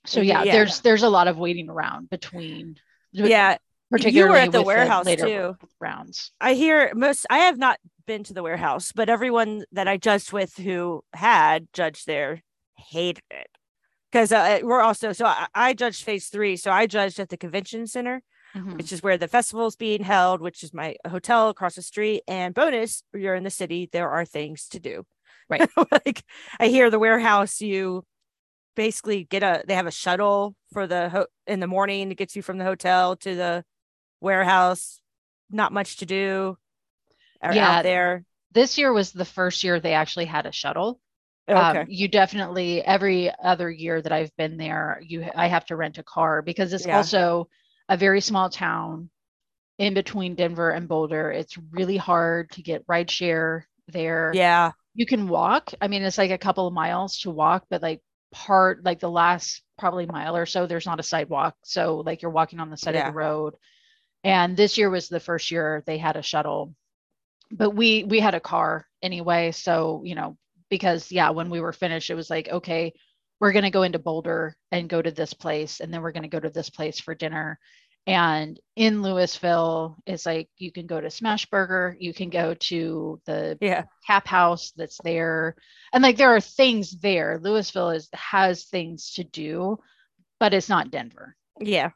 so 0.06 0.20
yeah, 0.20 0.44
yeah. 0.44 0.52
there's 0.52 0.80
there's 0.80 1.02
a 1.02 1.08
lot 1.08 1.28
of 1.28 1.36
waiting 1.36 1.68
around 1.68 2.08
between 2.08 2.76
yeah. 3.12 3.58
Particularly 3.90 4.18
you 4.18 4.32
were 4.32 4.36
at 4.36 4.52
the 4.52 4.62
warehouse 4.62 5.04
the 5.04 5.16
too. 5.16 5.56
rounds. 5.80 6.32
I 6.40 6.54
hear 6.54 6.92
most 6.94 7.26
i 7.28 7.38
have 7.38 7.58
not 7.58 7.78
been 8.06 8.24
to 8.24 8.34
the 8.34 8.42
warehouse 8.42 8.92
but 8.94 9.08
everyone 9.08 9.64
that 9.72 9.88
i 9.88 9.96
judged 9.96 10.32
with 10.32 10.56
who 10.56 11.02
had 11.12 11.66
judged 11.72 12.06
there 12.06 12.42
hated 12.76 13.22
it. 13.30 13.48
Because 14.12 14.30
uh, 14.30 14.60
we're 14.62 14.80
also 14.80 15.12
so 15.12 15.26
I, 15.26 15.48
I 15.54 15.74
judged 15.74 16.04
phase 16.04 16.28
three. 16.28 16.56
So 16.56 16.70
i 16.70 16.86
judged 16.86 17.18
at 17.18 17.30
the 17.30 17.36
convention 17.36 17.86
center 17.88 18.22
mm-hmm. 18.54 18.76
which 18.76 18.92
is 18.92 19.02
where 19.02 19.18
the 19.18 19.28
festival 19.28 19.66
is 19.66 19.76
being 19.76 20.02
held, 20.02 20.40
which 20.40 20.62
is 20.62 20.74
my 20.74 20.96
hotel 21.08 21.48
across 21.48 21.74
the 21.74 21.82
street. 21.82 22.22
And 22.28 22.54
bonus, 22.54 23.02
you're 23.14 23.34
in 23.34 23.44
the 23.44 23.50
city, 23.50 23.88
there 23.92 24.10
are 24.10 24.24
things 24.24 24.68
to 24.68 24.80
do. 24.80 25.04
Right. 25.48 25.68
like 25.90 26.24
I 26.58 26.68
hear 26.68 26.90
the 26.90 26.98
warehouse, 26.98 27.60
you 27.60 28.04
basically 28.74 29.24
get 29.24 29.42
a 29.42 29.64
they 29.66 29.74
have 29.74 29.86
a 29.86 29.92
shuttle 29.92 30.54
for 30.72 30.86
the 30.86 31.08
ho- 31.08 31.26
in 31.46 31.60
the 31.60 31.66
morning 31.66 32.08
that 32.08 32.18
gets 32.18 32.36
you 32.36 32.42
from 32.42 32.58
the 32.58 32.64
hotel 32.64 33.16
to 33.16 33.34
the 33.34 33.64
warehouse. 34.20 35.00
Not 35.50 35.72
much 35.72 35.98
to 35.98 36.06
do. 36.06 36.58
Yeah, 37.42 37.82
there. 37.82 38.24
This 38.52 38.78
year 38.78 38.92
was 38.92 39.12
the 39.12 39.24
first 39.24 39.62
year 39.62 39.78
they 39.78 39.92
actually 39.92 40.24
had 40.24 40.46
a 40.46 40.52
shuttle. 40.52 41.00
Um, 41.48 41.56
okay. 41.56 41.80
Um, 41.80 41.86
you 41.88 42.08
definitely 42.08 42.82
every 42.82 43.30
other 43.42 43.70
year 43.70 44.00
that 44.02 44.12
I've 44.12 44.34
been 44.36 44.56
there, 44.56 45.00
you 45.04 45.28
I 45.34 45.46
have 45.46 45.66
to 45.66 45.76
rent 45.76 45.98
a 45.98 46.02
car 46.02 46.42
because 46.42 46.72
it's 46.72 46.86
yeah. 46.86 46.96
also 46.96 47.48
a 47.88 47.96
very 47.96 48.20
small 48.20 48.50
town 48.50 49.10
in 49.78 49.94
between 49.94 50.34
Denver 50.34 50.70
and 50.70 50.88
Boulder. 50.88 51.30
It's 51.30 51.58
really 51.70 51.96
hard 51.96 52.50
to 52.52 52.62
get 52.62 52.86
rideshare 52.86 53.64
there. 53.88 54.32
Yeah. 54.34 54.72
You 54.94 55.06
can 55.06 55.28
walk. 55.28 55.72
I 55.80 55.88
mean, 55.88 56.02
it's 56.02 56.18
like 56.18 56.30
a 56.30 56.38
couple 56.38 56.66
of 56.66 56.72
miles 56.72 57.20
to 57.20 57.30
walk, 57.30 57.66
but 57.68 57.82
like 57.82 58.00
part, 58.32 58.84
like 58.84 59.00
the 59.00 59.10
last 59.10 59.62
probably 59.78 60.06
mile 60.06 60.36
or 60.36 60.46
so, 60.46 60.66
there's 60.66 60.86
not 60.86 61.00
a 61.00 61.04
sidewalk. 61.04 61.54
So 61.64 62.02
like 62.04 62.22
you're 62.22 62.30
walking 62.30 62.60
on 62.60 62.70
the 62.70 62.76
side 62.76 62.94
yeah. 62.94 63.08
of 63.08 63.12
the 63.12 63.18
road. 63.18 63.54
And 64.24 64.56
this 64.56 64.78
year 64.78 64.90
was 64.90 65.08
the 65.08 65.20
first 65.20 65.50
year 65.50 65.82
they 65.86 65.98
had 65.98 66.16
a 66.16 66.22
shuttle. 66.22 66.74
But 67.50 67.70
we 67.70 68.02
we 68.02 68.18
had 68.18 68.34
a 68.34 68.40
car 68.40 68.86
anyway. 69.02 69.52
So, 69.52 70.02
you 70.04 70.16
know, 70.16 70.36
because 70.68 71.12
yeah, 71.12 71.30
when 71.30 71.50
we 71.50 71.60
were 71.60 71.72
finished, 71.72 72.10
it 72.10 72.16
was 72.16 72.30
like, 72.30 72.48
okay, 72.48 72.92
we're 73.40 73.52
going 73.52 73.64
to 73.64 73.70
go 73.70 73.82
into 73.82 73.98
Boulder 73.98 74.56
and 74.72 74.88
go 74.88 75.00
to 75.00 75.10
this 75.10 75.34
place, 75.34 75.80
and 75.80 75.92
then 75.92 76.02
we're 76.02 76.12
going 76.12 76.22
to 76.22 76.28
go 76.28 76.40
to 76.40 76.50
this 76.50 76.70
place 76.70 76.98
for 76.98 77.14
dinner. 77.14 77.58
And 78.06 78.60
in 78.76 79.02
Louisville, 79.02 79.96
it's 80.06 80.26
like 80.26 80.48
you 80.58 80.70
can 80.70 80.86
go 80.86 81.00
to 81.00 81.08
Smashburger, 81.08 81.96
you 81.98 82.14
can 82.14 82.30
go 82.30 82.54
to 82.54 83.20
the 83.26 83.58
yeah. 83.60 83.84
Tap 84.06 84.28
House 84.28 84.72
that's 84.76 85.00
there, 85.02 85.56
and 85.92 86.02
like 86.02 86.16
there 86.16 86.34
are 86.34 86.40
things 86.40 86.98
there. 87.00 87.40
Louisville 87.42 87.90
is 87.90 88.08
has 88.12 88.64
things 88.64 89.14
to 89.14 89.24
do, 89.24 89.78
but 90.38 90.54
it's 90.54 90.68
not 90.68 90.92
Denver. 90.92 91.34
Yeah, 91.60 91.90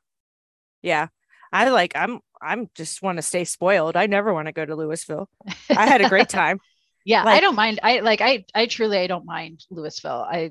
yeah. 0.82 1.08
I 1.52 1.68
like 1.68 1.92
I'm 1.94 2.20
I'm 2.42 2.68
just 2.74 3.02
want 3.02 3.18
to 3.18 3.22
stay 3.22 3.44
spoiled. 3.44 3.96
I 3.96 4.06
never 4.06 4.32
want 4.32 4.46
to 4.46 4.52
go 4.52 4.64
to 4.64 4.74
Louisville. 4.74 5.28
I 5.68 5.86
had 5.86 6.00
a 6.00 6.08
great 6.08 6.28
time. 6.28 6.58
yeah, 7.04 7.22
like, 7.22 7.36
I 7.36 7.40
don't 7.40 7.56
mind. 7.56 7.80
I 7.84 8.00
like 8.00 8.20
I 8.20 8.44
I 8.52 8.66
truly 8.66 8.98
I 8.98 9.06
don't 9.06 9.26
mind 9.26 9.64
Louisville. 9.70 10.26
I 10.28 10.50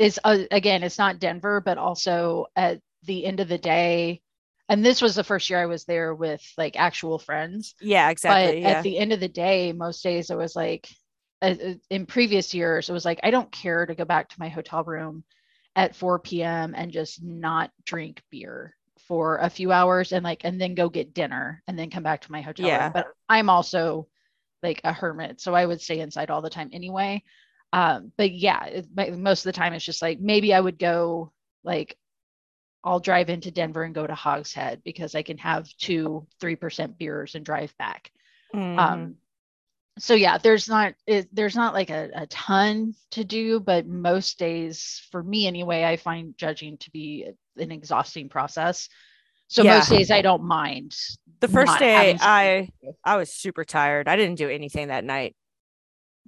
is 0.00 0.18
uh, 0.24 0.38
again, 0.50 0.82
it's 0.82 0.98
not 0.98 1.20
Denver, 1.20 1.60
but 1.60 1.78
also 1.78 2.46
at 2.56 2.80
the 3.04 3.24
end 3.24 3.40
of 3.40 3.48
the 3.48 3.58
day, 3.58 4.22
and 4.68 4.84
this 4.84 5.02
was 5.02 5.14
the 5.14 5.24
first 5.24 5.50
year 5.50 5.60
I 5.60 5.66
was 5.66 5.84
there 5.84 6.14
with 6.14 6.42
like 6.56 6.76
actual 6.78 7.18
friends. 7.18 7.74
Yeah, 7.80 8.08
exactly. 8.10 8.62
But 8.62 8.62
yeah. 8.62 8.78
at 8.78 8.82
the 8.82 8.98
end 8.98 9.12
of 9.12 9.20
the 9.20 9.28
day, 9.28 9.72
most 9.72 10.02
days 10.02 10.30
it 10.30 10.38
was 10.38 10.56
like, 10.56 10.88
uh, 11.42 11.54
in 11.90 12.06
previous 12.06 12.54
years, 12.54 12.88
it 12.88 12.92
was 12.92 13.04
like 13.04 13.20
I 13.22 13.30
don't 13.30 13.52
care 13.52 13.84
to 13.84 13.94
go 13.94 14.04
back 14.04 14.30
to 14.30 14.40
my 14.40 14.48
hotel 14.48 14.82
room 14.82 15.24
at 15.76 15.96
4 15.96 16.18
p.m. 16.20 16.74
and 16.76 16.92
just 16.92 17.22
not 17.22 17.70
drink 17.84 18.22
beer 18.30 18.74
for 19.06 19.36
a 19.38 19.50
few 19.50 19.70
hours 19.70 20.12
and 20.12 20.24
like 20.24 20.42
and 20.44 20.58
then 20.58 20.74
go 20.74 20.88
get 20.88 21.12
dinner 21.12 21.62
and 21.68 21.78
then 21.78 21.90
come 21.90 22.02
back 22.02 22.22
to 22.22 22.32
my 22.32 22.40
hotel 22.40 22.66
yeah. 22.66 22.84
room. 22.84 22.92
But 22.94 23.08
I'm 23.28 23.50
also 23.50 24.08
like 24.62 24.80
a 24.82 24.92
hermit, 24.92 25.40
so 25.40 25.54
I 25.54 25.66
would 25.66 25.82
stay 25.82 26.00
inside 26.00 26.30
all 26.30 26.40
the 26.40 26.48
time 26.48 26.70
anyway. 26.72 27.22
Um, 27.74 28.12
but 28.16 28.32
yeah, 28.32 28.64
it, 28.64 29.18
most 29.18 29.40
of 29.40 29.52
the 29.52 29.58
time 29.58 29.74
it's 29.74 29.84
just 29.84 30.00
like 30.00 30.20
maybe 30.20 30.54
I 30.54 30.60
would 30.60 30.78
go 30.78 31.32
like 31.64 31.98
I'll 32.84 33.00
drive 33.00 33.30
into 33.30 33.50
Denver 33.50 33.82
and 33.82 33.94
go 33.94 34.06
to 34.06 34.14
Hogshead 34.14 34.82
because 34.84 35.14
I 35.14 35.22
can 35.22 35.38
have 35.38 35.68
two 35.78 36.26
three 36.38 36.54
percent 36.54 36.98
beers 36.98 37.34
and 37.34 37.44
drive 37.44 37.76
back. 37.78 38.12
Mm-hmm. 38.54 38.78
Um, 38.78 39.14
so 39.98 40.14
yeah, 40.14 40.38
there's 40.38 40.68
not 40.68 40.94
it, 41.06 41.34
there's 41.34 41.56
not 41.56 41.72
like 41.72 41.90
a, 41.90 42.10
a 42.14 42.26
ton 42.26 42.94
to 43.12 43.24
do, 43.24 43.58
but 43.58 43.86
most 43.86 44.38
days 44.38 45.02
for 45.10 45.22
me 45.22 45.46
anyway, 45.46 45.84
I 45.84 45.96
find 45.96 46.36
judging 46.36 46.76
to 46.78 46.90
be 46.90 47.26
an 47.56 47.72
exhausting 47.72 48.28
process. 48.28 48.88
So 49.48 49.62
yeah. 49.62 49.78
most 49.78 49.90
days 49.90 50.10
I 50.10 50.20
don't 50.20 50.44
mind. 50.44 50.96
The 51.40 51.48
first 51.48 51.78
day 51.78 52.16
I 52.20 52.68
I 53.02 53.16
was 53.16 53.32
super 53.32 53.64
tired. 53.64 54.08
I 54.08 54.16
didn't 54.16 54.36
do 54.36 54.50
anything 54.50 54.88
that 54.88 55.04
night. 55.04 55.36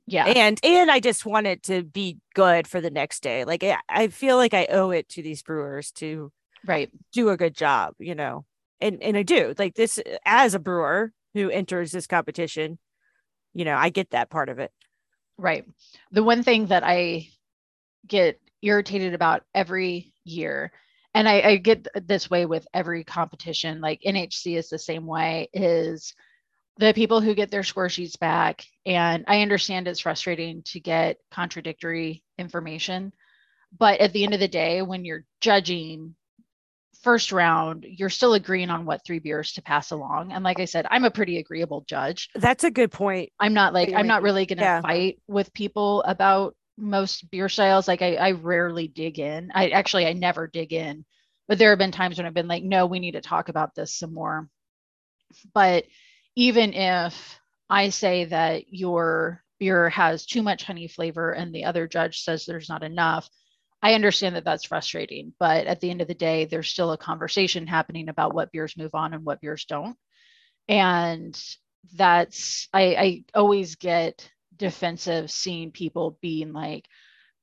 Yeah. 0.06 0.26
And 0.26 0.60
and 0.62 0.90
I 0.90 1.00
just 1.00 1.26
wanted 1.26 1.64
to 1.64 1.82
be 1.82 2.18
good 2.34 2.68
for 2.68 2.80
the 2.80 2.90
next 2.90 3.22
day. 3.22 3.44
Like 3.44 3.64
I, 3.64 3.78
I 3.88 4.08
feel 4.08 4.36
like 4.36 4.54
I 4.54 4.66
owe 4.66 4.90
it 4.90 5.08
to 5.10 5.22
these 5.22 5.42
brewers 5.42 5.90
to 5.92 6.32
right 6.66 6.90
do 7.12 7.30
a 7.30 7.36
good 7.36 7.54
job, 7.54 7.94
you 7.98 8.14
know. 8.14 8.44
And 8.80 9.02
and 9.02 9.16
I 9.16 9.22
do. 9.22 9.54
Like 9.58 9.74
this 9.74 9.98
as 10.24 10.54
a 10.54 10.58
brewer 10.58 11.12
who 11.34 11.50
enters 11.50 11.92
this 11.92 12.06
competition, 12.06 12.78
you 13.54 13.64
know, 13.64 13.76
I 13.76 13.90
get 13.90 14.10
that 14.10 14.30
part 14.30 14.48
of 14.48 14.58
it. 14.58 14.70
Right. 15.38 15.64
The 16.12 16.22
one 16.24 16.42
thing 16.42 16.66
that 16.66 16.82
I 16.84 17.28
get 18.06 18.40
irritated 18.62 19.14
about 19.14 19.42
every 19.54 20.14
year, 20.24 20.72
and 21.14 21.28
I, 21.28 21.40
I 21.40 21.56
get 21.56 21.86
this 22.06 22.30
way 22.30 22.46
with 22.46 22.66
every 22.72 23.04
competition, 23.04 23.80
like 23.80 24.00
NHC 24.02 24.56
is 24.56 24.68
the 24.68 24.78
same 24.78 25.06
way, 25.06 25.48
is 25.52 26.14
the 26.78 26.92
people 26.94 27.20
who 27.20 27.34
get 27.34 27.50
their 27.50 27.62
score 27.62 27.88
sheets 27.88 28.16
back. 28.16 28.64
And 28.84 29.24
I 29.26 29.42
understand 29.42 29.88
it's 29.88 30.00
frustrating 30.00 30.62
to 30.66 30.80
get 30.80 31.18
contradictory 31.30 32.22
information. 32.38 33.12
But 33.78 34.00
at 34.00 34.12
the 34.12 34.24
end 34.24 34.34
of 34.34 34.40
the 34.40 34.48
day, 34.48 34.82
when 34.82 35.04
you're 35.04 35.24
judging 35.40 36.14
first 37.06 37.30
round, 37.30 37.86
you're 37.88 38.10
still 38.10 38.34
agreeing 38.34 38.68
on 38.68 38.84
what 38.84 39.00
three 39.04 39.20
beers 39.20 39.52
to 39.52 39.62
pass 39.62 39.92
along. 39.92 40.32
And 40.32 40.42
like 40.42 40.58
I 40.58 40.64
said, 40.64 40.88
I'm 40.90 41.04
a 41.04 41.10
pretty 41.12 41.38
agreeable 41.38 41.84
judge. 41.86 42.30
That's 42.34 42.64
a 42.64 42.70
good 42.70 42.90
point. 42.90 43.30
I'm 43.38 43.54
not 43.54 43.72
like, 43.72 43.92
I'm 43.94 44.08
not 44.08 44.22
really 44.22 44.44
going 44.44 44.58
to 44.58 44.64
yeah. 44.64 44.80
fight 44.80 45.20
with 45.28 45.52
people 45.52 46.02
about 46.02 46.56
most 46.76 47.30
beer 47.30 47.48
styles. 47.48 47.86
Like 47.86 48.02
I, 48.02 48.16
I 48.16 48.32
rarely 48.32 48.88
dig 48.88 49.20
in. 49.20 49.52
I 49.54 49.68
actually, 49.68 50.04
I 50.04 50.14
never 50.14 50.48
dig 50.48 50.72
in, 50.72 51.04
but 51.46 51.58
there 51.58 51.70
have 51.70 51.78
been 51.78 51.92
times 51.92 52.18
when 52.18 52.26
I've 52.26 52.34
been 52.34 52.48
like, 52.48 52.64
no, 52.64 52.86
we 52.86 52.98
need 52.98 53.12
to 53.12 53.20
talk 53.20 53.48
about 53.48 53.76
this 53.76 53.94
some 53.94 54.12
more. 54.12 54.48
But 55.54 55.84
even 56.34 56.74
if 56.74 57.38
I 57.70 57.90
say 57.90 58.24
that 58.24 58.64
your 58.74 59.44
beer 59.60 59.90
has 59.90 60.26
too 60.26 60.42
much 60.42 60.64
honey 60.64 60.88
flavor 60.88 61.30
and 61.30 61.54
the 61.54 61.66
other 61.66 61.86
judge 61.86 62.22
says 62.22 62.46
there's 62.46 62.68
not 62.68 62.82
enough, 62.82 63.30
I 63.82 63.94
understand 63.94 64.36
that 64.36 64.44
that's 64.44 64.64
frustrating, 64.64 65.32
but 65.38 65.66
at 65.66 65.80
the 65.80 65.90
end 65.90 66.00
of 66.00 66.08
the 66.08 66.14
day, 66.14 66.44
there's 66.44 66.68
still 66.68 66.92
a 66.92 66.98
conversation 66.98 67.66
happening 67.66 68.08
about 68.08 68.34
what 68.34 68.50
beers 68.52 68.76
move 68.76 68.94
on 68.94 69.14
and 69.14 69.24
what 69.24 69.40
beers 69.40 69.64
don't. 69.66 69.96
And 70.68 71.40
that's, 71.94 72.68
I, 72.72 72.82
I 72.82 73.24
always 73.34 73.76
get 73.76 74.28
defensive 74.56 75.30
seeing 75.30 75.70
people 75.70 76.18
being 76.20 76.52
like, 76.52 76.86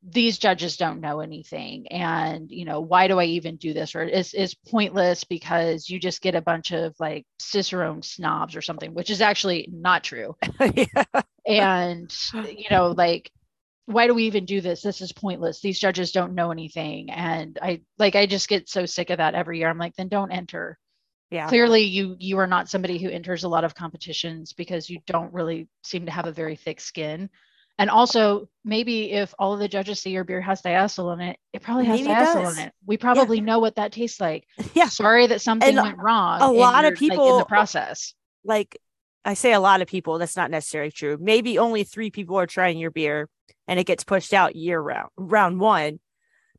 these 0.05 0.37
judges 0.37 0.75
don't 0.75 0.99
know 0.99 1.21
anything 1.21 1.87
and 1.87 2.51
you 2.51 2.65
know 2.65 2.81
why 2.81 3.07
do 3.07 3.19
i 3.19 3.23
even 3.23 3.55
do 3.55 3.73
this 3.73 3.95
or 3.95 4.03
it's, 4.03 4.33
it's 4.33 4.53
pointless 4.53 5.23
because 5.23 5.89
you 5.89 5.97
just 5.97 6.21
get 6.21 6.35
a 6.35 6.41
bunch 6.41 6.71
of 6.71 6.93
like 6.99 7.25
cicerone 7.39 8.01
snobs 8.01 8.55
or 8.55 8.61
something 8.61 8.93
which 8.93 9.09
is 9.09 9.21
actually 9.21 9.69
not 9.71 10.03
true 10.03 10.35
yeah. 10.75 11.05
and 11.47 12.13
you 12.33 12.65
know 12.69 12.89
like 12.91 13.31
why 13.85 14.07
do 14.07 14.13
we 14.13 14.23
even 14.23 14.45
do 14.45 14.61
this? 14.61 14.81
This 14.81 15.01
is 15.01 15.11
pointless. 15.11 15.59
These 15.59 15.79
judges 15.79 16.11
don't 16.11 16.35
know 16.35 16.51
anything. 16.51 17.09
And 17.09 17.57
I 17.61 17.81
like 17.97 18.15
I 18.15 18.25
just 18.25 18.47
get 18.47 18.69
so 18.69 18.85
sick 18.85 19.09
of 19.09 19.17
that 19.17 19.35
every 19.35 19.59
year. 19.59 19.69
I'm 19.69 19.77
like, 19.77 19.95
then 19.95 20.07
don't 20.07 20.31
enter. 20.31 20.77
Yeah. 21.29 21.47
Clearly 21.47 21.83
you 21.83 22.15
you 22.19 22.37
are 22.37 22.47
not 22.47 22.69
somebody 22.69 22.97
who 22.97 23.09
enters 23.09 23.43
a 23.43 23.49
lot 23.49 23.63
of 23.63 23.75
competitions 23.75 24.53
because 24.53 24.89
you 24.89 24.99
don't 25.05 25.33
really 25.33 25.67
seem 25.83 26.05
to 26.05 26.11
have 26.11 26.27
a 26.27 26.31
very 26.31 26.55
thick 26.55 26.79
skin. 26.79 27.29
And 27.79 27.89
also, 27.89 28.49
maybe 28.63 29.11
if 29.11 29.33
all 29.39 29.53
of 29.53 29.59
the 29.59 29.67
judges 29.67 29.99
see 29.99 30.11
your 30.11 30.23
beer 30.23 30.41
has 30.41 30.61
diacetyl 30.61 31.11
in 31.13 31.21
it, 31.21 31.37
it 31.53 31.63
probably 31.63 31.85
has 31.85 32.01
maybe 32.01 32.13
diacetyl 32.13 32.53
in 32.53 32.67
it. 32.67 32.73
We 32.85 32.97
probably 32.97 33.37
yeah. 33.37 33.45
know 33.45 33.59
what 33.59 33.75
that 33.77 33.91
tastes 33.91 34.21
like. 34.21 34.47
Yeah. 34.75 34.89
Sorry 34.89 35.25
that 35.25 35.41
something 35.41 35.75
and 35.75 35.83
went 35.83 35.97
wrong. 35.97 36.41
A 36.41 36.51
lot 36.51 36.85
of 36.85 36.93
people 36.93 37.25
like, 37.25 37.31
in 37.31 37.37
the 37.39 37.45
process. 37.45 38.13
Like 38.45 38.77
I 39.25 39.35
say 39.35 39.53
a 39.53 39.59
lot 39.59 39.81
of 39.81 39.87
people, 39.87 40.17
that's 40.17 40.35
not 40.35 40.51
necessarily 40.51 40.91
true. 40.91 41.17
Maybe 41.19 41.57
only 41.57 41.83
three 41.83 42.11
people 42.11 42.37
are 42.37 42.47
trying 42.47 42.77
your 42.77 42.91
beer 42.91 43.29
and 43.67 43.79
it 43.79 43.85
gets 43.85 44.03
pushed 44.03 44.33
out 44.33 44.55
year 44.55 44.79
round 44.79 45.09
round 45.17 45.59
one. 45.59 45.99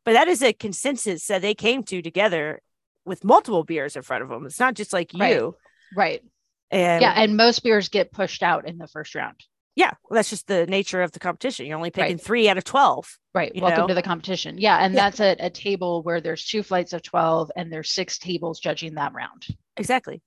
But 0.05 0.13
that 0.13 0.29
is 0.29 0.43
a 0.43 0.53
consensus 0.53 1.27
that 1.27 1.43
they 1.43 1.55
came 1.55 1.83
to 1.85 2.03
together 2.03 2.61
with 3.05 3.25
multiple 3.25 3.65
beers 3.65 3.97
in 3.97 4.03
front 4.03 4.23
of 4.23 4.29
them. 4.29 4.47
It's 4.47 4.61
not 4.61 4.75
just 4.75 4.93
like 4.93 5.13
you. 5.13 5.21
Right. 5.21 5.53
right. 5.97 6.23
And 6.71 7.03
yeah, 7.03 7.13
and 7.17 7.37
most 7.37 7.63
beers 7.63 7.89
get 7.89 8.13
pushed 8.13 8.43
out 8.43 8.67
in 8.67 8.79
the 8.79 8.89
first 8.89 9.15
round. 9.15 9.37
Yeah, 9.77 9.93
well, 10.09 10.17
that's 10.17 10.31
just 10.31 10.47
the 10.47 10.67
nature 10.67 11.03
of 11.03 11.13
the 11.13 11.19
competition. 11.19 11.67
You're 11.67 11.77
only 11.77 11.91
picking 11.91 12.17
right. 12.17 12.25
three 12.25 12.49
out 12.49 12.59
of 12.59 12.65
12. 12.65 13.19
Right. 13.35 13.53
Welcome 13.57 13.81
know? 13.81 13.87
to 13.89 13.95
the 13.95 14.03
competition. 14.03 14.57
Yeah. 14.57 14.79
And 14.79 14.95
yeah. 14.95 15.01
that's 15.01 15.21
a, 15.21 15.37
a 15.41 15.51
table 15.51 16.03
where 16.03 16.21
there's 16.21 16.45
two 16.45 16.63
flights 16.63 16.93
of 16.93 17.03
12 17.03 17.51
and 17.57 17.73
there's 17.73 17.91
six 17.91 18.19
tables 18.19 18.61
judging 18.61 18.95
that 18.95 19.13
round. 19.15 19.47
Exactly. 19.77 20.23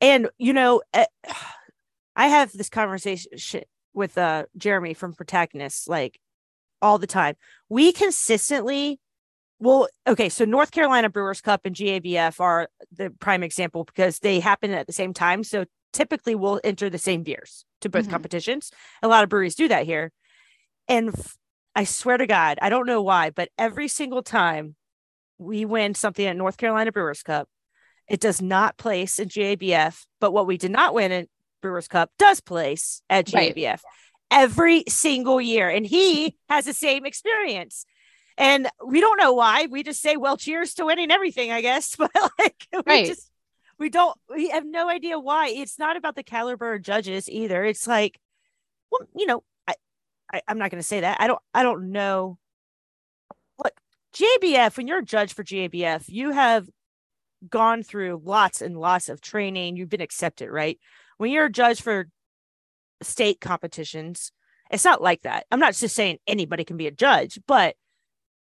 And, 0.00 0.28
you 0.38 0.52
know, 0.52 0.82
eh, 0.92 1.06
I 2.16 2.28
have 2.28 2.52
this 2.52 2.68
conversation 2.68 3.62
with 3.92 4.18
uh 4.18 4.44
Jeremy 4.56 4.94
from 4.94 5.14
Protagonists 5.14 5.88
like 5.88 6.18
all 6.82 6.98
the 6.98 7.06
time. 7.06 7.36
We 7.68 7.92
consistently 7.92 9.00
well, 9.60 9.88
okay, 10.06 10.28
so 10.28 10.44
North 10.44 10.72
Carolina 10.72 11.08
Brewers 11.08 11.40
Cup 11.40 11.62
and 11.64 11.74
GABF 11.74 12.40
are 12.40 12.68
the 12.92 13.10
prime 13.10 13.42
example 13.42 13.84
because 13.84 14.18
they 14.18 14.40
happen 14.40 14.72
at 14.72 14.86
the 14.86 14.92
same 14.92 15.14
time. 15.14 15.42
So 15.44 15.64
typically 15.92 16.34
we'll 16.34 16.60
enter 16.64 16.90
the 16.90 16.98
same 16.98 17.22
beers 17.22 17.64
to 17.80 17.88
both 17.88 18.02
mm-hmm. 18.02 18.10
competitions. 18.10 18.70
A 19.02 19.08
lot 19.08 19.22
of 19.22 19.30
breweries 19.30 19.54
do 19.54 19.68
that 19.68 19.86
here. 19.86 20.12
And 20.88 21.14
I 21.74 21.84
swear 21.84 22.18
to 22.18 22.26
God, 22.26 22.58
I 22.60 22.68
don't 22.68 22.86
know 22.86 23.00
why, 23.00 23.30
but 23.30 23.48
every 23.56 23.88
single 23.88 24.22
time 24.22 24.74
we 25.38 25.64
win 25.64 25.94
something 25.94 26.26
at 26.26 26.36
North 26.36 26.56
Carolina 26.56 26.92
Brewers 26.92 27.22
Cup, 27.22 27.48
it 28.08 28.20
does 28.20 28.42
not 28.42 28.76
place 28.76 29.18
in 29.18 29.28
GABF. 29.28 30.04
But 30.20 30.32
what 30.32 30.46
we 30.46 30.58
did 30.58 30.72
not 30.72 30.94
win 30.94 31.10
in 31.10 31.26
Brewers 31.64 31.88
Cup 31.88 32.10
does 32.18 32.40
place 32.40 33.00
at 33.08 33.24
GABF 33.24 33.56
right. 33.56 33.80
every 34.30 34.84
single 34.86 35.40
year. 35.40 35.70
And 35.70 35.86
he 35.86 36.36
has 36.50 36.66
the 36.66 36.74
same 36.74 37.06
experience. 37.06 37.86
And 38.36 38.68
we 38.86 39.00
don't 39.00 39.18
know 39.18 39.32
why. 39.32 39.66
We 39.70 39.82
just 39.82 40.02
say, 40.02 40.18
well, 40.18 40.36
cheers 40.36 40.74
to 40.74 40.84
winning 40.84 41.10
everything, 41.10 41.50
I 41.50 41.62
guess. 41.62 41.96
But 41.98 42.10
like, 42.38 42.66
we 42.70 42.82
right. 42.86 43.06
just, 43.06 43.30
we 43.78 43.88
don't, 43.88 44.14
we 44.28 44.50
have 44.50 44.66
no 44.66 44.90
idea 44.90 45.18
why. 45.18 45.48
It's 45.48 45.78
not 45.78 45.96
about 45.96 46.16
the 46.16 46.22
caliber 46.22 46.74
of 46.74 46.82
judges 46.82 47.30
either. 47.30 47.64
It's 47.64 47.86
like, 47.86 48.20
well, 48.90 49.08
you 49.16 49.24
know, 49.24 49.42
I, 49.66 49.74
I 50.30 50.42
I'm 50.46 50.58
not 50.58 50.70
going 50.70 50.82
to 50.82 50.86
say 50.86 51.00
that. 51.00 51.16
I 51.18 51.26
don't, 51.26 51.40
I 51.54 51.62
don't 51.62 51.92
know. 51.92 52.36
Look, 53.58 53.72
GABF, 54.14 54.76
when 54.76 54.86
you're 54.86 54.98
a 54.98 55.02
judge 55.04 55.32
for 55.32 55.44
GABF, 55.44 56.04
you 56.08 56.32
have 56.32 56.68
gone 57.48 57.82
through 57.82 58.20
lots 58.22 58.60
and 58.60 58.76
lots 58.76 59.08
of 59.08 59.22
training. 59.22 59.78
You've 59.78 59.88
been 59.88 60.02
accepted, 60.02 60.50
right? 60.50 60.78
When 61.18 61.30
you're 61.30 61.46
a 61.46 61.52
judge 61.52 61.82
for 61.82 62.08
state 63.02 63.40
competitions, 63.40 64.32
it's 64.70 64.84
not 64.84 65.02
like 65.02 65.22
that. 65.22 65.46
I'm 65.50 65.60
not 65.60 65.74
just 65.74 65.94
saying 65.94 66.18
anybody 66.26 66.64
can 66.64 66.76
be 66.76 66.86
a 66.86 66.92
judge, 66.92 67.38
but 67.46 67.76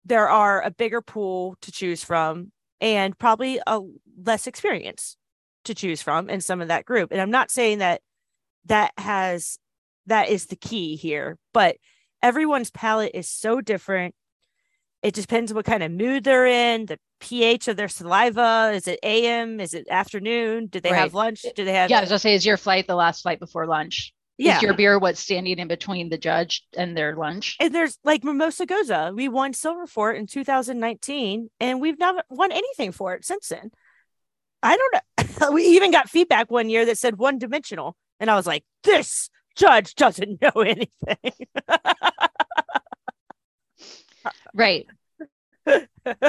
there 0.04 0.28
are 0.28 0.62
a 0.62 0.70
bigger 0.70 1.00
pool 1.00 1.56
to 1.62 1.72
choose 1.72 2.02
from 2.02 2.52
and 2.80 3.18
probably 3.18 3.60
a 3.66 3.80
less 4.22 4.46
experience 4.46 5.16
to 5.64 5.74
choose 5.74 6.02
from 6.02 6.30
in 6.30 6.40
some 6.40 6.60
of 6.60 6.68
that 6.68 6.84
group. 6.84 7.12
And 7.12 7.20
I'm 7.20 7.30
not 7.30 7.50
saying 7.50 7.78
that 7.78 8.00
that 8.66 8.92
has 8.98 9.58
that 10.06 10.28
is 10.28 10.46
the 10.46 10.56
key 10.56 10.96
here, 10.96 11.38
but 11.52 11.76
everyone's 12.22 12.70
palate 12.70 13.12
is 13.14 13.28
so 13.28 13.60
different 13.60 14.14
it 15.02 15.14
depends 15.14 15.52
what 15.54 15.64
kind 15.64 15.82
of 15.82 15.90
mood 15.92 16.24
they're 16.24 16.46
in, 16.46 16.86
the 16.86 16.98
pH 17.20 17.68
of 17.68 17.76
their 17.76 17.88
saliva. 17.88 18.72
Is 18.74 18.86
it 18.88 18.98
AM? 19.02 19.60
Is 19.60 19.74
it 19.74 19.86
afternoon? 19.90 20.66
Do 20.66 20.80
they 20.80 20.90
Right. 20.92 20.98
have 20.98 21.14
lunch? 21.14 21.44
Do 21.54 21.64
they 21.64 21.72
have 21.72 21.90
Yeah, 21.90 21.98
I 21.98 22.00
was 22.02 22.10
gonna 22.10 22.18
say, 22.18 22.34
is 22.34 22.44
your 22.46 22.56
flight 22.56 22.86
the 22.86 22.94
last 22.94 23.22
flight 23.22 23.38
before 23.40 23.66
lunch? 23.66 24.12
yeah. 24.36 24.56
Is 24.56 24.62
your 24.62 24.74
beer 24.74 24.98
what's 25.00 25.18
standing 25.20 25.58
in 25.58 25.66
between 25.68 26.08
the 26.10 26.18
judge 26.18 26.62
and 26.76 26.96
their 26.96 27.16
lunch? 27.16 27.56
and 27.60 27.74
there's 27.74 27.98
like 28.04 28.22
Mimosa 28.24 28.66
Gose. 28.66 29.14
We 29.14 29.28
won 29.28 29.52
silver 29.52 29.86
for 29.86 30.12
it 30.12 30.18
in 30.18 30.26
2019, 30.26 31.48
and 31.60 31.80
we've 31.80 31.98
never 31.98 32.22
won 32.30 32.52
anything 32.52 32.92
for 32.92 33.14
it 33.14 33.24
since 33.24 33.48
then. 33.48 33.70
I 34.62 34.76
don't 34.76 34.94
know. 35.40 35.50
we 35.52 35.64
even 35.64 35.90
got 35.90 36.08
feedback 36.08 36.50
one 36.50 36.68
year 36.70 36.84
that 36.86 36.98
said 36.98 37.18
one 37.18 37.38
dimensional, 37.38 37.96
and 38.20 38.30
I 38.30 38.36
was 38.36 38.46
like, 38.46 38.64
this 38.84 39.28
judge 39.56 39.94
doesn't 39.96 40.40
know 40.42 40.60
anything. 40.62 41.46
Right. 44.54 44.86
right. 45.66 45.88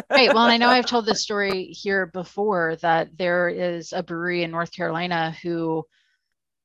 Well, 0.10 0.44
and 0.44 0.52
I 0.52 0.58
know 0.58 0.68
I've 0.68 0.86
told 0.86 1.06
this 1.06 1.22
story 1.22 1.66
here 1.66 2.08
before 2.08 2.78
that 2.82 3.18
there 3.18 3.50
is 3.50 3.94
a 3.94 4.04
brewery 4.04 4.44
in 4.44 4.52
North 4.52 4.72
Carolina 4.72 5.36
who 5.42 5.86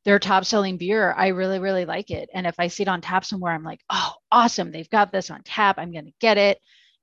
their 0.04 0.18
top 0.18 0.44
selling 0.44 0.76
beer, 0.76 1.12
I 1.16 1.28
really, 1.28 1.58
really 1.58 1.86
like 1.86 2.10
it. 2.10 2.28
And 2.34 2.46
if 2.46 2.56
I 2.58 2.68
see 2.68 2.82
it 2.82 2.88
on 2.88 3.00
tap 3.00 3.24
somewhere, 3.24 3.52
I'm 3.52 3.64
like, 3.64 3.80
oh, 3.88 4.12
awesome. 4.30 4.70
They've 4.70 4.90
got 4.90 5.12
this 5.12 5.30
on 5.30 5.42
tap. 5.44 5.78
I'm 5.78 5.92
going 5.92 6.06
to 6.06 6.12
get 6.20 6.36
it. 6.36 6.58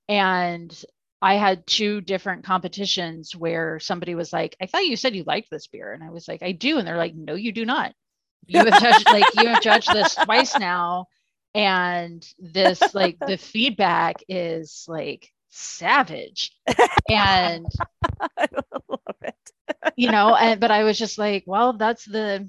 And 0.08 0.84
I 1.20 1.34
had 1.34 1.66
two 1.66 2.00
different 2.00 2.44
competitions 2.44 3.34
where 3.34 3.80
somebody 3.80 4.14
was 4.14 4.32
like, 4.32 4.56
I 4.60 4.66
thought 4.66 4.86
you 4.86 4.96
said 4.96 5.14
you 5.14 5.24
liked 5.24 5.50
this 5.50 5.66
beer. 5.66 5.92
And 5.92 6.02
I 6.02 6.10
was 6.10 6.28
like, 6.28 6.42
I 6.42 6.52
do. 6.52 6.78
And 6.78 6.86
they're 6.86 6.96
like, 6.96 7.14
no, 7.14 7.34
you 7.34 7.52
do 7.52 7.64
not. 7.64 7.92
You 8.46 8.64
have 8.64 8.80
judged 8.80 9.06
like 9.06 9.34
you 9.36 9.46
have 9.46 9.62
judged 9.62 9.92
this 9.92 10.14
twice 10.16 10.58
now. 10.58 11.06
And 11.54 12.26
this 12.38 12.94
like 12.94 13.18
the 13.18 13.36
feedback 13.38 14.22
is 14.28 14.84
like 14.88 15.28
savage. 15.50 16.52
And 17.10 17.66
I 18.38 18.46
love 18.88 19.16
it. 19.22 19.34
you 19.96 20.10
know 20.10 20.34
and 20.34 20.60
but 20.60 20.70
i 20.70 20.84
was 20.84 20.98
just 20.98 21.18
like 21.18 21.44
well 21.46 21.72
that's 21.74 22.04
the 22.04 22.48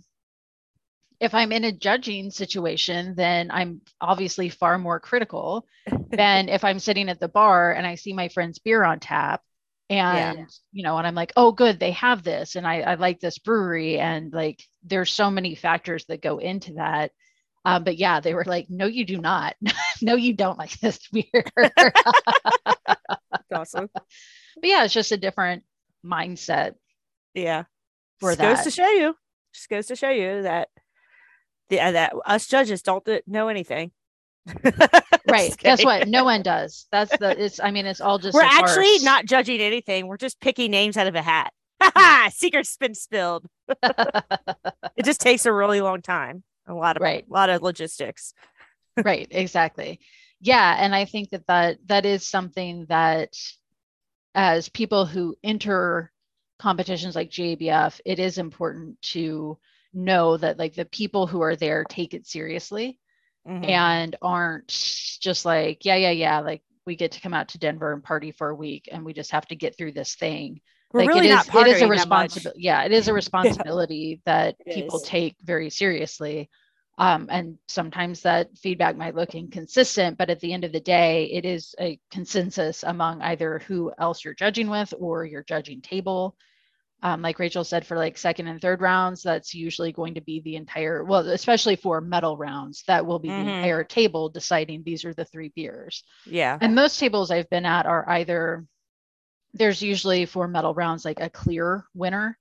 if 1.19 1.33
i'm 1.33 1.51
in 1.51 1.63
a 1.63 1.71
judging 1.71 2.31
situation 2.31 3.15
then 3.15 3.49
i'm 3.51 3.81
obviously 4.01 4.49
far 4.49 4.77
more 4.77 4.99
critical 4.99 5.65
than 6.11 6.49
if 6.49 6.63
i'm 6.63 6.79
sitting 6.79 7.09
at 7.09 7.19
the 7.19 7.27
bar 7.27 7.71
and 7.73 7.85
i 7.87 7.95
see 7.95 8.13
my 8.13 8.29
friend's 8.29 8.59
beer 8.59 8.83
on 8.83 8.99
tap 8.99 9.41
and 9.89 10.47
you 10.71 10.83
know 10.83 10.97
and 10.97 11.07
i'm 11.07 11.15
like 11.15 11.33
oh 11.35 11.51
good 11.51 11.79
they 11.79 11.91
have 11.91 12.23
this 12.23 12.55
and 12.55 12.65
I, 12.67 12.81
I 12.81 12.95
like 12.95 13.19
this 13.19 13.37
brewery 13.37 13.99
and 13.99 14.31
like 14.33 14.63
there's 14.83 15.11
so 15.11 15.29
many 15.29 15.55
factors 15.55 16.05
that 16.05 16.21
go 16.21 16.37
into 16.39 16.73
that 16.73 17.11
um, 17.65 17.83
but 17.83 17.97
yeah 17.97 18.19
they 18.19 18.33
were 18.33 18.43
like 18.45 18.67
no 18.69 18.85
you 18.85 19.05
do 19.05 19.17
not 19.17 19.55
no 20.01 20.15
you 20.15 20.33
don't 20.33 20.57
like 20.57 20.77
this 20.79 20.99
beer 21.11 21.43
awesome. 23.53 23.89
but 23.93 24.03
yeah 24.63 24.83
it's 24.83 24.93
just 24.93 25.11
a 25.11 25.17
different 25.17 25.63
mindset 26.05 26.73
Yeah. 27.33 27.63
for 28.19 28.35
Just 28.35 28.41
goes 28.41 28.63
to 28.63 28.71
show 28.71 28.89
you. 28.89 29.15
Just 29.53 29.69
goes 29.69 29.85
to 29.87 29.95
show 29.95 30.09
you 30.09 30.41
that 30.43 30.69
the 31.69 31.79
uh, 31.79 31.91
that 31.91 32.13
us 32.25 32.47
judges 32.47 32.81
don't 32.81 33.07
know 33.27 33.47
anything. 33.47 33.91
right 35.29 35.55
guess 35.59 35.85
what 35.85 36.05
no 36.09 36.25
one 36.25 36.41
does 36.41 36.85
that's 36.91 37.17
the 37.17 37.41
it's 37.41 37.61
i 37.61 37.71
mean 37.71 37.85
it's 37.85 38.01
all 38.01 38.19
just 38.19 38.33
We're 38.35 38.41
actually 38.41 38.89
farce. 38.97 39.03
not 39.03 39.25
judging 39.25 39.61
anything. 39.61 40.05
We're 40.07 40.17
just 40.17 40.41
picking 40.41 40.69
names 40.69 40.97
out 40.97 41.07
of 41.07 41.15
a 41.15 41.21
hat. 41.21 41.53
Ha 41.81 41.91
ha! 41.95 42.29
Secret's 42.33 42.75
been 42.75 42.93
spilled. 42.93 43.45
It 43.69 45.05
just 45.05 45.21
takes 45.21 45.45
a 45.45 45.53
really 45.53 45.79
long 45.79 46.01
time. 46.01 46.43
A 46.67 46.73
lot 46.73 46.97
of 46.97 47.01
Right. 47.03 47.25
a 47.29 47.33
lot 47.33 47.49
of 47.49 47.61
logistics. 47.61 48.33
right 49.03 49.27
exactly 49.31 49.99
yeah 50.39 50.75
and 50.79 50.93
i 50.93 51.03
think 51.05 51.31
that 51.31 51.47
that 51.47 51.77
that 51.87 52.05
is 52.05 52.23
something 52.23 52.85
that 52.89 53.35
as 54.35 54.69
people 54.69 55.05
who 55.05 55.35
enter 55.43 56.11
competitions 56.59 57.15
like 57.15 57.29
GABF, 57.31 57.99
it 58.05 58.19
is 58.19 58.37
important 58.37 59.01
to 59.01 59.57
know 59.93 60.37
that 60.37 60.57
like 60.59 60.73
the 60.75 60.85
people 60.85 61.27
who 61.27 61.41
are 61.41 61.55
there 61.55 61.83
take 61.85 62.13
it 62.13 62.25
seriously 62.27 62.99
Mhm. 63.47 63.67
and 63.67 64.15
aren't 64.21 64.67
just 65.19 65.43
like 65.45 65.83
yeah 65.85 65.95
yeah 65.95 66.11
yeah 66.11 66.39
like 66.39 66.61
we 66.85 66.95
get 66.95 67.11
to 67.13 67.19
come 67.21 67.33
out 67.33 67.49
to 67.49 67.57
denver 67.57 67.91
and 67.93 68.03
party 68.03 68.31
for 68.31 68.49
a 68.49 68.55
week 68.55 68.87
and 68.91 69.03
we 69.03 69.11
just 69.13 69.31
have 69.31 69.45
to 69.47 69.55
get 69.55 69.77
through 69.77 69.91
this 69.91 70.15
thing 70.15 70.61
We're 70.93 71.01
like 71.01 71.09
really 71.09 71.27
it 71.27 71.33
not 71.33 71.47
is 71.47 71.55
it 71.55 71.67
is 71.67 71.81
a 71.81 71.85
partying 71.85 71.95
that 71.97 72.07
much. 72.09 72.35
responsibility 72.35 72.61
yeah 72.61 72.83
it 72.83 72.91
is 72.91 73.07
a 73.07 73.13
responsibility 73.21 74.21
that 74.25 74.55
It 74.65 74.73
people 74.75 74.99
is. 74.99 75.03
take 75.05 75.35
very 75.43 75.69
seriously 75.69 76.49
um, 76.99 77.27
and 77.31 77.57
sometimes 77.67 78.21
that 78.21 78.55
feedback 78.55 78.95
might 78.95 79.15
look 79.15 79.33
inconsistent 79.33 80.17
but 80.17 80.29
at 80.29 80.39
the 80.39 80.53
end 80.53 80.63
of 80.63 80.71
the 80.71 80.79
day 80.79 81.25
it 81.25 81.43
is 81.45 81.73
a 81.79 81.99
consensus 82.11 82.83
among 82.83 83.21
either 83.23 83.59
who 83.67 83.91
else 83.97 84.23
you're 84.23 84.35
judging 84.35 84.69
with 84.69 84.93
or 84.99 85.25
your 85.25 85.43
judging 85.43 85.81
table 85.81 86.35
um, 87.01 87.21
like 87.23 87.39
rachel 87.39 87.63
said 87.63 87.85
for 87.85 87.97
like 87.97 88.15
second 88.17 88.47
and 88.47 88.61
third 88.61 88.79
rounds 88.79 89.23
that's 89.23 89.53
usually 89.55 89.91
going 89.91 90.13
to 90.13 90.21
be 90.21 90.39
the 90.41 90.55
entire 90.55 91.03
well 91.03 91.27
especially 91.29 91.75
for 91.75 91.99
medal 91.99 92.37
rounds 92.37 92.83
that 92.87 93.05
will 93.05 93.19
be 93.19 93.29
Mhm. 93.29 93.43
the 93.43 93.55
entire 93.55 93.83
table 93.83 94.29
deciding 94.29 94.83
these 94.83 95.03
are 95.03 95.13
the 95.15 95.25
three 95.25 95.51
beers 95.55 96.03
Yeah. 96.27 96.59
and 96.61 96.75
most 96.75 96.99
tables 96.99 97.31
I've 97.31 97.49
been 97.49 97.65
at 97.65 97.87
are 97.87 98.07
either 98.07 98.65
there's 99.53 99.81
usually 99.81 100.25
for 100.25 100.47
medal 100.47 100.73
rounds 100.73 101.05
like 101.05 101.19
a 101.19 101.29
clear 101.29 101.85
winner. 101.93 102.37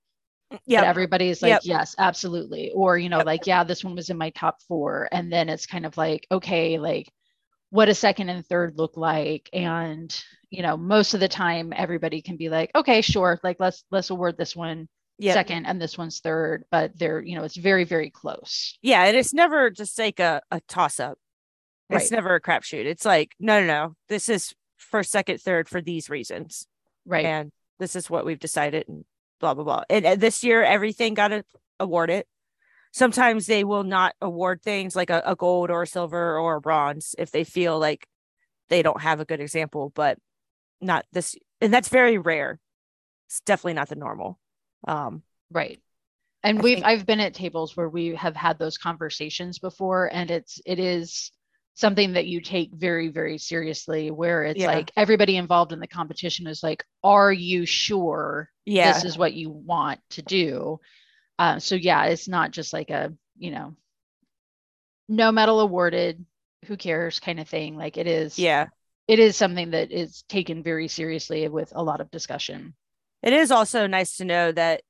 Mm, 0.51 0.57
that 0.57 0.61
Yeah. 0.65 0.83
everybody's 0.83 1.41
like, 1.41 1.49
Yep. 1.49 1.61
yes, 1.63 1.95
absolutely. 1.97 2.71
Or, 2.71 2.97
you 2.97 3.09
know, 3.09 3.17
Yep. 3.17 3.25
like, 3.25 3.47
yeah, 3.47 3.63
this 3.63 3.83
one 3.83 3.95
was 3.95 4.09
in 4.09 4.17
my 4.17 4.29
top 4.31 4.61
four. 4.63 5.07
And 5.11 5.31
then 5.31 5.49
it's 5.49 5.65
kind 5.65 5.85
of 5.85 5.95
like, 5.97 6.25
okay, 6.31 6.77
like 6.79 7.11
what 7.69 7.89
a 7.89 7.93
second 7.95 8.29
and 8.29 8.45
third 8.45 8.77
look 8.77 8.97
like. 8.97 9.49
And, 9.53 10.15
you 10.49 10.61
know, 10.61 10.77
most 10.77 11.13
of 11.13 11.19
the 11.19 11.27
time 11.27 11.73
everybody 11.75 12.21
can 12.21 12.37
be 12.37 12.49
like, 12.49 12.71
okay, 12.75 13.01
sure, 13.01 13.39
like 13.43 13.59
let's 13.59 13.83
let's 13.91 14.09
award 14.11 14.37
this 14.37 14.55
one 14.55 14.87
Yeah. 15.17 15.33
second 15.33 15.65
and 15.65 15.81
this 15.81 15.97
one's 15.97 16.19
third, 16.19 16.65
but 16.71 16.97
they're, 16.99 17.21
you 17.21 17.35
know, 17.35 17.43
it's 17.43 17.55
very, 17.57 17.83
very 17.83 18.09
close. 18.11 18.77
Yeah. 18.81 19.03
And 19.05 19.17
it's 19.17 19.33
never 19.33 19.69
just 19.71 19.97
like 19.97 20.19
a, 20.19 20.41
a 20.51 20.61
toss 20.67 20.99
up. 20.99 21.17
It's 21.89 22.05
Right. 22.05 22.11
never 22.11 22.35
a 22.35 22.41
crapshoot. 22.41 22.85
It's 22.85 23.05
like, 23.05 23.33
no, 23.39 23.59
no, 23.59 23.65
no. 23.67 23.95
This 24.09 24.29
is 24.29 24.53
first, 24.77 25.11
second, 25.11 25.41
third 25.41 25.67
for 25.69 25.81
these 25.81 26.09
reasons. 26.09 26.67
Right. 27.05 27.25
and 27.25 27.51
this 27.79 27.95
is 27.95 28.09
what 28.09 28.25
we've 28.25 28.39
decided 28.39 28.87
and 28.87 29.03
blah 29.39 29.53
blah 29.53 29.63
blah 29.63 29.83
and, 29.89 30.05
uh, 30.05 30.15
this 30.15 30.43
year 30.43 30.63
everything 30.63 31.13
got 31.13 31.31
a- 31.31 31.43
awarded 31.79 32.25
sometimes 32.91 33.45
they 33.45 33.63
will 33.63 33.83
not 33.83 34.13
award 34.21 34.61
things 34.61 34.95
like 34.95 35.09
a, 35.09 35.21
a 35.25 35.35
gold 35.35 35.69
or 35.69 35.81
a 35.83 35.87
silver 35.87 36.37
or 36.37 36.55
a 36.55 36.61
bronze 36.61 37.15
if 37.17 37.31
they 37.31 37.43
feel 37.43 37.77
like 37.79 38.07
they 38.69 38.81
don't 38.81 39.01
have 39.01 39.19
a 39.19 39.25
good 39.25 39.39
example 39.41 39.91
but 39.95 40.17
not 40.79 41.05
this 41.11 41.35
and 41.59 41.73
that's 41.73 41.89
very 41.89 42.17
rare 42.17 42.59
it's 43.27 43.41
definitely 43.41 43.73
not 43.73 43.89
the 43.89 43.95
normal 43.95 44.39
um 44.87 45.23
Right. 45.51 45.79
And 46.41 46.59
I 46.59 46.61
we've 46.61 46.75
think- 46.77 46.85
I've 46.85 47.05
been 47.05 47.19
at 47.19 47.33
tables 47.35 47.77
where 47.77 47.87
we 47.89 48.15
have 48.15 48.35
had 48.35 48.57
those 48.59 48.77
conversations 48.77 49.59
before 49.59 50.09
and 50.13 50.31
it's 50.31 50.59
it 50.65 50.79
is 50.79 51.31
something 51.75 52.13
that 52.13 52.27
you 52.27 52.39
take 52.41 52.71
very 52.73 53.09
very 53.09 53.37
seriously 53.37 54.11
where 54.11 54.43
it's 54.43 54.59
Yeah. 54.59 54.67
like 54.67 54.91
everybody 54.95 55.37
involved 55.37 55.71
in 55.71 55.79
the 55.79 55.87
competition 55.87 56.47
is 56.47 56.61
like 56.61 56.83
are 57.03 57.31
you 57.31 57.65
sure 57.65 58.49
yeah. 58.65 58.93
this 58.93 59.03
is 59.03 59.17
what 59.17 59.33
you 59.33 59.49
want 59.49 59.99
to 60.11 60.21
do? 60.21 60.79
Uh, 61.39 61.59
so 61.59 61.75
yeah 61.75 62.05
it's 62.05 62.27
not 62.27 62.51
just 62.51 62.73
like 62.73 62.89
a 62.89 63.13
you 63.37 63.51
know 63.51 63.75
no 65.09 65.31
medal 65.31 65.59
awarded 65.59 66.25
who 66.65 66.77
cares 66.77 67.19
kind 67.19 67.39
of 67.39 67.47
thing. 67.49 67.75
Like 67.75 67.97
it 67.97 68.07
is 68.07 68.39
yeah. 68.39 68.67
it 69.07 69.19
is 69.19 69.35
something 69.35 69.71
that 69.71 69.91
is 69.91 70.23
taken 70.29 70.63
very 70.63 70.87
seriously 70.87 71.47
with 71.49 71.71
a 71.75 71.83
lot 71.83 72.01
of 72.01 72.11
discussion. 72.11 72.73
It 73.21 73.33
is 73.33 73.51
also 73.51 73.87
nice 73.87 74.17
to 74.17 74.25
know 74.25 74.51
that 74.51 74.81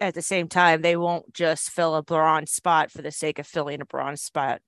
at 0.00 0.14
the 0.14 0.22
same 0.22 0.48
time 0.48 0.80
they 0.80 0.96
won't 0.96 1.32
just 1.34 1.70
fill 1.70 1.94
a 1.94 2.02
bronze 2.02 2.50
spot 2.50 2.90
for 2.90 3.02
the 3.02 3.10
sake 3.10 3.38
of 3.38 3.46
filling 3.46 3.80
a 3.80 3.84
bronze 3.84 4.22
spot 4.22 4.60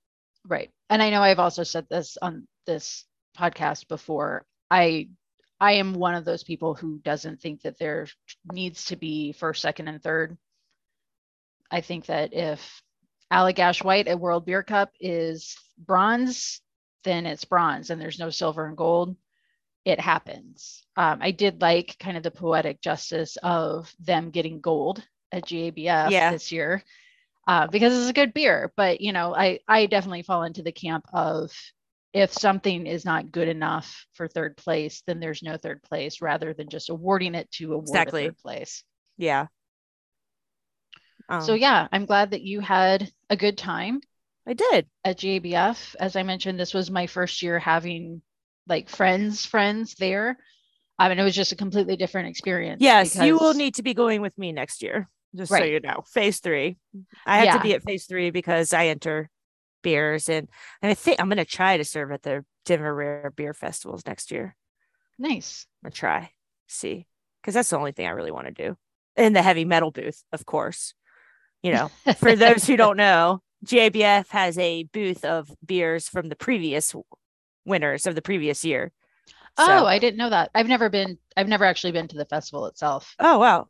Right. 0.46 0.70
And 0.90 1.02
I 1.02 1.10
know 1.10 1.22
I've 1.22 1.38
also 1.38 1.62
said 1.62 1.86
this 1.88 2.16
on 2.20 2.46
this 2.66 3.04
podcast 3.38 3.88
before. 3.88 4.44
I 4.70 5.08
I 5.60 5.72
am 5.74 5.94
one 5.94 6.14
of 6.14 6.24
those 6.24 6.42
people 6.42 6.74
who 6.74 6.98
doesn't 7.04 7.40
think 7.40 7.62
that 7.62 7.78
there 7.78 8.08
needs 8.52 8.86
to 8.86 8.96
be 8.96 9.32
first, 9.32 9.62
second, 9.62 9.86
and 9.88 10.02
third. 10.02 10.36
I 11.70 11.80
think 11.80 12.06
that 12.06 12.34
if 12.34 12.82
Allagash 13.32 13.82
White 13.84 14.08
at 14.08 14.18
World 14.18 14.44
Beer 14.44 14.62
Cup 14.62 14.90
is 15.00 15.56
bronze, 15.78 16.60
then 17.04 17.26
it's 17.26 17.44
bronze 17.44 17.90
and 17.90 18.00
there's 18.00 18.18
no 18.18 18.30
silver 18.30 18.66
and 18.66 18.76
gold. 18.76 19.16
It 19.84 19.98
happens. 20.00 20.84
Um, 20.96 21.18
I 21.22 21.30
did 21.30 21.60
like 21.60 21.96
kind 21.98 22.16
of 22.16 22.22
the 22.22 22.30
poetic 22.30 22.80
justice 22.80 23.36
of 23.42 23.92
them 24.00 24.30
getting 24.30 24.60
gold 24.60 25.02
at 25.32 25.46
GABF 25.46 26.10
Yeah. 26.10 26.30
this 26.32 26.52
year 26.52 26.82
uh, 27.46 27.66
because 27.66 27.96
it's 27.98 28.10
a 28.10 28.14
good 28.14 28.34
beer. 28.34 28.72
But 28.76 29.00
you 29.00 29.12
know, 29.12 29.34
I 29.34 29.60
I 29.68 29.86
definitely 29.86 30.22
fall 30.22 30.44
into 30.44 30.62
the 30.62 30.72
camp 30.72 31.06
of 31.12 31.50
if 32.12 32.32
something 32.32 32.86
is 32.86 33.04
not 33.04 33.32
good 33.32 33.48
enough 33.48 34.06
for 34.14 34.28
third 34.28 34.56
place, 34.56 35.02
then 35.06 35.18
there's 35.18 35.42
no 35.42 35.56
third 35.56 35.82
place, 35.82 36.20
rather 36.20 36.52
than 36.52 36.68
just 36.68 36.90
awarding 36.90 37.34
it 37.34 37.50
to 37.52 37.72
award 37.72 37.88
Exactly. 37.88 38.22
a 38.22 38.26
third 38.26 38.38
place. 38.38 38.84
yeah 39.16 39.46
so 41.40 41.52
Um, 41.52 41.58
yeah, 41.58 41.88
I'm 41.90 42.04
glad 42.04 42.32
that 42.32 42.42
you 42.42 42.60
had 42.60 43.10
a 43.30 43.36
good 43.36 43.56
time 43.56 44.00
i 44.46 44.52
did 44.54 44.86
at 45.04 45.18
GABF. 45.18 45.94
As 45.98 46.16
I 46.16 46.22
mentioned, 46.24 46.58
this 46.58 46.74
was 46.74 46.90
my 46.90 47.06
first 47.06 47.42
year 47.42 47.58
having 47.58 48.22
like 48.68 48.88
friends 48.88 49.46
friends 49.46 49.94
there 49.94 50.36
I 50.98 51.08
mean, 51.08 51.18
it 51.18 51.24
was 51.24 51.34
just 51.34 51.52
a 51.52 51.56
completely 51.56 51.96
different 51.96 52.28
experience. 52.28 52.80
Yes, 52.80 53.16
you 53.16 53.36
will 53.36 53.54
need 53.54 53.74
to 53.76 53.82
be 53.82 53.94
going 53.94 54.20
with 54.20 54.36
me 54.38 54.52
next 54.52 54.82
year, 54.82 55.08
just 55.34 55.50
so 55.50 55.62
you 55.64 55.80
know. 55.80 56.02
Phase 56.06 56.40
three. 56.40 56.76
I 57.26 57.36
have 57.38 57.44
Yeah. 57.46 57.56
to 57.58 57.62
be 57.62 57.74
at 57.74 57.82
phase 57.82 58.06
three 58.06 58.30
because 58.30 58.72
I 58.72 58.86
enter 58.86 59.28
beers 59.82 60.28
and 60.28 60.48
and 60.80 60.90
I 60.90 60.94
think 60.94 61.20
I'm 61.20 61.28
gonna 61.28 61.44
try 61.44 61.76
to 61.76 61.84
serve 61.84 62.12
at 62.12 62.22
the 62.22 62.44
Denver 62.64 62.94
Rare 62.94 63.32
Beer 63.34 63.54
Festivals 63.54 64.06
next 64.06 64.30
year. 64.30 64.56
nice. 65.18 65.66
I'm 65.82 65.88
gonna 65.88 65.94
try, 65.94 66.30
see, 66.68 67.06
because 67.40 67.54
that's 67.54 67.70
the 67.70 67.78
only 67.78 67.92
thing 67.92 68.06
I 68.06 68.10
really 68.10 68.30
want 68.30 68.46
to 68.46 68.52
do. 68.52 68.76
In 69.16 69.32
the 69.32 69.42
heavy 69.42 69.64
metal 69.64 69.90
booth, 69.90 70.22
of 70.32 70.46
course. 70.46 70.94
You 71.62 71.72
know, 71.72 71.90
for 72.18 72.34
those 72.34 72.66
who 72.66 72.76
don't 72.76 72.96
know, 73.06 73.40
GABF 73.66 74.28
has 74.30 74.58
a 74.58 74.84
booth 74.84 75.24
of 75.24 75.50
beers 75.64 76.08
from 76.08 76.28
the 76.28 76.36
previous 76.36 76.94
winners 77.64 78.06
of 78.06 78.14
the 78.16 78.22
previous 78.22 78.64
year. 78.64 78.90
Oh, 79.58 79.84
I 79.84 79.98
didn't 79.98 80.16
know 80.16 80.30
that. 80.30 80.50
I've 80.54 80.66
never 80.66 80.88
been. 80.88 81.18
I've 81.36 81.46
never 81.48 81.64
actually 81.64 81.92
been 81.92 82.08
to 82.08 82.16
the 82.16 82.24
festival 82.24 82.66
itself. 82.66 83.14
Oh 83.18 83.38
wow. 83.38 83.68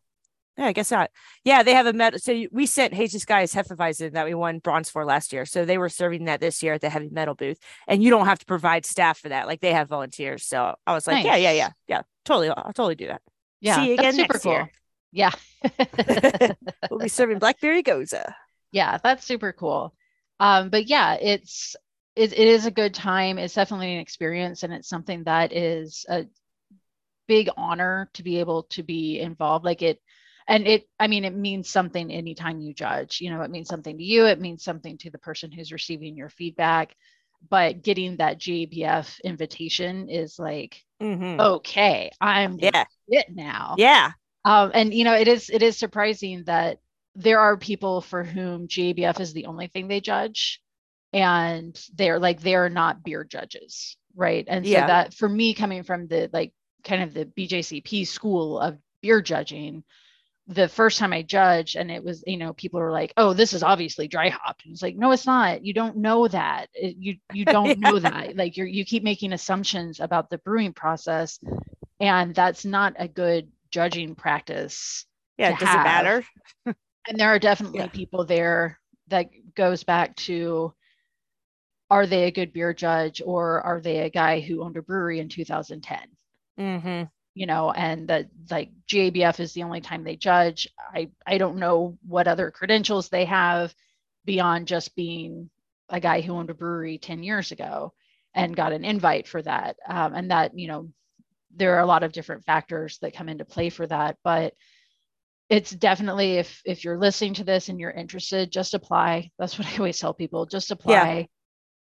Yeah, 0.59 0.67
I 0.67 0.73
guess 0.73 0.91
not. 0.91 1.11
Yeah, 1.45 1.63
they 1.63 1.73
have 1.75 1.87
a 1.87 1.93
metal. 1.95 2.19
So 2.19 2.45
we 2.53 2.67
sent 2.67 2.93
Hages 2.93 3.25
Guys 3.25 3.55
Hefeweizen 3.55 4.13
that 4.13 4.27
we 4.27 4.35
won 4.35 4.59
bronze 4.59 4.91
for 4.91 5.05
last 5.05 5.33
year. 5.33 5.47
So 5.47 5.65
they 5.65 5.79
were 5.79 5.89
serving 5.89 6.27
that 6.27 6.41
this 6.41 6.63
year 6.63 6.75
at 6.75 6.83
the 6.83 6.91
heavy 6.91 7.09
metal 7.11 7.35
booth, 7.35 7.59
and 7.89 8.03
you 8.03 8.11
don't 8.11 8.27
have 8.27 8.39
to 8.39 8.45
provide 8.47 8.85
staff 8.85 9.19
for 9.19 9.31
that. 9.31 9.47
Like 9.47 9.61
they 9.61 9.73
have 9.73 9.89
volunteers. 9.89 10.45
So 10.45 10.75
I 10.87 10.93
was 10.93 11.07
like, 11.07 11.25
yeah, 11.25 11.37
yeah, 11.37 11.53
yeah, 11.53 11.71
yeah, 11.89 12.03
totally. 12.27 12.51
I'll 12.51 12.73
totally 12.75 12.97
do 12.97 13.07
that. 13.07 13.23
Yeah, 13.61 13.77
See 13.77 13.89
you 13.89 13.95
again 13.95 14.13
super 14.13 14.35
next 14.35 14.43
cool. 14.43 14.53
year. 14.53 14.71
Yeah. 15.11 15.31
We'll 16.91 16.99
be 17.01 17.09
serving 17.09 17.39
blackberry 17.39 17.83
gose. 17.83 18.13
yeah, 18.73 18.99
that's 19.03 19.25
super 19.25 19.53
cool. 19.53 19.95
Um, 20.41 20.69
but 20.69 20.87
yeah, 20.87 21.15
it's 21.15 21.77
it, 22.17 22.33
it 22.33 22.49
is 22.49 22.67
a 22.67 22.71
good 22.71 22.93
time. 22.93 23.39
It's 23.39 23.55
definitely 23.55 23.95
an 23.95 24.01
experience, 24.01 24.65
and 24.65 24.73
it's 24.73 24.89
something 24.89 25.25
that 25.25 25.53
is 25.55 26.05
a 26.09 26.27
big 27.29 27.49
honor 27.57 28.11
to 28.15 28.23
be 28.23 28.41
able 28.41 28.65
to 28.65 28.83
be 28.83 29.21
involved. 29.21 29.65
Like 29.65 29.81
it, 29.81 30.01
and 30.53 30.69
it. 30.69 30.89
I 31.01 31.09
mean, 31.09 31.25
it 31.27 31.35
means 31.35 31.71
something 31.71 32.13
anytime 32.13 32.61
you 32.61 32.75
judge. 32.75 33.21
You 33.21 33.31
know, 33.33 33.43
it 33.43 33.53
means 33.53 33.69
something 33.69 33.99
to 33.99 34.05
you. 34.05 34.27
It 34.27 34.41
means 34.41 34.65
something 34.65 34.99
to 35.01 35.11
the 35.11 35.19
person 35.19 35.53
who's 35.53 35.73
receiving 35.73 36.17
your 36.17 36.31
feedback. 36.31 36.97
But 37.51 37.83
getting 37.83 38.19
that 38.19 38.41
GABF 38.41 39.21
invitation 39.25 40.11
is 40.11 40.39
like, 40.39 40.83
Mhm. 41.01 41.53
okay, 41.57 42.11
I'm 42.21 42.59
Yeah, 42.59 42.87
it 43.09 43.27
now. 43.35 43.85
yeah, 43.85 44.13
Um, 44.45 44.73
and 44.75 44.95
you 44.95 45.05
know, 45.05 45.15
it 45.15 45.29
is 45.29 45.51
it 45.51 45.63
is 45.63 45.79
surprising 45.79 46.45
that 46.47 46.81
there 47.17 47.41
are 47.41 47.57
people 47.59 48.01
for 48.03 48.25
whom 48.25 48.69
GABF 48.69 49.21
is 49.21 49.33
the 49.35 49.47
only 49.47 49.69
thing 49.69 49.89
they 49.89 50.01
judge, 50.01 50.63
and 51.13 51.79
they're 51.95 52.19
like 52.21 52.41
they're 52.41 52.71
not 52.71 53.05
beer 53.05 53.25
judges, 53.25 53.97
right? 54.17 54.45
And 54.49 54.69
so 54.69 54.83
Yeah. 54.83 54.85
that 54.85 55.15
for 55.15 55.29
me, 55.29 55.55
coming 55.55 55.85
from 55.85 56.09
the 56.09 56.31
like 56.33 56.55
kind 56.85 57.03
of 57.03 57.15
the 57.15 57.27
BJCP 57.27 58.05
school 58.07 58.59
of 58.61 58.79
beer 59.03 59.23
judging, 59.23 59.85
the 60.49 60.68
first 60.68 60.99
time 60.99 61.12
I 61.12 61.22
judged, 61.22 61.76
and 61.76 61.90
it 61.90 62.03
was 62.05 62.22
you 62.26 62.36
know 62.36 62.53
people 62.53 62.80
were 62.80 62.90
like, 62.90 63.12
oh, 63.16 63.32
this 63.32 63.53
is 63.53 63.62
obviously 63.62 64.09
dry 64.09 64.28
hopped, 64.28 64.64
and 64.64 64.72
it's 64.72 64.82
like, 64.82 64.97
no, 64.97 65.12
it's 65.12 65.26
not. 65.26 65.64
You 65.64 65.72
don't 65.72 65.99
know 65.99 66.26
that. 66.28 66.68
It- 66.74 66.97
you 66.99 67.16
you 67.32 67.45
don't 67.57 67.78
know 67.78 67.99
that. 67.99 68.36
Like 68.36 68.57
you're 68.57 68.66
you 68.66 68.84
keep 68.84 69.03
making 69.05 69.32
assumptions 69.32 70.01
about 70.01 70.30
the 70.30 70.38
brewing 70.38 70.72
process, 70.72 71.38
and 72.01 72.34
that's 72.34 72.64
not 72.64 72.95
a 72.99 73.09
good 73.09 73.51
judging 73.70 74.14
practice 74.14 75.07
yeah. 75.38 75.53
Does 75.59 75.62
it 75.62 75.64
matter? 75.64 76.24
and 76.66 77.18
there 77.18 77.28
are 77.30 77.38
definitely 77.38 77.80
Yeah. 77.80 77.88
people 77.88 78.24
there 78.24 78.78
that 79.09 79.30
goes 79.55 79.82
back 79.82 80.14
to 80.16 80.72
are 81.90 82.07
they 82.07 82.24
a 82.24 82.30
good 82.30 82.53
beer 82.53 82.72
judge 82.72 83.20
or 83.24 83.61
are 83.62 83.80
they 83.80 84.01
a 84.01 84.11
guy 84.11 84.40
who 84.40 84.62
owned 84.62 84.76
a 84.76 84.82
brewery 84.82 85.20
in 85.20 85.28
2010 85.28 85.99
Mm-hmm. 86.61 87.05
You 87.35 87.47
know 87.47 87.70
and 87.72 88.09
that 88.09 88.28
like 88.51 88.70
GABF 88.89 89.41
is 89.41 89.53
the 89.53 89.62
only 89.62 89.80
time 89.80 90.05
they 90.05 90.16
judge. 90.16 90.68
I 90.95 91.11
i 91.26 91.39
don't 91.39 91.57
know 91.59 91.99
what 92.07 92.28
other 92.28 92.51
credentials 92.51 93.09
they 93.09 93.24
have 93.24 93.74
beyond 94.24 94.68
just 94.68 94.95
being 94.95 95.51
a 95.89 96.01
guy 96.01 96.20
who 96.20 96.35
owned 96.35 96.51
a 96.51 96.55
brewery 96.55 96.99
10 96.99 97.22
years 97.22 97.53
ago 97.53 97.93
and 98.35 98.57
got 98.57 98.72
an 98.72 98.85
invite 98.85 99.28
for 99.28 99.43
that. 99.43 99.76
Um, 99.89 100.14
and 100.14 100.30
that 100.30 100.59
you 100.59 100.68
know 100.68 100.91
there 101.55 101.76
are 101.76 101.83
a 101.83 101.87
lot 101.87 102.03
of 102.03 102.12
different 102.12 102.45
factors 102.45 102.99
that 103.03 103.14
come 103.14 103.28
into 103.28 103.45
play 103.45 103.68
for 103.68 103.87
that 103.87 104.16
but 104.24 104.55
it's 105.51 105.70
definitely 105.70 106.37
if 106.39 106.62
if 106.64 106.83
you're 106.83 106.99
listening 106.99 107.35
to 107.35 107.45
this 107.45 107.68
and 107.68 107.78
you're 107.78 107.91
interested 107.91 108.51
just 108.51 108.74
apply. 108.74 109.30
That's 109.39 109.59
what 109.59 109.68
i 109.68 109.76
always 109.76 109.99
tell 109.99 110.14
people 110.14 110.47
just 110.47 110.70
apply. 110.70 111.28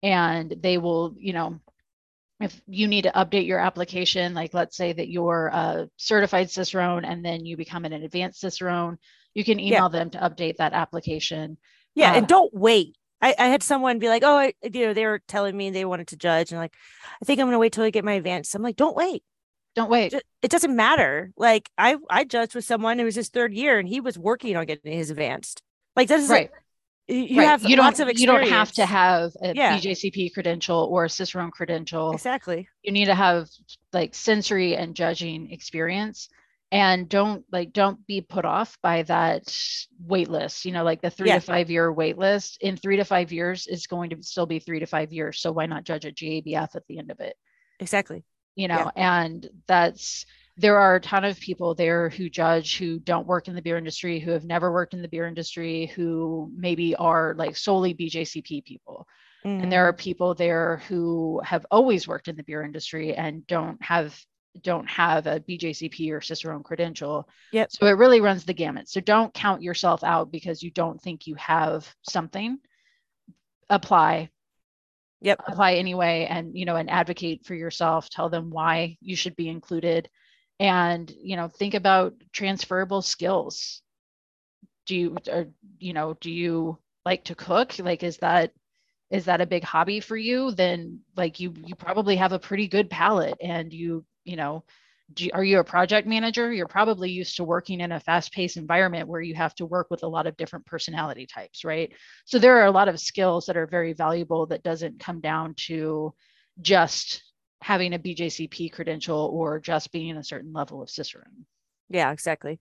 And 0.02 0.54
they 0.60 0.78
will 0.78 1.14
you 1.18 1.32
know 1.32 1.60
if 2.42 2.60
you 2.66 2.86
need 2.88 3.02
to 3.02 3.12
update 3.12 3.46
your 3.46 3.58
application 3.58 4.34
like 4.34 4.52
let's 4.54 4.76
say 4.76 4.92
that 4.92 5.08
you're 5.08 5.46
a 5.48 5.88
certified 5.96 6.50
cicerone 6.50 7.04
and 7.04 7.24
then 7.24 7.44
you 7.46 7.56
become 7.56 7.84
an 7.84 7.92
advanced 7.92 8.40
cicerone 8.40 8.98
you 9.34 9.44
can 9.44 9.58
email 9.60 9.88
them 9.88 10.10
to 10.10 10.18
update 10.18 10.56
that 10.56 10.72
application 10.72 11.56
Yeah, 11.94 12.12
Uh, 12.12 12.16
and 12.16 12.26
don't 12.28 12.52
wait. 12.54 12.96
I, 13.20 13.34
I 13.38 13.46
had 13.48 13.62
someone 13.62 13.98
be 13.98 14.08
like, 14.08 14.24
"Oh, 14.24 14.36
I, 14.36 14.52
you 14.62 14.86
know, 14.86 14.94
they 14.94 15.06
were 15.06 15.20
telling 15.28 15.56
me 15.56 15.70
they 15.70 15.84
wanted 15.84 16.08
to 16.08 16.16
judge, 16.16 16.50
and 16.50 16.60
like, 16.60 16.74
I 17.20 17.24
think 17.24 17.38
I'm 17.38 17.46
gonna 17.46 17.58
wait 17.58 17.72
till 17.72 17.84
I 17.84 17.90
get 17.90 18.04
my 18.04 18.14
advanced." 18.14 18.54
I'm 18.54 18.62
like, 18.62 18.76
"Don't 18.76 18.96
wait. 18.96 19.22
don't 19.76 19.90
wait 19.90 20.12
It 20.42 20.50
doesn't 20.50 20.74
matter." 20.74 21.32
Like, 21.36 21.70
I 21.78 21.96
I 22.10 22.24
judged 22.24 22.54
with 22.54 22.64
someone 22.64 22.98
who 22.98 23.04
was 23.04 23.14
his 23.14 23.28
third 23.28 23.54
year, 23.54 23.78
and 23.78 23.88
he 23.88 24.00
was 24.00 24.18
working 24.18 24.56
on 24.56 24.66
getting 24.66 24.92
his 24.92 25.10
advanced. 25.10 25.62
Like, 25.94 26.08
that 26.08 26.18
is 26.20 26.30
right 26.30 26.50
you 27.08 27.38
right. 27.38 27.44
have 27.46 27.62
you 27.64 27.76
lots 27.76 27.98
don't 27.98 28.08
of 28.10 28.18
you 28.18 28.26
don't 28.26 28.46
have 28.48 28.72
to 28.72 28.86
have 28.86 29.32
a 29.42 29.54
Yeah. 29.54 29.76
bjcp 29.78 30.32
credential 30.32 30.88
or 30.90 31.04
a 31.04 31.08
cicerone 31.10 31.50
credential 31.50 32.12
exactly. 32.12 32.68
you 32.82 32.92
need 32.92 33.06
to 33.06 33.14
have 33.14 33.48
like 33.92 34.14
sensory 34.14 34.76
and 34.76 34.94
judging 34.94 35.50
experience 35.50 36.28
and 36.70 37.08
don't 37.08 37.44
like 37.52 37.72
don't 37.72 38.06
be 38.06 38.20
put 38.20 38.44
off 38.44 38.78
by 38.82 39.02
that 39.02 39.42
wait 40.06 40.28
list 40.28 40.64
you 40.64 40.72
know 40.72 40.84
like 40.84 41.02
the 41.02 41.10
three 41.10 41.28
Yeah. 41.28 41.34
to 41.34 41.40
five 41.40 41.70
year 41.70 41.92
wait 41.92 42.16
list 42.18 42.58
in 42.62 42.76
three 42.76 42.96
to 42.96 43.04
five 43.04 43.32
years 43.32 43.66
is 43.66 43.86
going 43.86 44.10
to 44.10 44.22
still 44.22 44.46
be 44.46 44.58
three 44.60 44.78
to 44.80 44.86
five 44.86 45.12
years 45.12 45.40
so 45.40 45.52
why 45.52 45.66
not 45.66 45.84
judge 45.84 46.04
a 46.04 46.12
gabf 46.12 46.74
at 46.76 46.86
the 46.88 46.98
end 46.98 47.10
of 47.10 47.20
it 47.20 47.36
Exactly. 47.80 48.24
you 48.54 48.68
know 48.68 48.90
and 48.96 49.48
that's 49.66 50.24
there 50.56 50.78
are 50.78 50.96
a 50.96 51.00
ton 51.00 51.24
of 51.24 51.40
people 51.40 51.74
there 51.74 52.10
who 52.10 52.28
judge 52.28 52.76
who 52.76 52.98
don't 52.98 53.26
work 53.26 53.48
in 53.48 53.54
the 53.54 53.62
beer 53.62 53.78
industry 53.78 54.20
who 54.20 54.30
have 54.30 54.44
never 54.44 54.70
worked 54.70 54.94
in 54.94 55.02
the 55.02 55.08
beer 55.08 55.26
industry 55.26 55.86
who 55.94 56.50
maybe 56.54 56.94
are 56.96 57.34
like 57.36 57.56
solely 57.56 57.94
bjcp 57.94 58.64
people 58.64 59.06
Mhm. 59.44 59.62
and 59.62 59.72
there 59.72 59.86
are 59.88 59.92
people 59.92 60.34
there 60.34 60.78
who 60.88 61.40
have 61.44 61.66
always 61.70 62.06
worked 62.06 62.28
in 62.28 62.36
the 62.36 62.44
beer 62.44 62.62
industry 62.62 63.14
and 63.14 63.46
don't 63.46 63.82
have 63.82 64.16
don't 64.60 64.88
have 64.88 65.26
a 65.26 65.40
BJCP 65.40 66.12
or 66.12 66.20
Cicerone 66.20 66.62
credential. 66.62 67.26
Yep. 67.52 67.70
So 67.72 67.86
it 67.86 67.92
really 67.92 68.20
runs 68.20 68.44
the 68.44 68.52
gamut. 68.52 68.88
So 68.88 69.00
don't 69.00 69.32
count 69.32 69.62
yourself 69.62 70.04
out 70.04 70.30
because 70.30 70.62
you 70.62 70.70
don't 70.70 71.00
think 71.00 71.26
you 71.26 71.34
have 71.36 71.90
something. 72.02 72.58
Apply. 73.70 74.28
Yep. 75.22 75.40
Apply 75.48 75.74
anyway 75.74 76.26
and 76.28 76.56
you 76.56 76.66
know 76.66 76.76
and 76.76 76.90
advocate 76.90 77.46
for 77.46 77.54
yourself, 77.54 78.10
tell 78.10 78.28
them 78.28 78.50
why 78.50 78.98
you 79.00 79.16
should 79.16 79.36
be 79.36 79.48
included 79.48 80.10
and 80.60 81.10
you 81.10 81.36
know 81.36 81.48
think 81.48 81.74
about 81.74 82.14
transferable 82.32 83.02
skills. 83.02 83.82
Do 84.86 84.96
you 84.96 85.16
or 85.30 85.46
you 85.78 85.92
know, 85.92 86.16
do 86.20 86.30
you 86.30 86.78
like 87.04 87.24
to 87.24 87.34
cook? 87.34 87.78
Like 87.78 88.02
is 88.02 88.18
that 88.18 88.52
is 89.12 89.26
that 89.26 89.42
a 89.42 89.46
big 89.46 89.62
hobby 89.62 90.00
for 90.00 90.16
you 90.16 90.50
then 90.50 91.00
like 91.16 91.38
you 91.38 91.54
you 91.64 91.76
probably 91.76 92.16
have 92.16 92.32
a 92.32 92.38
pretty 92.38 92.66
good 92.66 92.90
palate 92.90 93.36
and 93.40 93.72
you 93.72 94.04
you 94.24 94.34
know 94.34 94.64
do, 95.12 95.28
are 95.34 95.44
you 95.44 95.58
a 95.58 95.64
project 95.64 96.08
manager 96.08 96.50
you're 96.50 96.66
probably 96.66 97.10
used 97.10 97.36
to 97.36 97.44
working 97.44 97.82
in 97.82 97.92
a 97.92 98.00
fast-paced 98.00 98.56
environment 98.56 99.06
where 99.06 99.20
you 99.20 99.34
have 99.34 99.54
to 99.54 99.66
work 99.66 99.88
with 99.90 100.02
a 100.02 100.08
lot 100.08 100.26
of 100.26 100.36
different 100.38 100.64
personality 100.64 101.26
types 101.26 101.62
right 101.62 101.92
so 102.24 102.38
there 102.38 102.56
are 102.58 102.66
a 102.66 102.70
lot 102.70 102.88
of 102.88 102.98
skills 102.98 103.44
that 103.46 103.56
are 103.56 103.66
very 103.66 103.92
valuable 103.92 104.46
that 104.46 104.62
doesn't 104.62 104.98
come 104.98 105.20
down 105.20 105.54
to 105.54 106.12
just 106.62 107.22
having 107.62 107.94
a 107.94 107.98
bjcp 107.98 108.72
credential 108.72 109.30
or 109.32 109.58
just 109.58 109.92
being 109.92 110.16
a 110.16 110.24
certain 110.24 110.52
level 110.52 110.82
of 110.82 110.90
cicerone 110.90 111.46
Yeah, 111.88 112.10
exactly. 112.12 112.60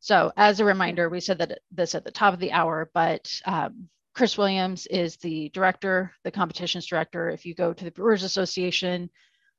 so, 0.00 0.32
as 0.36 0.60
a 0.60 0.64
reminder, 0.64 1.08
we 1.08 1.20
said 1.20 1.38
that 1.38 1.60
this 1.70 1.94
at 1.94 2.04
the 2.04 2.10
top 2.10 2.34
of 2.34 2.40
the 2.40 2.52
hour, 2.52 2.90
but 2.92 3.32
um, 3.44 3.88
Chris 4.14 4.36
Williams 4.36 4.86
is 4.86 5.16
the 5.16 5.48
director, 5.50 6.12
the 6.24 6.30
competitions 6.30 6.86
director. 6.86 7.30
If 7.30 7.46
you 7.46 7.54
go 7.54 7.72
to 7.72 7.84
the 7.84 7.90
Brewers 7.90 8.24
Association, 8.24 9.08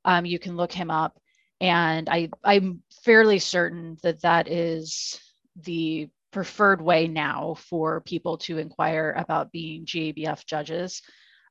um, 0.05 0.25
you 0.25 0.37
can 0.37 0.55
look 0.55 0.71
him 0.71 0.91
up. 0.91 1.19
And 1.59 2.09
I, 2.09 2.29
I'm 2.43 2.83
fairly 3.03 3.39
certain 3.39 3.97
that 4.03 4.21
that 4.21 4.47
is 4.47 5.19
the 5.55 6.09
preferred 6.31 6.81
way 6.81 7.07
now 7.07 7.55
for 7.57 8.01
people 8.01 8.37
to 8.39 8.57
inquire 8.57 9.13
about 9.17 9.51
being 9.51 9.85
GABF 9.85 10.45
judges. 10.45 11.01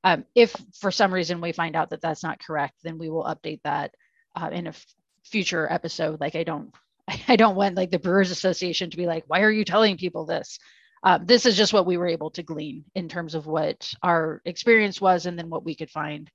Um, 0.05 0.25
if 0.35 0.55
for 0.81 0.91
some 0.91 1.15
reason 1.15 1.41
we 1.41 1.53
find 1.53 1.77
out 1.77 1.91
that 1.91 2.01
that's 2.01 2.23
not 2.23 2.45
correct, 2.45 2.75
then 2.83 2.99
we 2.99 3.09
will 3.09 3.25
update 3.25 3.61
that 3.65 3.95
uh, 4.35 4.51
in 4.53 4.67
a 4.67 4.71
f- 4.71 4.85
future 5.25 5.71
episode. 5.71 6.21
Like 6.21 6.35
I 6.35 6.45
don't 6.45 6.75
I 7.29 7.37
don't 7.37 7.57
want 7.57 7.77
like 7.77 7.91
the 7.91 7.99
Brewers 7.99 8.31
Association 8.31 8.91
to 8.91 8.97
be 8.97 9.07
like, 9.07 9.25
why 9.27 9.43
are 9.43 9.51
you 9.51 9.65
telling 9.65 9.97
people 9.97 10.27
this? 10.27 10.59
Um, 11.05 11.27
this 11.27 11.47
is 11.47 11.57
just 11.57 11.73
what 11.73 11.87
we 11.87 11.97
were 11.97 12.07
able 12.07 12.31
to 12.33 12.43
glean 12.43 12.85
in 12.95 13.09
terms 13.09 13.35
of 13.35 13.47
what 13.47 13.93
our 14.03 14.41
experience 14.45 15.01
was 15.01 15.27
and 15.27 15.37
then 15.37 15.51
what 15.51 15.65
we 15.65 15.75
could 15.75 15.91
find 15.91 16.31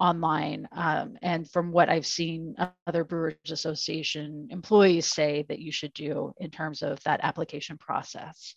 online. 0.00 0.68
Um, 0.72 1.16
and 1.22 1.48
from 1.48 1.70
what 1.70 1.88
I've 1.88 2.06
seen 2.06 2.56
other 2.86 3.04
Brewers 3.04 3.36
Association 3.50 4.48
employees 4.50 5.06
say 5.06 5.44
that 5.48 5.60
you 5.60 5.70
should 5.70 5.92
do 5.92 6.32
in 6.38 6.50
terms 6.50 6.82
of 6.82 7.00
that 7.04 7.20
application 7.22 7.78
process. 7.78 8.56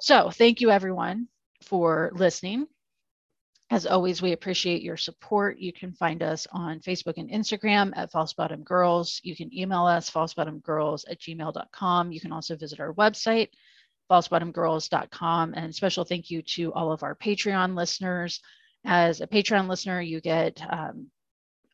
So 0.00 0.30
thank 0.30 0.60
you 0.60 0.70
everyone 0.70 1.28
for 1.62 2.10
listening. 2.14 2.66
As 3.70 3.86
always, 3.86 4.20
we 4.20 4.32
appreciate 4.32 4.82
your 4.82 4.98
support. 4.98 5.58
You 5.58 5.72
can 5.72 5.92
find 5.92 6.22
us 6.22 6.46
on 6.52 6.80
Facebook 6.80 7.14
and 7.16 7.30
Instagram 7.30 7.92
at 7.96 8.12
False 8.12 8.34
Bottom 8.34 8.62
Girls. 8.62 9.20
You 9.24 9.34
can 9.34 9.56
email 9.56 9.86
us, 9.86 10.10
falsebottomgirls 10.10 11.04
at 11.08 11.18
gmail.com. 11.18 12.12
You 12.12 12.20
can 12.20 12.32
also 12.32 12.56
visit 12.56 12.78
our 12.78 12.92
website, 12.92 13.48
falsebottomgirls.com. 14.10 15.54
And 15.54 15.74
special 15.74 16.04
thank 16.04 16.30
you 16.30 16.42
to 16.42 16.72
all 16.74 16.92
of 16.92 17.02
our 17.02 17.14
Patreon 17.14 17.74
listeners. 17.74 18.40
As 18.84 19.22
a 19.22 19.26
Patreon 19.26 19.66
listener, 19.66 20.00
you 20.02 20.20
get 20.20 20.60
um, 20.70 21.10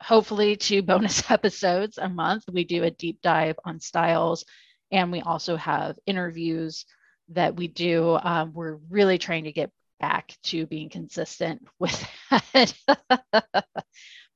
hopefully 0.01 0.55
two 0.55 0.83
bonus 0.91 1.29
episodes 1.29 1.99
a 1.99 2.09
month. 2.09 2.45
We 2.51 2.63
do 2.65 2.85
a 2.85 2.91
deep 2.91 3.21
dive 3.21 3.59
on 3.65 3.81
styles, 3.81 4.45
and 4.93 5.11
we 5.11 5.23
also 5.23 5.57
have 5.57 5.99
interviews 6.07 6.87
that 7.31 7.57
we 7.57 7.67
do. 7.67 8.17
Um, 8.23 8.53
we're 8.53 8.79
really 8.89 9.19
trying 9.19 9.45
to 9.45 9.53
get 9.53 9.73
back 10.01 10.37
to 10.45 10.67
being 10.67 10.89
consistent 10.89 11.67
with 11.79 12.09
that. 12.31 12.75
but 12.89 13.63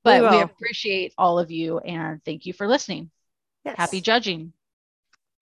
we, 0.05 0.21
we, 0.21 0.41
appreciate 0.41 1.13
all 1.19 1.39
of 1.39 1.51
you 1.51 1.79
and 1.79 2.23
thank 2.25 2.47
you 2.47 2.53
for 2.53 2.69
listening. 2.69 3.11
Yes. 3.65 3.77
Happy 3.77 4.01
judging. 4.01 4.53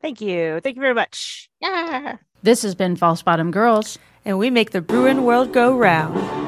Thank 0.01 0.21
you. 0.21 0.61
Thank 0.61 0.77
you 0.77 0.83
very 0.83 0.95
much. 0.95 1.51
Yeah. 1.61 2.17
This 2.43 2.63
has 2.63 2.75
been 2.75 2.97
False 2.97 3.23
Bottom 3.23 3.51
Girls. 3.51 3.99
And 4.25 4.39
we 4.39 4.51
make 4.51 4.71
the 4.71 4.81
Bruin 4.81 5.25
world 5.25 5.53
go 5.53 5.77
round. 5.77 6.42